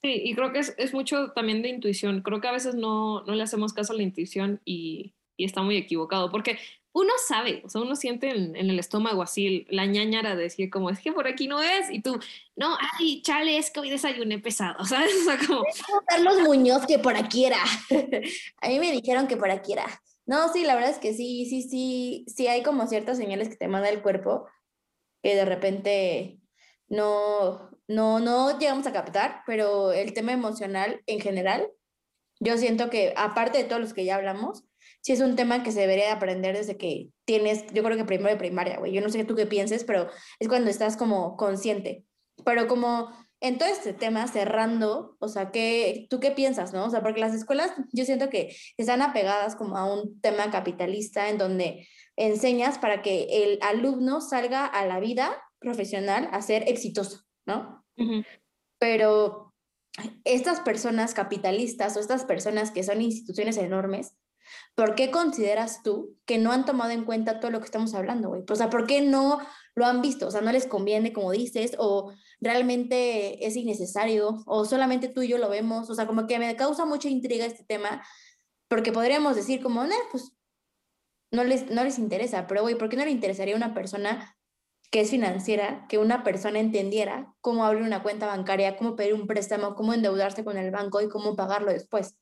Sí, 0.02 0.22
y 0.24 0.34
creo 0.34 0.52
que 0.52 0.60
es, 0.60 0.74
es, 0.78 0.94
mucho 0.94 1.32
también 1.32 1.62
de 1.62 1.68
intuición. 1.68 2.22
Creo 2.22 2.40
que 2.40 2.48
a 2.48 2.52
veces 2.52 2.74
no, 2.74 3.22
no 3.24 3.34
le 3.34 3.42
hacemos 3.42 3.74
caso 3.74 3.92
a 3.92 3.96
la 3.96 4.02
intuición 4.02 4.60
y, 4.64 5.14
y, 5.36 5.44
está 5.44 5.62
muy 5.62 5.76
equivocado, 5.76 6.30
porque 6.30 6.58
uno 6.92 7.12
sabe, 7.28 7.62
o 7.64 7.68
sea, 7.68 7.82
uno 7.82 7.94
siente 7.94 8.30
en, 8.30 8.56
en, 8.56 8.70
el 8.70 8.78
estómago 8.78 9.22
así 9.22 9.66
la 9.68 9.84
ñañara 9.84 10.34
de 10.34 10.44
decir 10.44 10.70
como, 10.70 10.88
es 10.88 11.00
que 11.00 11.12
por 11.12 11.28
aquí 11.28 11.48
no 11.48 11.62
es, 11.62 11.90
y 11.90 12.00
tú, 12.00 12.18
no, 12.56 12.76
ay, 12.98 13.20
chale, 13.22 13.58
es 13.58 13.70
que 13.70 13.80
hoy 13.80 13.90
desayuné 13.90 14.38
pesado, 14.38 14.84
¿sabes? 14.86 15.14
O 15.20 15.24
sea, 15.24 15.38
como... 15.46 15.62
Carlos 16.06 16.40
Muñoz 16.40 16.86
que 16.86 16.98
por 16.98 17.16
aquí 17.16 17.44
era. 17.44 17.62
a 18.62 18.68
mí 18.68 18.78
me 18.78 18.92
dijeron 18.92 19.26
que 19.28 19.36
por 19.36 19.50
aquí 19.50 19.74
era. 19.74 20.02
No, 20.30 20.48
sí, 20.52 20.62
la 20.62 20.76
verdad 20.76 20.90
es 20.90 21.00
que 21.00 21.12
sí, 21.12 21.44
sí, 21.46 21.60
sí, 21.62 22.24
sí 22.28 22.46
hay 22.46 22.62
como 22.62 22.86
ciertas 22.86 23.16
señales 23.16 23.48
que 23.48 23.56
te 23.56 23.66
manda 23.66 23.88
el 23.88 24.00
cuerpo 24.00 24.46
que 25.24 25.34
de 25.34 25.44
repente 25.44 26.38
no, 26.86 27.68
no, 27.88 28.20
no 28.20 28.56
llegamos 28.56 28.86
a 28.86 28.92
captar, 28.92 29.42
pero 29.44 29.90
el 29.90 30.14
tema 30.14 30.30
emocional 30.30 31.02
en 31.06 31.18
general, 31.18 31.68
yo 32.38 32.56
siento 32.58 32.90
que 32.90 33.12
aparte 33.16 33.58
de 33.58 33.64
todos 33.64 33.80
los 33.80 33.92
que 33.92 34.04
ya 34.04 34.14
hablamos, 34.14 34.62
sí 35.00 35.10
es 35.10 35.20
un 35.20 35.34
tema 35.34 35.64
que 35.64 35.72
se 35.72 35.80
debería 35.80 36.12
aprender 36.12 36.56
desde 36.56 36.76
que 36.76 37.08
tienes, 37.24 37.66
yo 37.72 37.82
creo 37.82 37.96
que 37.96 38.04
primero 38.04 38.30
de 38.30 38.36
primaria, 38.36 38.78
güey. 38.78 38.92
Yo 38.92 39.00
no 39.00 39.08
sé 39.08 39.24
tú 39.24 39.34
qué 39.34 39.46
pienses, 39.46 39.82
pero 39.82 40.08
es 40.38 40.46
cuando 40.46 40.70
estás 40.70 40.96
como 40.96 41.36
consciente. 41.36 42.04
Pero 42.44 42.68
como 42.68 43.10
en 43.40 43.56
todo 43.56 43.68
este 43.68 43.94
tema, 43.94 44.28
cerrando, 44.28 45.16
o 45.18 45.28
sea, 45.28 45.50
¿qué, 45.50 46.06
¿tú 46.10 46.20
qué 46.20 46.30
piensas, 46.30 46.72
no? 46.74 46.84
O 46.84 46.90
sea, 46.90 47.02
porque 47.02 47.20
las 47.20 47.34
escuelas 47.34 47.72
yo 47.92 48.04
siento 48.04 48.28
que 48.28 48.54
están 48.76 49.00
apegadas 49.00 49.56
como 49.56 49.78
a 49.78 49.92
un 49.92 50.20
tema 50.20 50.50
capitalista 50.50 51.30
en 51.30 51.38
donde 51.38 51.88
enseñas 52.16 52.78
para 52.78 53.00
que 53.00 53.44
el 53.44 53.58
alumno 53.62 54.20
salga 54.20 54.66
a 54.66 54.84
la 54.84 55.00
vida 55.00 55.42
profesional 55.58 56.28
a 56.32 56.42
ser 56.42 56.68
exitoso, 56.68 57.24
¿no? 57.46 57.84
Pero 58.78 59.54
estas 60.24 60.60
personas 60.60 61.14
capitalistas 61.14 61.96
o 61.96 62.00
estas 62.00 62.24
personas 62.24 62.70
que 62.70 62.82
son 62.82 63.00
instituciones 63.00 63.56
enormes, 63.56 64.16
¿por 64.74 64.94
qué 64.94 65.10
consideras 65.10 65.82
tú 65.82 66.16
que 66.26 66.38
no 66.38 66.52
han 66.52 66.64
tomado 66.64 66.90
en 66.90 67.04
cuenta 67.04 67.40
todo 67.40 67.50
lo 67.50 67.60
que 67.60 67.66
estamos 67.66 67.94
hablando, 67.94 68.28
güey? 68.28 68.42
O 68.48 68.56
sea, 68.56 68.70
¿por 68.70 68.86
qué 68.86 69.00
no 69.00 69.40
lo 69.74 69.86
han 69.86 70.02
visto? 70.02 70.26
O 70.26 70.30
sea, 70.30 70.40
¿no 70.40 70.52
les 70.52 70.66
conviene, 70.66 71.12
como 71.12 71.30
dices? 71.32 71.76
¿O 71.78 72.12
realmente 72.40 73.46
es 73.46 73.56
innecesario? 73.56 74.42
¿O 74.46 74.64
solamente 74.64 75.08
tú 75.08 75.22
y 75.22 75.28
yo 75.28 75.38
lo 75.38 75.48
vemos? 75.48 75.90
O 75.90 75.94
sea, 75.94 76.06
como 76.06 76.26
que 76.26 76.38
me 76.38 76.54
causa 76.56 76.84
mucha 76.84 77.08
intriga 77.08 77.46
este 77.46 77.64
tema, 77.64 78.04
porque 78.68 78.92
podríamos 78.92 79.36
decir 79.36 79.62
como, 79.62 79.84
no, 79.84 79.94
pues 80.10 80.32
no 81.30 81.44
les, 81.44 81.70
no 81.70 81.84
les 81.84 81.98
interesa, 81.98 82.46
pero 82.46 82.62
güey, 82.62 82.76
¿por 82.76 82.88
qué 82.88 82.96
no 82.96 83.04
le 83.04 83.10
interesaría 83.10 83.54
a 83.54 83.56
una 83.56 83.74
persona 83.74 84.36
que 84.90 85.00
es 85.00 85.10
financiera, 85.10 85.86
que 85.88 85.98
una 85.98 86.24
persona 86.24 86.58
entendiera 86.58 87.32
cómo 87.40 87.64
abrir 87.64 87.84
una 87.84 88.02
cuenta 88.02 88.26
bancaria, 88.26 88.76
cómo 88.76 88.96
pedir 88.96 89.14
un 89.14 89.28
préstamo, 89.28 89.76
cómo 89.76 89.94
endeudarse 89.94 90.44
con 90.44 90.58
el 90.58 90.72
banco 90.72 91.00
y 91.00 91.08
cómo 91.08 91.36
pagarlo 91.36 91.72
después. 91.72 92.16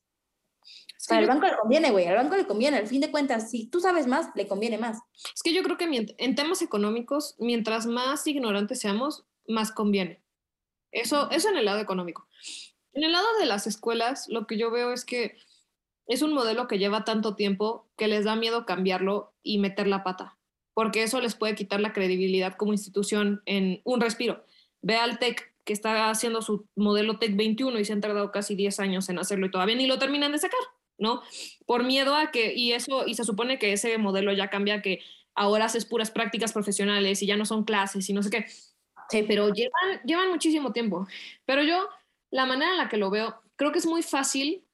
Al 1.09 1.25
banco 1.25 1.47
le 1.47 1.57
conviene, 1.57 1.91
güey, 1.91 2.05
al 2.05 2.17
banco 2.17 2.35
le 2.35 2.45
conviene, 2.45 2.77
al 2.77 2.87
fin 2.87 3.01
de 3.01 3.09
cuentas, 3.09 3.49
si 3.49 3.65
tú 3.65 3.79
sabes 3.79 4.05
más, 4.05 4.29
le 4.35 4.47
conviene 4.47 4.77
más. 4.77 4.99
Es 5.33 5.41
que 5.41 5.53
yo 5.53 5.63
creo 5.63 5.77
que 5.77 6.13
en 6.17 6.35
temas 6.35 6.61
económicos, 6.61 7.35
mientras 7.39 7.87
más 7.87 8.27
ignorantes 8.27 8.79
seamos, 8.79 9.25
más 9.47 9.71
conviene. 9.71 10.21
Eso, 10.91 11.31
eso 11.31 11.49
en 11.49 11.57
el 11.57 11.65
lado 11.65 11.79
económico. 11.79 12.27
En 12.93 13.03
el 13.03 13.11
lado 13.11 13.27
de 13.39 13.45
las 13.45 13.65
escuelas, 13.65 14.27
lo 14.27 14.45
que 14.45 14.57
yo 14.57 14.69
veo 14.71 14.93
es 14.93 15.05
que 15.05 15.37
es 16.05 16.21
un 16.21 16.33
modelo 16.33 16.67
que 16.67 16.77
lleva 16.77 17.05
tanto 17.05 17.35
tiempo 17.35 17.87
que 17.95 18.07
les 18.07 18.25
da 18.25 18.35
miedo 18.35 18.65
cambiarlo 18.65 19.33
y 19.41 19.59
meter 19.59 19.87
la 19.87 20.03
pata 20.03 20.39
porque 20.79 21.03
eso 21.03 21.19
les 21.19 21.35
puede 21.35 21.55
quitar 21.55 21.81
la 21.81 21.91
credibilidad 21.91 22.55
como 22.55 22.71
institución 22.71 23.41
en 23.45 23.81
un 23.83 23.99
respiro. 23.99 24.45
Ve 24.81 24.95
al 24.95 25.19
TEC 25.19 25.48
que 25.69 25.73
está 25.73 26.09
haciendo 26.09 26.41
su 26.41 26.67
modelo 26.75 27.19
TEC 27.19 27.35
21 27.35 27.77
y 27.77 27.85
se 27.85 27.93
han 27.93 28.01
tardado 28.01 28.31
casi 28.31 28.55
10 28.55 28.79
años 28.79 29.07
en 29.07 29.19
hacerlo 29.19 29.45
y 29.45 29.51
todavía 29.51 29.75
ni 29.75 29.85
lo 29.85 29.99
terminan 29.99 30.31
de 30.31 30.39
sacar, 30.39 30.59
¿no? 30.97 31.21
Por 31.67 31.83
miedo 31.83 32.15
a 32.15 32.31
que, 32.31 32.55
y 32.55 32.71
eso, 32.71 33.05
y 33.05 33.13
se 33.13 33.23
supone 33.23 33.59
que 33.59 33.71
ese 33.71 33.95
modelo 33.99 34.33
ya 34.33 34.49
cambia, 34.49 34.81
que 34.81 35.03
ahora 35.35 35.65
haces 35.65 35.85
puras 35.85 36.09
prácticas 36.09 36.53
profesionales 36.53 37.21
y 37.21 37.27
ya 37.27 37.37
no 37.37 37.45
son 37.45 37.65
clases 37.65 38.09
y 38.09 38.13
no 38.13 38.23
sé 38.23 38.31
qué. 38.31 38.47
Sí, 39.11 39.25
pero 39.27 39.53
llevan, 39.53 40.01
llevan 40.05 40.31
muchísimo 40.31 40.73
tiempo. 40.73 41.07
Pero 41.45 41.61
yo, 41.61 41.87
la 42.31 42.47
manera 42.47 42.71
en 42.71 42.79
la 42.79 42.89
que 42.89 42.97
lo 42.97 43.11
veo, 43.11 43.39
creo 43.55 43.71
que 43.71 43.77
es 43.77 43.85
muy 43.85 44.01
fácil. 44.01 44.65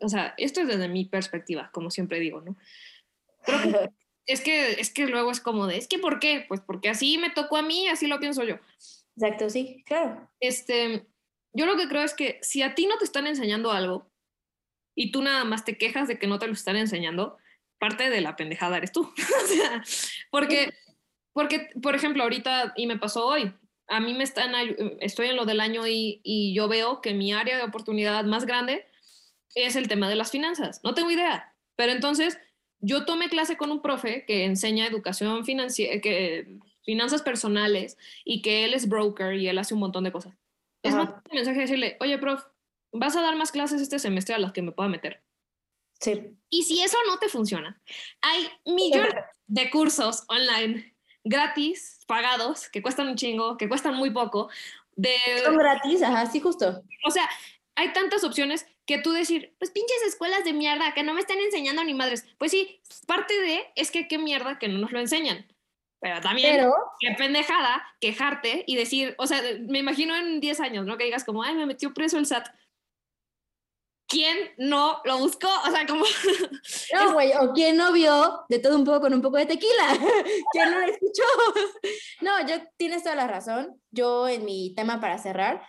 O 0.00 0.08
sea, 0.08 0.34
esto 0.36 0.62
es 0.62 0.66
desde 0.66 0.88
mi 0.88 1.04
perspectiva, 1.04 1.70
como 1.72 1.92
siempre 1.92 2.18
digo, 2.18 2.40
¿no? 2.40 2.56
Creo 3.44 3.62
que 3.62 3.90
es 4.26 4.40
que, 4.40 4.72
es 4.80 4.92
que 4.92 5.06
luego 5.06 5.30
es 5.30 5.38
como 5.38 5.68
de, 5.68 5.76
es 5.76 5.86
que 5.86 6.00
¿por 6.00 6.18
qué? 6.18 6.44
Pues 6.48 6.60
porque 6.60 6.88
así 6.88 7.18
me 7.18 7.30
tocó 7.30 7.56
a 7.56 7.62
mí, 7.62 7.86
así 7.86 8.08
lo 8.08 8.18
pienso 8.18 8.42
yo. 8.42 8.56
Exacto, 9.16 9.48
sí, 9.50 9.82
claro. 9.86 10.30
Este, 10.40 11.06
yo 11.52 11.66
lo 11.66 11.76
que 11.76 11.88
creo 11.88 12.02
es 12.02 12.14
que 12.14 12.38
si 12.42 12.62
a 12.62 12.74
ti 12.74 12.86
no 12.86 12.98
te 12.98 13.04
están 13.04 13.26
enseñando 13.26 13.70
algo 13.70 14.10
y 14.94 15.12
tú 15.12 15.22
nada 15.22 15.44
más 15.44 15.64
te 15.64 15.78
quejas 15.78 16.08
de 16.08 16.18
que 16.18 16.26
no 16.26 16.38
te 16.38 16.46
lo 16.46 16.52
están 16.52 16.76
enseñando, 16.76 17.38
parte 17.78 18.10
de 18.10 18.20
la 18.20 18.36
pendejada 18.36 18.76
eres 18.76 18.92
tú. 18.92 19.12
porque, 20.30 20.72
porque, 21.32 21.70
por 21.82 21.94
ejemplo, 21.94 22.22
ahorita, 22.22 22.72
y 22.76 22.86
me 22.86 22.98
pasó 22.98 23.26
hoy, 23.26 23.52
a 23.88 24.00
mí 24.00 24.14
me 24.14 24.24
están, 24.24 24.52
estoy 25.00 25.28
en 25.28 25.36
lo 25.36 25.44
del 25.44 25.60
año 25.60 25.86
y, 25.86 26.20
y 26.24 26.54
yo 26.54 26.68
veo 26.68 27.00
que 27.00 27.12
mi 27.14 27.32
área 27.32 27.56
de 27.56 27.64
oportunidad 27.64 28.24
más 28.24 28.46
grande 28.46 28.86
es 29.54 29.76
el 29.76 29.88
tema 29.88 30.08
de 30.08 30.16
las 30.16 30.30
finanzas. 30.30 30.80
No 30.82 30.94
tengo 30.94 31.10
idea, 31.10 31.54
pero 31.76 31.92
entonces 31.92 32.38
yo 32.80 33.04
tomé 33.04 33.28
clase 33.28 33.56
con 33.56 33.70
un 33.70 33.82
profe 33.82 34.24
que 34.26 34.44
enseña 34.44 34.86
educación 34.86 35.44
financiera, 35.44 36.00
que 36.00 36.58
finanzas 36.84 37.22
personales 37.22 37.98
y 38.24 38.42
que 38.42 38.64
él 38.64 38.74
es 38.74 38.88
broker 38.88 39.34
y 39.34 39.48
él 39.48 39.58
hace 39.58 39.74
un 39.74 39.80
montón 39.80 40.04
de 40.04 40.12
cosas. 40.12 40.34
Es 40.82 40.94
un 40.94 41.10
mensaje 41.32 41.60
decirle, 41.60 41.96
oye, 42.00 42.18
prof, 42.18 42.44
vas 42.92 43.16
a 43.16 43.22
dar 43.22 43.36
más 43.36 43.50
clases 43.50 43.80
este 43.80 43.98
semestre 43.98 44.34
a 44.34 44.38
las 44.38 44.52
que 44.52 44.62
me 44.62 44.72
pueda 44.72 44.88
meter. 44.88 45.22
Sí. 46.00 46.36
Y 46.50 46.64
si 46.64 46.82
eso 46.82 46.98
no 47.06 47.18
te 47.18 47.28
funciona, 47.28 47.80
hay 48.20 48.48
millones 48.66 49.14
de 49.46 49.70
cursos 49.70 50.24
online 50.28 50.94
gratis, 51.24 52.00
pagados, 52.06 52.68
que 52.68 52.82
cuestan 52.82 53.08
un 53.08 53.16
chingo, 53.16 53.56
que 53.56 53.68
cuestan 53.68 53.94
muy 53.94 54.10
poco. 54.10 54.50
De... 54.94 55.16
Son 55.42 55.56
gratis, 55.56 56.02
ajá, 56.02 56.26
sí, 56.26 56.40
justo. 56.40 56.82
O 57.06 57.10
sea, 57.10 57.28
hay 57.74 57.92
tantas 57.92 58.22
opciones 58.22 58.66
que 58.86 58.98
tú 58.98 59.12
decir, 59.12 59.54
pues 59.58 59.70
pinches 59.70 60.02
escuelas 60.06 60.44
de 60.44 60.52
mierda 60.52 60.92
que 60.94 61.02
no 61.02 61.14
me 61.14 61.20
están 61.20 61.38
enseñando 61.38 61.82
ni 61.82 61.94
madres. 61.94 62.26
Pues 62.38 62.50
sí, 62.50 62.80
parte 63.06 63.40
de 63.40 63.64
es 63.74 63.90
que 63.90 64.06
qué 64.06 64.18
mierda 64.18 64.58
que 64.58 64.68
no 64.68 64.78
nos 64.78 64.92
lo 64.92 65.00
enseñan. 65.00 65.46
Pero 66.04 66.20
también, 66.20 66.70
qué 67.00 67.14
pendejada, 67.16 67.82
quejarte 67.98 68.62
y 68.66 68.76
decir, 68.76 69.14
o 69.16 69.26
sea, 69.26 69.40
me 69.66 69.78
imagino 69.78 70.14
en 70.14 70.38
10 70.38 70.60
años, 70.60 70.84
¿no? 70.84 70.98
Que 70.98 71.04
digas 71.04 71.24
como, 71.24 71.42
ay, 71.42 71.54
me 71.54 71.64
metió 71.64 71.94
preso 71.94 72.18
el 72.18 72.26
SAT. 72.26 72.46
¿Quién 74.06 74.36
no 74.58 75.00
lo 75.06 75.16
buscó? 75.16 75.48
O 75.66 75.70
sea, 75.70 75.86
como... 75.86 76.04
No, 76.92 77.14
güey, 77.14 77.32
o 77.40 77.54
quién 77.54 77.78
no 77.78 77.90
vio 77.90 78.44
de 78.50 78.58
todo 78.58 78.76
un 78.76 78.84
poco 78.84 79.00
con 79.00 79.14
un 79.14 79.22
poco 79.22 79.38
de 79.38 79.46
tequila. 79.46 79.98
¿Quién 80.52 80.70
no 80.72 80.80
lo 80.80 80.92
escuchó? 80.92 81.22
No, 82.20 82.46
yo 82.46 82.56
tienes 82.76 83.02
toda 83.02 83.16
la 83.16 83.26
razón. 83.26 83.80
Yo 83.90 84.28
en 84.28 84.44
mi 84.44 84.74
tema 84.74 85.00
para 85.00 85.16
cerrar, 85.16 85.66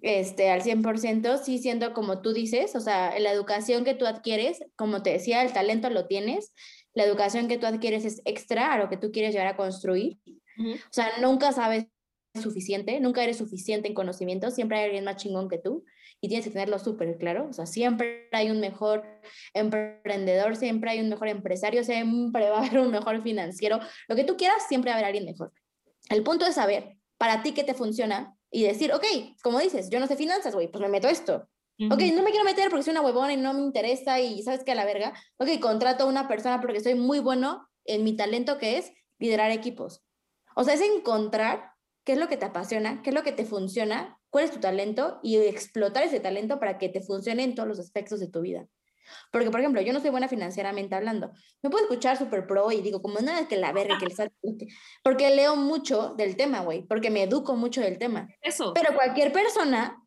este, 0.00 0.48
al 0.48 0.62
100%, 0.62 1.42
sí 1.42 1.58
siendo 1.58 1.92
como 1.92 2.22
tú 2.22 2.32
dices, 2.32 2.76
o 2.76 2.80
sea, 2.80 3.18
la 3.18 3.32
educación 3.32 3.84
que 3.84 3.94
tú 3.94 4.06
adquieres, 4.06 4.60
como 4.76 5.02
te 5.02 5.10
decía, 5.10 5.42
el 5.42 5.52
talento 5.52 5.90
lo 5.90 6.06
tienes, 6.06 6.52
la 6.96 7.04
educación 7.04 7.46
que 7.46 7.58
tú 7.58 7.66
adquieres 7.66 8.06
es 8.06 8.22
extra 8.24 8.72
a 8.72 8.78
lo 8.78 8.88
que 8.88 8.96
tú 8.96 9.12
quieres 9.12 9.32
llegar 9.32 9.48
a 9.48 9.56
construir. 9.56 10.18
O 10.58 10.90
sea, 10.92 11.10
nunca 11.20 11.52
sabes 11.52 11.86
suficiente, 12.34 12.98
nunca 13.00 13.22
eres 13.22 13.36
suficiente 13.36 13.86
en 13.86 13.94
conocimiento, 13.94 14.50
siempre 14.50 14.78
hay 14.78 14.86
alguien 14.86 15.04
más 15.04 15.16
chingón 15.16 15.48
que 15.48 15.58
tú 15.58 15.84
y 16.22 16.28
tienes 16.28 16.46
que 16.46 16.50
tenerlo 16.50 16.78
súper 16.78 17.18
claro, 17.18 17.48
o 17.50 17.52
sea, 17.52 17.66
siempre 17.66 18.28
hay 18.32 18.50
un 18.50 18.60
mejor 18.60 19.04
emprendedor, 19.52 20.56
siempre 20.56 20.90
hay 20.90 21.00
un 21.00 21.10
mejor 21.10 21.28
empresario, 21.28 21.84
siempre 21.84 22.48
va 22.50 22.60
a 22.60 22.66
haber 22.66 22.78
un 22.78 22.90
mejor 22.90 23.22
financiero, 23.22 23.78
lo 24.08 24.16
que 24.16 24.24
tú 24.24 24.38
quieras, 24.38 24.66
siempre 24.66 24.90
va 24.90 24.94
a 24.94 24.98
haber 24.98 25.06
alguien 25.06 25.26
mejor. 25.26 25.52
El 26.08 26.22
punto 26.22 26.46
es 26.46 26.54
saber 26.54 26.96
para 27.18 27.42
ti 27.42 27.52
qué 27.52 27.64
te 27.64 27.74
funciona 27.74 28.34
y 28.50 28.62
decir, 28.62 28.92
ok, 28.94 29.04
como 29.42 29.60
dices, 29.60 29.90
yo 29.90 30.00
no 30.00 30.06
sé 30.06 30.16
finanzas, 30.16 30.54
güey, 30.54 30.68
pues 30.68 30.80
me 30.80 30.88
meto 30.88 31.08
esto. 31.08 31.46
Ok, 31.78 32.00
no 32.14 32.22
me 32.22 32.30
quiero 32.30 32.44
meter 32.44 32.70
porque 32.70 32.84
soy 32.84 32.92
una 32.92 33.02
huevona 33.02 33.34
y 33.34 33.36
no 33.36 33.52
me 33.52 33.60
interesa 33.60 34.18
y 34.18 34.42
sabes 34.42 34.64
que 34.64 34.72
a 34.72 34.74
la 34.74 34.86
verga. 34.86 35.12
Ok, 35.36 35.60
contrato 35.60 36.04
a 36.04 36.06
una 36.06 36.26
persona 36.26 36.60
porque 36.60 36.80
soy 36.80 36.94
muy 36.94 37.18
bueno 37.18 37.68
en 37.84 38.02
mi 38.02 38.16
talento 38.16 38.56
que 38.56 38.78
es 38.78 38.92
liderar 39.18 39.50
equipos. 39.50 40.02
O 40.54 40.64
sea, 40.64 40.74
es 40.74 40.80
encontrar 40.80 41.72
qué 42.04 42.12
es 42.12 42.18
lo 42.18 42.28
que 42.28 42.38
te 42.38 42.46
apasiona, 42.46 43.02
qué 43.02 43.10
es 43.10 43.14
lo 43.14 43.22
que 43.22 43.32
te 43.32 43.44
funciona, 43.44 44.18
cuál 44.30 44.44
es 44.44 44.52
tu 44.52 44.60
talento 44.60 45.20
y 45.22 45.36
explotar 45.36 46.02
ese 46.02 46.20
talento 46.20 46.58
para 46.58 46.78
que 46.78 46.88
te 46.88 47.02
funcione 47.02 47.42
en 47.42 47.54
todos 47.54 47.68
los 47.68 47.78
aspectos 47.78 48.20
de 48.20 48.28
tu 48.28 48.40
vida. 48.40 48.66
Porque, 49.30 49.50
por 49.50 49.60
ejemplo, 49.60 49.80
yo 49.82 49.92
no 49.92 50.00
soy 50.00 50.10
buena 50.10 50.28
financieramente 50.28 50.94
hablando. 50.94 51.30
Me 51.62 51.70
puedo 51.70 51.84
escuchar 51.84 52.16
súper 52.16 52.46
pro 52.46 52.72
y 52.72 52.80
digo, 52.80 53.02
como 53.02 53.20
nada 53.20 53.46
que 53.48 53.56
la 53.56 53.72
verga, 53.72 53.98
que 53.98 54.06
el 54.06 54.32
Porque 55.02 55.30
leo 55.30 55.56
mucho 55.56 56.14
del 56.16 56.36
tema, 56.36 56.60
güey. 56.60 56.82
Porque 56.86 57.10
me 57.10 57.22
educo 57.22 57.54
mucho 57.54 57.80
del 57.80 57.98
tema. 57.98 58.28
Eso. 58.40 58.72
Pero 58.74 58.94
cualquier 58.94 59.32
persona, 59.32 60.02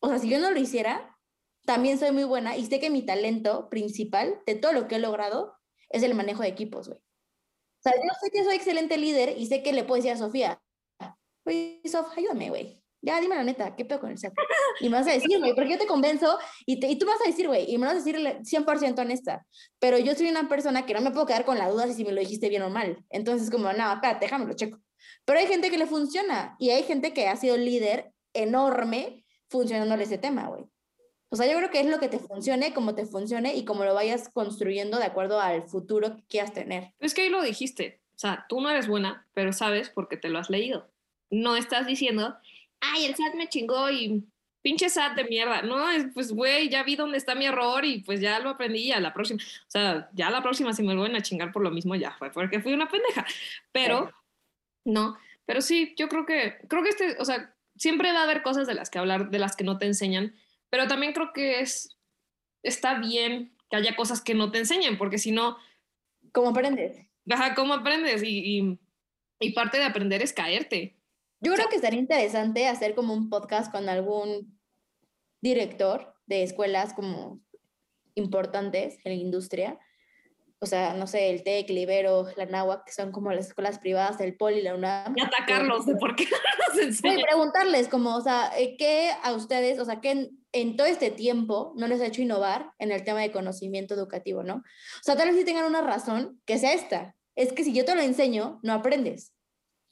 o 0.00 0.08
sea, 0.08 0.18
si 0.18 0.28
yo 0.28 0.38
no 0.38 0.50
lo 0.50 0.58
hiciera, 0.58 1.18
también 1.66 1.98
soy 1.98 2.12
muy 2.12 2.24
buena 2.24 2.56
y 2.56 2.66
sé 2.66 2.80
que 2.80 2.90
mi 2.90 3.02
talento 3.02 3.68
principal 3.68 4.40
de 4.46 4.54
todo 4.54 4.72
lo 4.72 4.88
que 4.88 4.96
he 4.96 4.98
logrado 4.98 5.54
es 5.90 6.02
el 6.02 6.14
manejo 6.14 6.42
de 6.42 6.48
equipos, 6.48 6.88
güey. 6.88 6.98
O 6.98 7.82
sea, 7.82 7.92
yo 7.92 8.08
sé 8.20 8.30
que 8.30 8.44
soy 8.44 8.56
excelente 8.56 8.98
líder 8.98 9.38
y 9.38 9.46
sé 9.46 9.62
que 9.62 9.72
le 9.72 9.84
puedo 9.84 9.96
decir 9.96 10.12
a 10.12 10.16
Sofía, 10.16 10.62
oye, 11.46 11.80
Sof, 11.86 12.06
ayúdame, 12.16 12.50
güey. 12.50 12.82
Ya, 13.02 13.18
dime 13.18 13.34
la 13.34 13.44
neta, 13.44 13.74
¿qué 13.76 13.86
pedo 13.86 14.00
con 14.00 14.10
el 14.10 14.18
SAT? 14.18 14.34
Y 14.80 14.90
me 14.90 14.98
vas 14.98 15.08
a 15.08 15.12
decir, 15.12 15.38
güey, 15.38 15.54
porque 15.54 15.70
yo 15.70 15.78
te 15.78 15.86
convenzo 15.86 16.38
y, 16.66 16.80
te, 16.80 16.88
y 16.88 16.98
tú 16.98 17.06
vas 17.06 17.20
a 17.24 17.28
decir, 17.28 17.48
güey, 17.48 17.72
y 17.72 17.78
me 17.78 17.86
vas 17.86 17.94
a 17.94 17.98
decir 17.98 18.16
100% 18.16 18.98
honesta. 18.98 19.46
Pero 19.78 19.96
yo 19.98 20.14
soy 20.14 20.28
una 20.28 20.48
persona 20.48 20.84
que 20.84 20.92
no 20.92 21.00
me 21.00 21.10
puedo 21.10 21.24
quedar 21.24 21.46
con 21.46 21.56
la 21.56 21.70
duda 21.70 21.90
si 21.92 22.04
me 22.04 22.12
lo 22.12 22.20
dijiste 22.20 22.50
bien 22.50 22.62
o 22.62 22.68
mal. 22.68 23.02
Entonces, 23.08 23.50
como, 23.50 23.72
no, 23.72 23.92
espérate, 23.92 24.26
déjame 24.26 24.44
lo 24.44 24.54
checo. 24.54 24.78
Pero 25.24 25.38
hay 25.38 25.46
gente 25.46 25.70
que 25.70 25.78
le 25.78 25.86
funciona 25.86 26.56
y 26.58 26.70
hay 26.70 26.82
gente 26.82 27.14
que 27.14 27.28
ha 27.28 27.36
sido 27.36 27.56
líder 27.56 28.12
enorme 28.34 29.19
funcionándole 29.50 30.04
ese 30.04 30.16
tema, 30.16 30.46
güey. 30.46 30.64
O 31.28 31.36
sea, 31.36 31.46
yo 31.46 31.56
creo 31.58 31.70
que 31.70 31.80
es 31.80 31.86
lo 31.86 32.00
que 32.00 32.08
te 32.08 32.18
funcione, 32.18 32.72
como 32.72 32.94
te 32.94 33.06
funcione 33.06 33.54
y 33.54 33.64
como 33.64 33.84
lo 33.84 33.94
vayas 33.94 34.28
construyendo 34.30 34.98
de 34.98 35.04
acuerdo 35.04 35.40
al 35.40 35.62
futuro 35.62 36.16
que 36.16 36.22
quieras 36.28 36.52
tener. 36.52 36.92
Es 36.98 37.14
que 37.14 37.22
ahí 37.22 37.28
lo 37.28 37.42
dijiste. 37.42 38.00
O 38.14 38.18
sea, 38.18 38.46
tú 38.48 38.60
no 38.60 38.68
eres 38.70 38.88
buena, 38.88 39.26
pero 39.32 39.52
sabes 39.52 39.90
porque 39.90 40.16
te 40.16 40.28
lo 40.28 40.38
has 40.38 40.50
leído. 40.50 40.90
No 41.30 41.56
estás 41.56 41.86
diciendo, 41.86 42.36
ay, 42.80 43.04
el 43.04 43.14
SAT 43.14 43.34
me 43.34 43.48
chingó 43.48 43.90
y 43.90 44.24
pinche 44.60 44.88
SAT 44.88 45.16
de 45.16 45.24
mierda. 45.24 45.62
No, 45.62 45.86
pues, 46.14 46.32
güey, 46.32 46.68
ya 46.68 46.82
vi 46.82 46.96
dónde 46.96 47.16
está 47.16 47.36
mi 47.36 47.46
error 47.46 47.84
y 47.84 48.00
pues 48.00 48.20
ya 48.20 48.40
lo 48.40 48.50
aprendí 48.50 48.90
a 48.90 48.98
la 49.00 49.14
próxima. 49.14 49.40
O 49.42 49.70
sea, 49.70 50.10
ya 50.12 50.30
la 50.30 50.42
próxima 50.42 50.72
si 50.72 50.82
me 50.82 50.96
vuelven 50.96 51.16
a 51.16 51.22
chingar 51.22 51.52
por 51.52 51.62
lo 51.62 51.70
mismo 51.70 51.94
ya 51.94 52.12
fue 52.18 52.30
porque 52.30 52.60
fui 52.60 52.72
una 52.72 52.88
pendeja. 52.88 53.24
Pero, 53.70 54.12
no, 54.84 55.16
pero 55.46 55.60
sí, 55.60 55.94
yo 55.96 56.08
creo 56.08 56.26
que, 56.26 56.58
creo 56.68 56.82
que 56.82 56.90
este, 56.90 57.16
o 57.20 57.24
sea, 57.24 57.54
siempre 57.80 58.12
va 58.12 58.20
a 58.20 58.24
haber 58.24 58.42
cosas 58.42 58.66
de 58.66 58.74
las 58.74 58.90
que 58.90 58.98
hablar, 58.98 59.30
de 59.30 59.38
las 59.38 59.56
que 59.56 59.64
no 59.64 59.78
te 59.78 59.86
enseñan, 59.86 60.34
pero 60.68 60.86
también 60.86 61.14
creo 61.14 61.32
que 61.32 61.60
es, 61.60 61.96
está 62.62 62.98
bien 62.98 63.56
que 63.70 63.76
haya 63.76 63.96
cosas 63.96 64.20
que 64.20 64.34
no 64.34 64.50
te 64.50 64.58
enseñen, 64.58 64.98
porque 64.98 65.16
si 65.16 65.32
no... 65.32 65.56
¿Cómo 66.32 66.50
aprendes? 66.50 66.98
Ajá, 67.30 67.54
¿cómo 67.54 67.72
aprendes? 67.72 68.22
Y, 68.22 68.58
y, 68.58 68.78
y 69.40 69.52
parte 69.52 69.78
de 69.78 69.84
aprender 69.84 70.20
es 70.20 70.34
caerte. 70.34 70.98
Yo 71.40 71.54
creo 71.54 71.68
que 71.70 71.78
sería 71.78 71.98
interesante 71.98 72.68
hacer 72.68 72.94
como 72.94 73.14
un 73.14 73.30
podcast 73.30 73.72
con 73.72 73.88
algún 73.88 74.60
director 75.40 76.14
de 76.26 76.42
escuelas 76.42 76.92
como 76.92 77.40
importantes 78.14 78.98
en 79.04 79.12
la 79.16 79.22
industria. 79.22 79.78
O 80.62 80.66
sea, 80.66 80.92
no 80.92 81.06
sé, 81.06 81.30
el 81.30 81.42
TEC, 81.42 81.70
Libero, 81.70 82.28
la 82.36 82.44
NAWAC, 82.44 82.84
que 82.84 82.92
son 82.92 83.12
como 83.12 83.32
las 83.32 83.46
escuelas 83.46 83.78
privadas 83.78 84.18
del 84.18 84.36
POLI, 84.36 84.60
la 84.60 84.74
UNAM. 84.74 85.14
Y 85.16 85.22
atacarlos 85.22 85.86
de 85.86 85.96
por 85.96 86.14
qué 86.14 86.24
no 86.30 86.68
nos 86.68 86.78
enseñan. 86.78 87.18
Y 87.18 87.22
preguntarles 87.22 87.88
como, 87.88 88.14
o 88.14 88.20
sea, 88.20 88.52
eh, 88.58 88.76
¿qué 88.76 89.10
a 89.22 89.32
ustedes, 89.32 89.78
o 89.78 89.86
sea, 89.86 90.02
qué 90.02 90.10
en, 90.10 90.30
en, 90.52 90.76
todo 90.76 90.86
este 90.86 91.10
tiempo 91.10 91.72
no 91.76 91.88
les 91.88 92.02
ha 92.02 92.06
hecho 92.06 92.20
innovar 92.20 92.72
en 92.78 92.92
el 92.92 93.04
tema 93.04 93.20
de 93.20 93.32
conocimiento 93.32 93.94
educativo, 93.94 94.42
¿no? 94.42 94.56
O 94.56 95.02
sea, 95.02 95.16
tal 95.16 95.28
vez 95.28 95.38
sí 95.38 95.44
tengan 95.44 95.64
una 95.64 95.80
razón 95.80 96.42
que 96.44 96.58
sea 96.58 96.74
esta. 96.74 97.16
Es 97.36 97.54
que 97.54 97.64
si 97.64 97.72
yo 97.72 97.86
te 97.86 97.94
lo 97.94 98.02
enseño, 98.02 98.60
no 98.62 98.74
aprendes. 98.74 99.32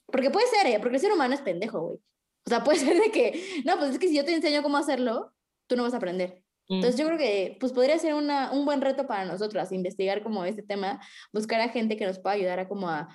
Porque 0.05 0.29
puede 0.29 0.47
ser, 0.47 0.67
¿eh? 0.67 0.79
Porque 0.79 0.97
el 0.97 1.01
ser 1.01 1.11
humano 1.11 1.33
es 1.33 1.41
pendejo, 1.41 1.81
güey. 1.81 1.97
O 2.45 2.49
sea, 2.49 2.63
puede 2.63 2.79
ser 2.85 2.99
de 2.99 3.11
que, 3.11 3.63
no, 3.65 3.77
pues 3.79 3.91
es 3.91 3.99
que 3.99 4.07
si 4.07 4.15
yo 4.15 4.23
te 4.23 4.35
enseño 4.35 4.61
cómo 4.61 4.77
hacerlo, 4.77 5.33
tú 5.67 5.75
no 5.75 5.83
vas 5.83 5.95
a 5.95 5.97
aprender. 5.97 6.43
Entonces 6.69 6.99
yo 6.99 7.07
creo 7.07 7.17
que 7.17 7.57
pues 7.59 7.73
podría 7.73 7.97
ser 7.97 8.13
una, 8.13 8.51
un 8.51 8.63
buen 8.63 8.79
reto 8.79 9.07
para 9.07 9.25
nosotras, 9.25 9.71
investigar 9.71 10.21
como 10.21 10.45
este 10.45 10.61
tema, 10.61 11.01
buscar 11.33 11.59
a 11.61 11.69
gente 11.69 11.97
que 11.97 12.05
nos 12.05 12.19
pueda 12.19 12.35
ayudar 12.35 12.59
a 12.59 12.67
como 12.67 12.89
a, 12.89 13.09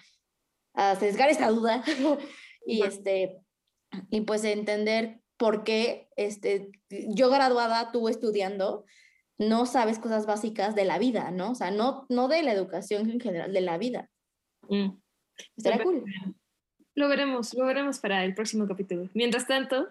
a 0.74 0.96
sesgar 0.96 1.30
esta 1.30 1.50
duda 1.50 1.84
y 2.66 2.82
este 2.82 3.38
y 4.10 4.22
pues 4.22 4.42
entender 4.42 5.20
por 5.36 5.62
qué 5.62 6.08
este 6.16 6.72
yo 6.90 7.30
graduada, 7.30 7.92
tú 7.92 8.08
estudiando, 8.08 8.84
no 9.38 9.66
sabes 9.66 10.00
cosas 10.00 10.26
básicas 10.26 10.74
de 10.74 10.84
la 10.84 10.98
vida, 10.98 11.30
¿no? 11.30 11.52
O 11.52 11.54
sea, 11.54 11.70
no, 11.70 12.06
no 12.08 12.26
de 12.26 12.42
la 12.42 12.52
educación 12.52 13.08
en 13.08 13.20
general, 13.20 13.52
de 13.52 13.60
la 13.60 13.78
vida. 13.78 14.10
Mm. 14.68 14.96
Estaría 15.56 15.82
cool. 15.82 16.04
Lo 16.96 17.08
veremos, 17.08 17.54
lo 17.54 17.66
veremos 17.66 17.98
para 17.98 18.24
el 18.24 18.34
próximo 18.34 18.68
capítulo. 18.68 19.10
Mientras 19.14 19.46
tanto, 19.46 19.88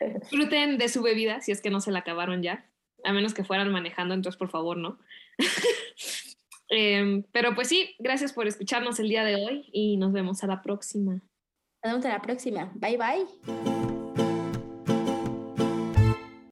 disfruten 0.20 0.78
de 0.78 0.88
su 0.88 1.02
bebida 1.02 1.40
si 1.40 1.52
es 1.52 1.60
que 1.60 1.70
no 1.70 1.80
se 1.80 1.92
la 1.92 2.00
acabaron 2.00 2.42
ya, 2.42 2.69
a 3.04 3.12
menos 3.12 3.34
que 3.34 3.44
fueran 3.44 3.70
manejando, 3.72 4.14
entonces 4.14 4.38
por 4.38 4.50
favor 4.50 4.76
no. 4.76 4.98
eh, 6.70 7.22
pero 7.32 7.54
pues 7.54 7.68
sí, 7.68 7.94
gracias 7.98 8.32
por 8.32 8.46
escucharnos 8.46 9.00
el 9.00 9.08
día 9.08 9.24
de 9.24 9.36
hoy 9.36 9.68
y 9.72 9.96
nos 9.96 10.12
vemos 10.12 10.42
a 10.44 10.46
la 10.46 10.62
próxima. 10.62 11.22
Nos 11.82 11.92
vemos 11.92 12.04
a 12.06 12.10
la 12.10 12.22
próxima. 12.22 12.72
Bye 12.74 12.96
bye. 12.98 13.79